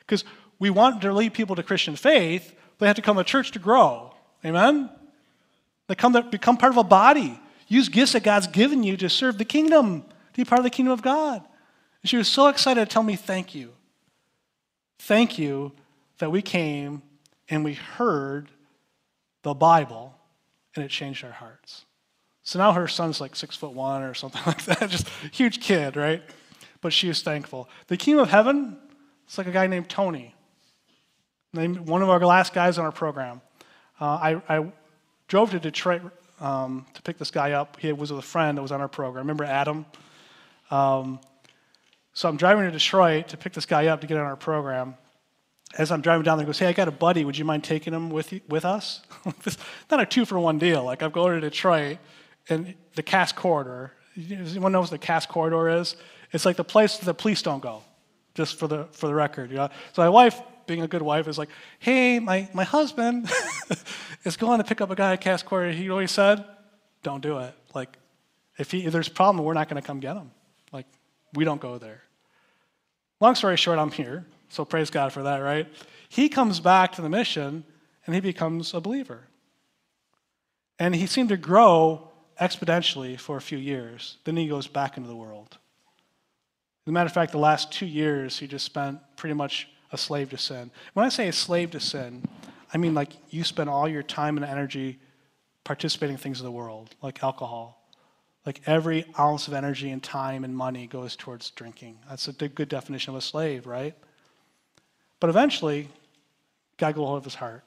Because 0.00 0.24
We 0.60 0.70
want 0.70 1.02
to 1.02 1.12
lead 1.12 1.34
people 1.34 1.56
to 1.56 1.64
Christian 1.64 1.96
faith, 1.96 2.54
they 2.78 2.88
have 2.88 2.96
to 2.96 3.02
come 3.02 3.16
to 3.16 3.24
church 3.24 3.52
to 3.52 3.60
grow. 3.60 4.11
Amen? 4.44 4.90
They 5.88 5.94
come 5.94 6.12
to 6.14 6.22
become 6.22 6.56
part 6.56 6.72
of 6.72 6.78
a 6.78 6.84
body. 6.84 7.38
Use 7.68 7.88
gifts 7.88 8.12
that 8.12 8.22
God's 8.22 8.46
given 8.46 8.82
you 8.82 8.96
to 8.96 9.08
serve 9.08 9.38
the 9.38 9.44
kingdom, 9.44 10.02
to 10.02 10.36
be 10.36 10.44
part 10.44 10.58
of 10.58 10.64
the 10.64 10.70
kingdom 10.70 10.92
of 10.92 11.02
God. 11.02 11.42
And 12.02 12.10
she 12.10 12.16
was 12.16 12.28
so 12.28 12.48
excited 12.48 12.80
to 12.80 12.92
tell 12.92 13.02
me, 13.02 13.16
Thank 13.16 13.54
you. 13.54 13.72
Thank 14.98 15.38
you 15.38 15.72
that 16.18 16.30
we 16.30 16.42
came 16.42 17.02
and 17.48 17.64
we 17.64 17.74
heard 17.74 18.48
the 19.42 19.54
Bible 19.54 20.14
and 20.74 20.84
it 20.84 20.88
changed 20.88 21.24
our 21.24 21.32
hearts. 21.32 21.84
So 22.44 22.58
now 22.58 22.72
her 22.72 22.88
son's 22.88 23.20
like 23.20 23.36
six 23.36 23.56
foot 23.56 23.72
one 23.72 24.02
or 24.02 24.14
something 24.14 24.42
like 24.46 24.64
that, 24.64 24.88
just 24.90 25.08
huge 25.32 25.60
kid, 25.60 25.96
right? 25.96 26.22
But 26.80 26.92
she 26.92 27.08
is 27.08 27.22
thankful. 27.22 27.68
The 27.86 27.96
kingdom 27.96 28.22
of 28.22 28.30
heaven, 28.30 28.78
it's 29.24 29.38
like 29.38 29.46
a 29.46 29.52
guy 29.52 29.66
named 29.66 29.88
Tony, 29.88 30.34
named 31.52 31.80
one 31.80 32.02
of 32.02 32.08
our 32.08 32.20
last 32.20 32.52
guys 32.52 32.78
on 32.78 32.84
our 32.84 32.92
program. 32.92 33.40
Uh, 34.02 34.18
I, 34.48 34.58
I, 34.58 34.72
drove 35.28 35.52
to 35.52 35.60
Detroit 35.60 36.02
um, 36.40 36.84
to 36.94 37.02
pick 37.02 37.18
this 37.18 37.30
guy 37.30 37.52
up. 37.52 37.78
He 37.78 37.92
was 37.92 38.10
with 38.10 38.18
a 38.18 38.26
friend 38.26 38.58
that 38.58 38.62
was 38.62 38.72
on 38.72 38.80
our 38.80 38.88
program. 38.88 39.22
Remember 39.22 39.44
Adam? 39.44 39.86
Um, 40.72 41.20
so 42.12 42.28
I'm 42.28 42.36
driving 42.36 42.64
to 42.64 42.72
Detroit 42.72 43.28
to 43.28 43.36
pick 43.36 43.52
this 43.52 43.64
guy 43.64 43.86
up 43.86 44.00
to 44.00 44.08
get 44.08 44.16
on 44.16 44.24
our 44.24 44.34
program. 44.34 44.96
As 45.78 45.92
I'm 45.92 46.00
driving 46.00 46.24
down 46.24 46.36
there, 46.36 46.44
he 46.44 46.48
goes, 46.48 46.58
Hey, 46.58 46.66
I 46.66 46.72
got 46.72 46.88
a 46.88 46.90
buddy. 46.90 47.24
Would 47.24 47.38
you 47.38 47.44
mind 47.44 47.62
taking 47.62 47.94
him 47.94 48.10
with, 48.10 48.32
you, 48.32 48.40
with 48.48 48.64
us? 48.64 49.02
Not 49.90 50.00
a 50.00 50.04
two 50.04 50.24
for 50.24 50.36
one 50.36 50.58
deal. 50.58 50.82
Like, 50.82 51.00
I'm 51.00 51.12
going 51.12 51.40
to 51.40 51.40
Detroit 51.40 51.98
and 52.48 52.74
the 52.96 53.04
Cass 53.04 53.30
Corridor. 53.30 53.92
Anyone 54.16 54.72
knows 54.72 54.90
what 54.90 55.00
the 55.00 55.06
Cass 55.06 55.26
Corridor 55.26 55.68
is? 55.68 55.94
It's 56.32 56.44
like 56.44 56.56
the 56.56 56.64
place 56.64 56.98
the 56.98 57.14
police 57.14 57.40
don't 57.40 57.62
go, 57.62 57.84
just 58.34 58.58
for 58.58 58.66
the, 58.66 58.88
for 58.90 59.06
the 59.06 59.14
record. 59.14 59.50
You 59.50 59.58
know? 59.58 59.68
So 59.92 60.02
my 60.02 60.08
wife, 60.08 60.42
being 60.72 60.82
a 60.82 60.88
good 60.88 61.02
wife, 61.02 61.28
is 61.28 61.36
like, 61.38 61.50
Hey, 61.78 62.18
my, 62.18 62.48
my 62.54 62.64
husband 62.64 63.30
is 64.24 64.36
going 64.36 64.58
to 64.58 64.64
pick 64.64 64.80
up 64.80 64.90
a 64.90 64.94
guy 64.94 65.12
at 65.12 65.20
Cass 65.20 65.42
Corridor. 65.42 65.72
He 65.72 65.90
always 65.90 66.10
said, 66.10 66.44
Don't 67.02 67.20
do 67.20 67.38
it. 67.38 67.54
Like, 67.74 67.98
if, 68.58 68.70
he, 68.70 68.86
if 68.86 68.92
there's 68.92 69.08
a 69.08 69.12
problem, 69.12 69.44
we're 69.44 69.54
not 69.54 69.68
going 69.68 69.80
to 69.80 69.86
come 69.86 70.00
get 70.00 70.16
him. 70.16 70.30
Like, 70.72 70.86
we 71.34 71.44
don't 71.44 71.60
go 71.60 71.78
there. 71.78 72.02
Long 73.20 73.34
story 73.34 73.56
short, 73.56 73.78
I'm 73.78 73.90
here, 73.90 74.26
so 74.48 74.64
praise 74.64 74.90
God 74.90 75.12
for 75.12 75.22
that, 75.22 75.38
right? 75.38 75.68
He 76.08 76.28
comes 76.28 76.58
back 76.58 76.92
to 76.92 77.02
the 77.02 77.08
mission 77.08 77.64
and 78.06 78.14
he 78.14 78.20
becomes 78.20 78.74
a 78.74 78.80
believer. 78.80 79.28
And 80.78 80.94
he 80.94 81.06
seemed 81.06 81.28
to 81.28 81.36
grow 81.36 82.08
exponentially 82.40 83.18
for 83.18 83.36
a 83.36 83.40
few 83.40 83.58
years. 83.58 84.16
Then 84.24 84.36
he 84.36 84.48
goes 84.48 84.66
back 84.66 84.96
into 84.96 85.08
the 85.08 85.16
world. 85.16 85.58
As 86.84 86.90
a 86.90 86.92
matter 86.92 87.06
of 87.06 87.12
fact, 87.12 87.30
the 87.30 87.38
last 87.38 87.70
two 87.70 87.86
years 87.86 88.38
he 88.38 88.48
just 88.48 88.64
spent 88.64 88.98
pretty 89.16 89.34
much 89.34 89.68
a 89.92 89.98
slave 89.98 90.30
to 90.30 90.38
sin. 90.38 90.70
When 90.94 91.06
I 91.06 91.08
say 91.08 91.28
a 91.28 91.32
slave 91.32 91.70
to 91.72 91.80
sin, 91.80 92.22
I 92.72 92.78
mean 92.78 92.94
like 92.94 93.10
you 93.30 93.44
spend 93.44 93.70
all 93.70 93.88
your 93.88 94.02
time 94.02 94.36
and 94.36 94.44
energy 94.44 94.98
participating 95.64 96.14
in 96.14 96.18
things 96.18 96.40
of 96.40 96.44
the 96.44 96.50
world, 96.50 96.94
like 97.02 97.22
alcohol, 97.22 97.86
like 98.44 98.62
every 98.66 99.04
ounce 99.18 99.46
of 99.46 99.54
energy 99.54 99.90
and 99.90 100.02
time 100.02 100.42
and 100.44 100.56
money 100.56 100.86
goes 100.86 101.14
towards 101.14 101.50
drinking. 101.50 101.98
That's 102.08 102.26
a 102.26 102.32
good 102.32 102.68
definition 102.68 103.12
of 103.12 103.18
a 103.18 103.20
slave, 103.22 103.66
right? 103.66 103.94
But 105.20 105.30
eventually, 105.30 105.88
God 106.78 106.96
got 106.96 107.04
hold 107.04 107.18
of 107.18 107.24
his 107.24 107.36
heart. 107.36 107.62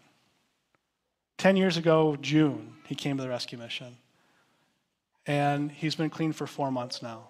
Ten 1.37 1.55
years 1.55 1.77
ago, 1.77 2.17
June, 2.19 2.73
he 2.85 2.95
came 2.95 3.17
to 3.17 3.23
the 3.23 3.29
rescue 3.29 3.57
mission. 3.57 3.95
And 5.27 5.71
he's 5.71 5.95
been 5.95 6.09
clean 6.09 6.33
for 6.33 6.45
four 6.45 6.71
months 6.71 7.01
now. 7.01 7.29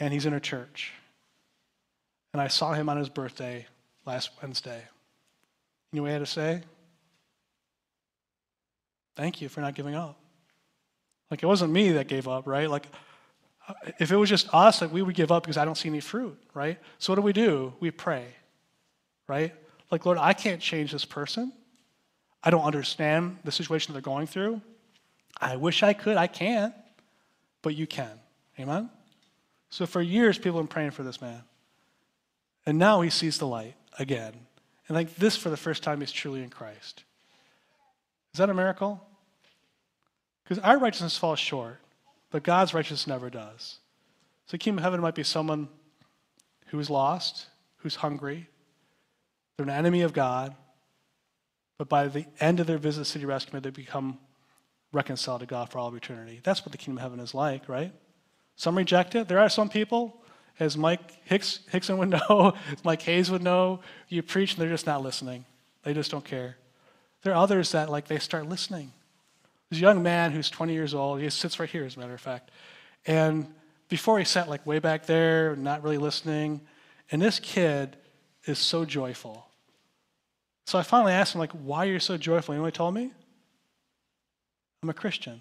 And 0.00 0.12
he's 0.12 0.26
in 0.26 0.32
a 0.32 0.40
church. 0.40 0.92
And 2.32 2.42
I 2.42 2.48
saw 2.48 2.72
him 2.72 2.88
on 2.88 2.96
his 2.96 3.08
birthday 3.08 3.66
last 4.04 4.30
Wednesday. 4.40 4.82
You 5.92 5.96
know 5.96 6.02
what 6.02 6.08
he 6.08 6.12
had 6.12 6.18
to 6.20 6.26
say? 6.26 6.62
Thank 9.16 9.40
you 9.40 9.48
for 9.48 9.60
not 9.60 9.74
giving 9.74 9.94
up. 9.94 10.18
Like 11.30 11.42
it 11.42 11.46
wasn't 11.46 11.72
me 11.72 11.92
that 11.92 12.08
gave 12.08 12.28
up, 12.28 12.46
right? 12.46 12.70
Like 12.70 12.86
uh, 13.66 13.74
if 13.98 14.10
it 14.10 14.16
was 14.16 14.28
just 14.28 14.52
us, 14.54 14.80
like 14.80 14.92
we 14.92 15.02
would 15.02 15.14
give 15.14 15.32
up 15.32 15.42
because 15.42 15.56
I 15.56 15.64
don't 15.64 15.76
see 15.76 15.88
any 15.88 16.00
fruit, 16.00 16.38
right? 16.54 16.78
So 16.98 17.12
what 17.12 17.16
do 17.16 17.22
we 17.22 17.32
do? 17.32 17.72
We 17.80 17.90
pray, 17.90 18.26
right? 19.26 19.54
Like, 19.90 20.06
Lord, 20.06 20.18
I 20.18 20.32
can't 20.32 20.60
change 20.60 20.92
this 20.92 21.04
person. 21.04 21.52
I 22.42 22.50
don't 22.50 22.64
understand 22.64 23.38
the 23.44 23.52
situation 23.52 23.92
they're 23.92 24.02
going 24.02 24.26
through. 24.26 24.60
I 25.40 25.56
wish 25.56 25.82
I 25.82 25.92
could. 25.92 26.16
I 26.16 26.26
can't, 26.26 26.74
but 27.62 27.74
you 27.74 27.86
can. 27.86 28.20
Amen? 28.58 28.90
So 29.70 29.86
for 29.86 30.00
years, 30.00 30.38
people 30.38 30.58
have 30.58 30.68
been 30.68 30.72
praying 30.72 30.90
for 30.92 31.02
this 31.02 31.20
man. 31.20 31.42
And 32.68 32.78
now 32.78 33.00
he 33.00 33.08
sees 33.08 33.38
the 33.38 33.46
light 33.46 33.76
again. 33.98 34.34
And 34.88 34.94
like 34.94 35.14
this, 35.14 35.38
for 35.38 35.48
the 35.48 35.56
first 35.56 35.82
time, 35.82 36.00
he's 36.00 36.12
truly 36.12 36.42
in 36.42 36.50
Christ. 36.50 37.02
Is 38.34 38.38
that 38.40 38.50
a 38.50 38.54
miracle? 38.54 39.02
Because 40.44 40.58
our 40.58 40.78
righteousness 40.78 41.16
falls 41.16 41.38
short, 41.38 41.78
but 42.30 42.42
God's 42.42 42.74
righteousness 42.74 43.06
never 43.06 43.30
does. 43.30 43.78
So 44.44 44.50
the 44.50 44.58
kingdom 44.58 44.80
of 44.80 44.84
heaven 44.84 45.00
might 45.00 45.14
be 45.14 45.22
someone 45.22 45.70
who 46.66 46.78
is 46.78 46.90
lost, 46.90 47.46
who's 47.78 47.94
hungry, 47.94 48.50
they're 49.56 49.64
an 49.64 49.70
enemy 49.70 50.02
of 50.02 50.12
God, 50.12 50.54
but 51.78 51.88
by 51.88 52.06
the 52.08 52.26
end 52.38 52.60
of 52.60 52.66
their 52.66 52.76
visit 52.76 53.00
to 53.00 53.04
City 53.06 53.24
Rescue, 53.24 53.60
they 53.60 53.70
become 53.70 54.18
reconciled 54.92 55.40
to 55.40 55.46
God 55.46 55.70
for 55.70 55.78
all 55.78 55.88
of 55.88 55.94
eternity. 55.96 56.40
That's 56.44 56.66
what 56.66 56.72
the 56.72 56.78
kingdom 56.78 56.98
of 56.98 57.02
heaven 57.04 57.20
is 57.20 57.32
like, 57.32 57.66
right? 57.66 57.94
Some 58.56 58.76
reject 58.76 59.14
it. 59.14 59.26
There 59.26 59.38
are 59.38 59.48
some 59.48 59.70
people, 59.70 60.22
as 60.60 60.76
Mike 60.76 61.18
Hicks, 61.24 61.60
Hickson 61.70 61.98
would 61.98 62.08
know, 62.08 62.54
Mike 62.84 63.02
Hayes 63.02 63.30
would 63.30 63.42
know, 63.42 63.80
you 64.08 64.22
preach 64.22 64.54
and 64.54 64.62
they're 64.62 64.68
just 64.68 64.86
not 64.86 65.02
listening. 65.02 65.44
They 65.82 65.94
just 65.94 66.10
don't 66.10 66.24
care. 66.24 66.56
There 67.22 67.32
are 67.32 67.42
others 67.42 67.72
that, 67.72 67.90
like, 67.90 68.08
they 68.08 68.18
start 68.18 68.48
listening. 68.48 68.92
This 69.70 69.80
young 69.80 70.02
man 70.02 70.32
who's 70.32 70.50
20 70.50 70.72
years 70.72 70.94
old, 70.94 71.20
he 71.20 71.28
sits 71.30 71.60
right 71.60 71.68
here, 71.68 71.84
as 71.84 71.96
a 71.96 72.00
matter 72.00 72.14
of 72.14 72.20
fact. 72.20 72.50
And 73.06 73.46
before 73.88 74.18
he 74.18 74.24
sat 74.24 74.48
like 74.48 74.66
way 74.66 74.78
back 74.78 75.06
there, 75.06 75.56
not 75.56 75.82
really 75.82 75.98
listening. 75.98 76.60
And 77.10 77.20
this 77.20 77.38
kid 77.38 77.96
is 78.44 78.58
so 78.58 78.84
joyful. 78.84 79.46
So 80.66 80.78
I 80.78 80.82
finally 80.82 81.12
asked 81.12 81.34
him, 81.34 81.38
like, 81.38 81.52
why 81.52 81.86
are 81.86 81.92
you 81.92 81.98
so 81.98 82.16
joyful? 82.16 82.54
You 82.54 82.58
know 82.58 82.64
what 82.64 82.74
he 82.74 82.76
told 82.76 82.94
me? 82.94 83.10
I'm 84.82 84.90
a 84.90 84.94
Christian. 84.94 85.40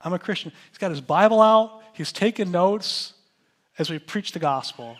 I'm 0.00 0.12
a 0.12 0.18
Christian. 0.18 0.52
He's 0.70 0.78
got 0.78 0.90
his 0.90 1.00
Bible 1.00 1.40
out, 1.40 1.82
he's 1.92 2.12
taking 2.12 2.50
notes 2.50 3.14
as 3.80 3.88
we 3.88 3.98
preach 3.98 4.32
the 4.32 4.38
gospel. 4.38 4.98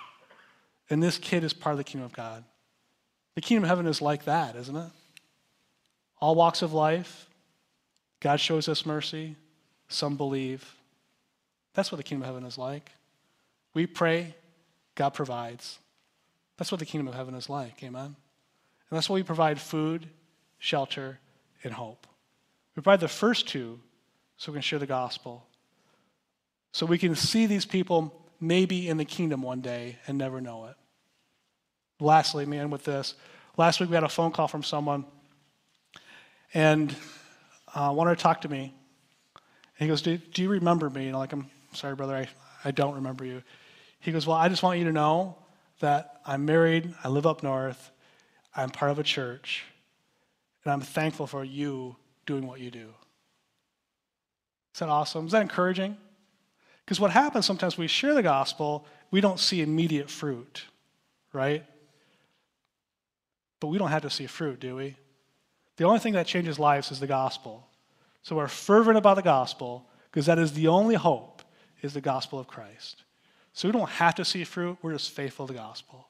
And 0.89 1.03
this 1.03 1.19
kid 1.19 1.45
is 1.45 1.53
part 1.53 1.75
of 1.75 1.79
the 1.79 1.85
kingdom 1.85 2.07
of 2.07 2.15
God. 2.15 2.43
The 3.35 3.43
kingdom 3.43 3.65
of 3.65 3.69
heaven 3.69 3.87
is 3.87 4.01
like 4.01 4.25
that, 4.25 4.57
isn't 4.57 4.75
it? 4.75 4.91
All 6.19 6.35
walks 6.35 6.63
of 6.63 6.73
life, 6.73 7.29
God 8.21 8.41
shows 8.41 8.69
us 8.69 8.87
mercy, 8.87 9.37
some 9.89 10.17
believe. 10.17 10.75
That's 11.75 11.93
what 11.93 11.99
the 11.99 12.03
kingdom 12.03 12.23
of 12.23 12.35
heaven 12.35 12.45
is 12.49 12.57
like. 12.57 12.91
We 13.75 13.87
pray, 13.87 14.35
God 14.95 15.11
provides. 15.11 15.79
That's 16.57 16.73
what 16.73 16.79
the 16.79 16.87
kingdom 16.87 17.07
of 17.07 17.15
heaven 17.15 17.35
is 17.35 17.49
like, 17.51 17.83
amen? 17.85 18.05
And 18.05 18.97
that's 18.97 19.09
why 19.11 19.15
we 19.15 19.23
provide 19.23 19.61
food, 19.61 20.09
shelter, 20.59 21.19
and 21.63 21.73
hope. 21.75 22.07
We 22.75 22.83
provide 22.83 23.01
the 23.01 23.09
first 23.09 23.47
two 23.47 23.79
so 24.39 24.53
we 24.53 24.57
can 24.57 24.63
share 24.63 24.79
the 24.79 24.87
gospel. 24.87 25.47
So 26.73 26.87
we 26.87 26.99
can 26.99 27.15
see 27.15 27.45
these 27.45 27.67
people 27.67 28.20
maybe 28.41 28.89
in 28.89 28.97
the 28.97 29.05
kingdom 29.05 29.43
one 29.43 29.61
day 29.61 29.99
and 30.07 30.17
never 30.17 30.41
know 30.41 30.67
it. 30.67 30.77
Lastly, 32.01 32.47
man, 32.47 32.71
with 32.71 32.85
this. 32.85 33.15
Last 33.57 33.81
week 33.81 33.91
we 33.91 33.95
had 33.95 34.05
a 34.05 34.09
phone 34.09 34.33
call 34.33 34.49
from 34.49 34.63
someone, 34.63 35.05
and 36.55 36.95
uh, 37.75 37.93
wanted 37.95 38.17
to 38.17 38.23
talk 38.23 38.41
to 38.43 38.49
me. 38.49 38.75
And 39.35 39.87
he 39.87 39.87
goes, 39.87 40.03
do, 40.03 40.17
do, 40.17 40.43
you 40.43 40.49
remember 40.49 40.89
me? 40.89 41.07
And 41.07 41.15
I'm 41.15 41.21
like, 41.21 41.33
I'm 41.33 41.51
sorry, 41.73 41.95
brother, 41.95 42.17
I, 42.17 42.29
I 42.65 42.71
don't 42.71 42.95
remember 42.95 43.25
you. 43.25 43.43
He 44.01 44.13
goes, 44.13 44.27
Well, 44.27 44.37
I 44.37 44.49
just 44.49 44.63
want 44.63 44.79
you 44.79 44.87
to 44.87 44.93
know 44.93 45.37
that 45.81 46.21
I'm 46.27 46.45
married, 46.45 46.93
I 47.05 47.09
live 47.09 47.27
up 47.27 47.43
north, 47.43 47.91
I'm 48.57 48.71
part 48.71 48.91
of 48.91 48.99
a 48.99 49.03
church, 49.03 49.65
and 50.65 50.73
I'm 50.73 50.81
thankful 50.81 51.27
for 51.27 51.45
you 51.45 51.97
doing 52.27 52.47
what 52.47 52.61
you 52.61 52.71
do. 52.71 52.89
Is 54.75 54.81
that 54.81 54.89
awesome? 54.89 55.27
Is 55.27 55.33
that 55.33 55.43
encouraging? 55.43 55.97
Because 56.91 56.99
what 56.99 57.13
happens 57.13 57.47
sometimes 57.47 57.79
we 57.79 57.87
share 57.87 58.15
the 58.15 58.23
gospel, 58.23 58.85
we 59.13 59.21
don't 59.21 59.39
see 59.39 59.63
immediate 59.63 60.11
fruit, 60.11 60.65
right? 61.33 61.65
But 63.61 63.69
we 63.69 63.79
don't 63.79 63.91
have 63.91 64.03
to 64.03 64.11
see 64.11 64.27
fruit, 64.27 64.59
do 64.59 64.75
we? 64.75 64.97
The 65.77 65.85
only 65.85 66.01
thing 66.01 66.15
that 66.15 66.27
changes 66.27 66.59
lives 66.59 66.91
is 66.91 66.99
the 66.99 67.07
gospel. 67.07 67.65
So 68.25 68.35
we're 68.35 68.49
fervent 68.49 68.99
about 68.99 69.15
the 69.15 69.23
gospel 69.23 69.87
because 70.11 70.27
that 70.27 70.41
is 70.41 70.53
the 70.53 70.67
only 70.67 70.97
hope 70.97 71.43
is 71.81 71.95
the 71.95 72.01
gospel 72.01 72.41
of 72.41 72.49
Christ. 72.49 73.05
So 73.53 73.69
we 73.69 73.73
don't 73.73 73.89
have 73.89 74.17
to 74.17 74.25
see 74.25 74.43
fruit, 74.43 74.77
we're 74.83 74.95
just 74.95 75.13
faithful 75.13 75.47
to 75.47 75.53
the 75.53 75.61
gospel. 75.61 76.09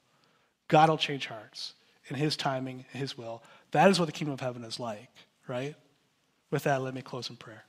God 0.67 0.89
will 0.89 0.97
change 0.97 1.27
hearts 1.27 1.75
in 2.07 2.15
his 2.15 2.35
timing, 2.35 2.85
in 2.91 2.99
his 2.99 3.15
will. 3.15 3.43
That 3.69 3.91
is 3.91 3.99
what 3.99 4.07
the 4.07 4.13
kingdom 4.13 4.33
of 4.33 4.39
heaven 4.39 4.63
is 4.63 4.79
like, 4.79 5.11
right? 5.47 5.75
With 6.49 6.63
that, 6.63 6.81
let 6.81 6.95
me 6.95 7.03
close 7.03 7.29
in 7.29 7.35
prayer. 7.35 7.65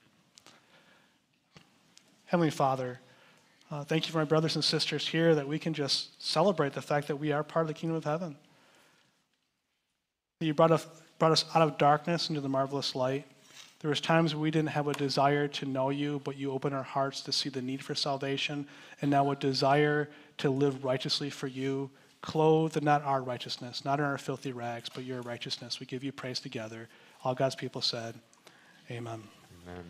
Heavenly 2.33 2.51
Father, 2.51 2.99
Uh, 3.70 3.85
thank 3.85 4.07
you 4.07 4.12
for 4.12 4.18
my 4.18 4.24
brothers 4.24 4.55
and 4.55 4.64
sisters 4.64 5.07
here 5.07 5.35
that 5.35 5.47
we 5.47 5.59
can 5.59 5.74
just 5.74 6.22
celebrate 6.22 6.72
the 6.72 6.80
fact 6.83 7.09
that 7.09 7.16
we 7.16 7.30
are 7.30 7.43
part 7.43 7.64
of 7.64 7.68
the 7.68 7.74
kingdom 7.74 7.97
of 7.97 8.05
heaven. 8.05 8.37
You 10.41 10.55
brought 10.55 10.70
us, 10.70 10.87
brought 11.18 11.33
us 11.33 11.45
out 11.55 11.62
of 11.62 11.76
darkness 11.78 12.28
into 12.30 12.41
the 12.41 12.49
marvelous 12.49 12.95
light. 12.95 13.26
There 13.80 13.89
was 13.91 14.01
times 14.01 14.35
we 14.35 14.51
didn't 14.51 14.70
have 14.70 14.89
a 14.89 14.95
desire 14.95 15.47
to 15.49 15.66
know 15.66 15.91
you, 15.91 16.22
but 16.24 16.37
you 16.37 16.53
opened 16.53 16.74
our 16.74 16.83
hearts 16.83 17.20
to 17.22 17.33
see 17.33 17.49
the 17.51 17.62
need 17.62 17.83
for 17.83 17.95
salvation, 17.95 18.66
and 19.01 19.11
now 19.11 19.30
a 19.30 19.37
desire 19.37 20.11
to 20.39 20.49
live 20.51 20.85
righteously 20.85 21.28
for 21.30 21.49
you, 21.49 21.91
clothed 22.20 22.76
in 22.78 22.85
not 22.85 23.03
our 23.05 23.22
righteousness, 23.22 23.85
not 23.85 24.01
in 24.01 24.05
our 24.07 24.18
filthy 24.18 24.53
rags, 24.53 24.89
but 24.89 25.05
your 25.05 25.20
righteousness. 25.22 25.80
We 25.80 25.87
give 25.87 26.03
you 26.03 26.12
praise 26.12 26.41
together. 26.41 26.89
All 27.24 27.35
God's 27.35 27.57
people 27.57 27.83
said, 27.83 28.14
Amen. 28.91 29.22
Amen. 29.66 29.85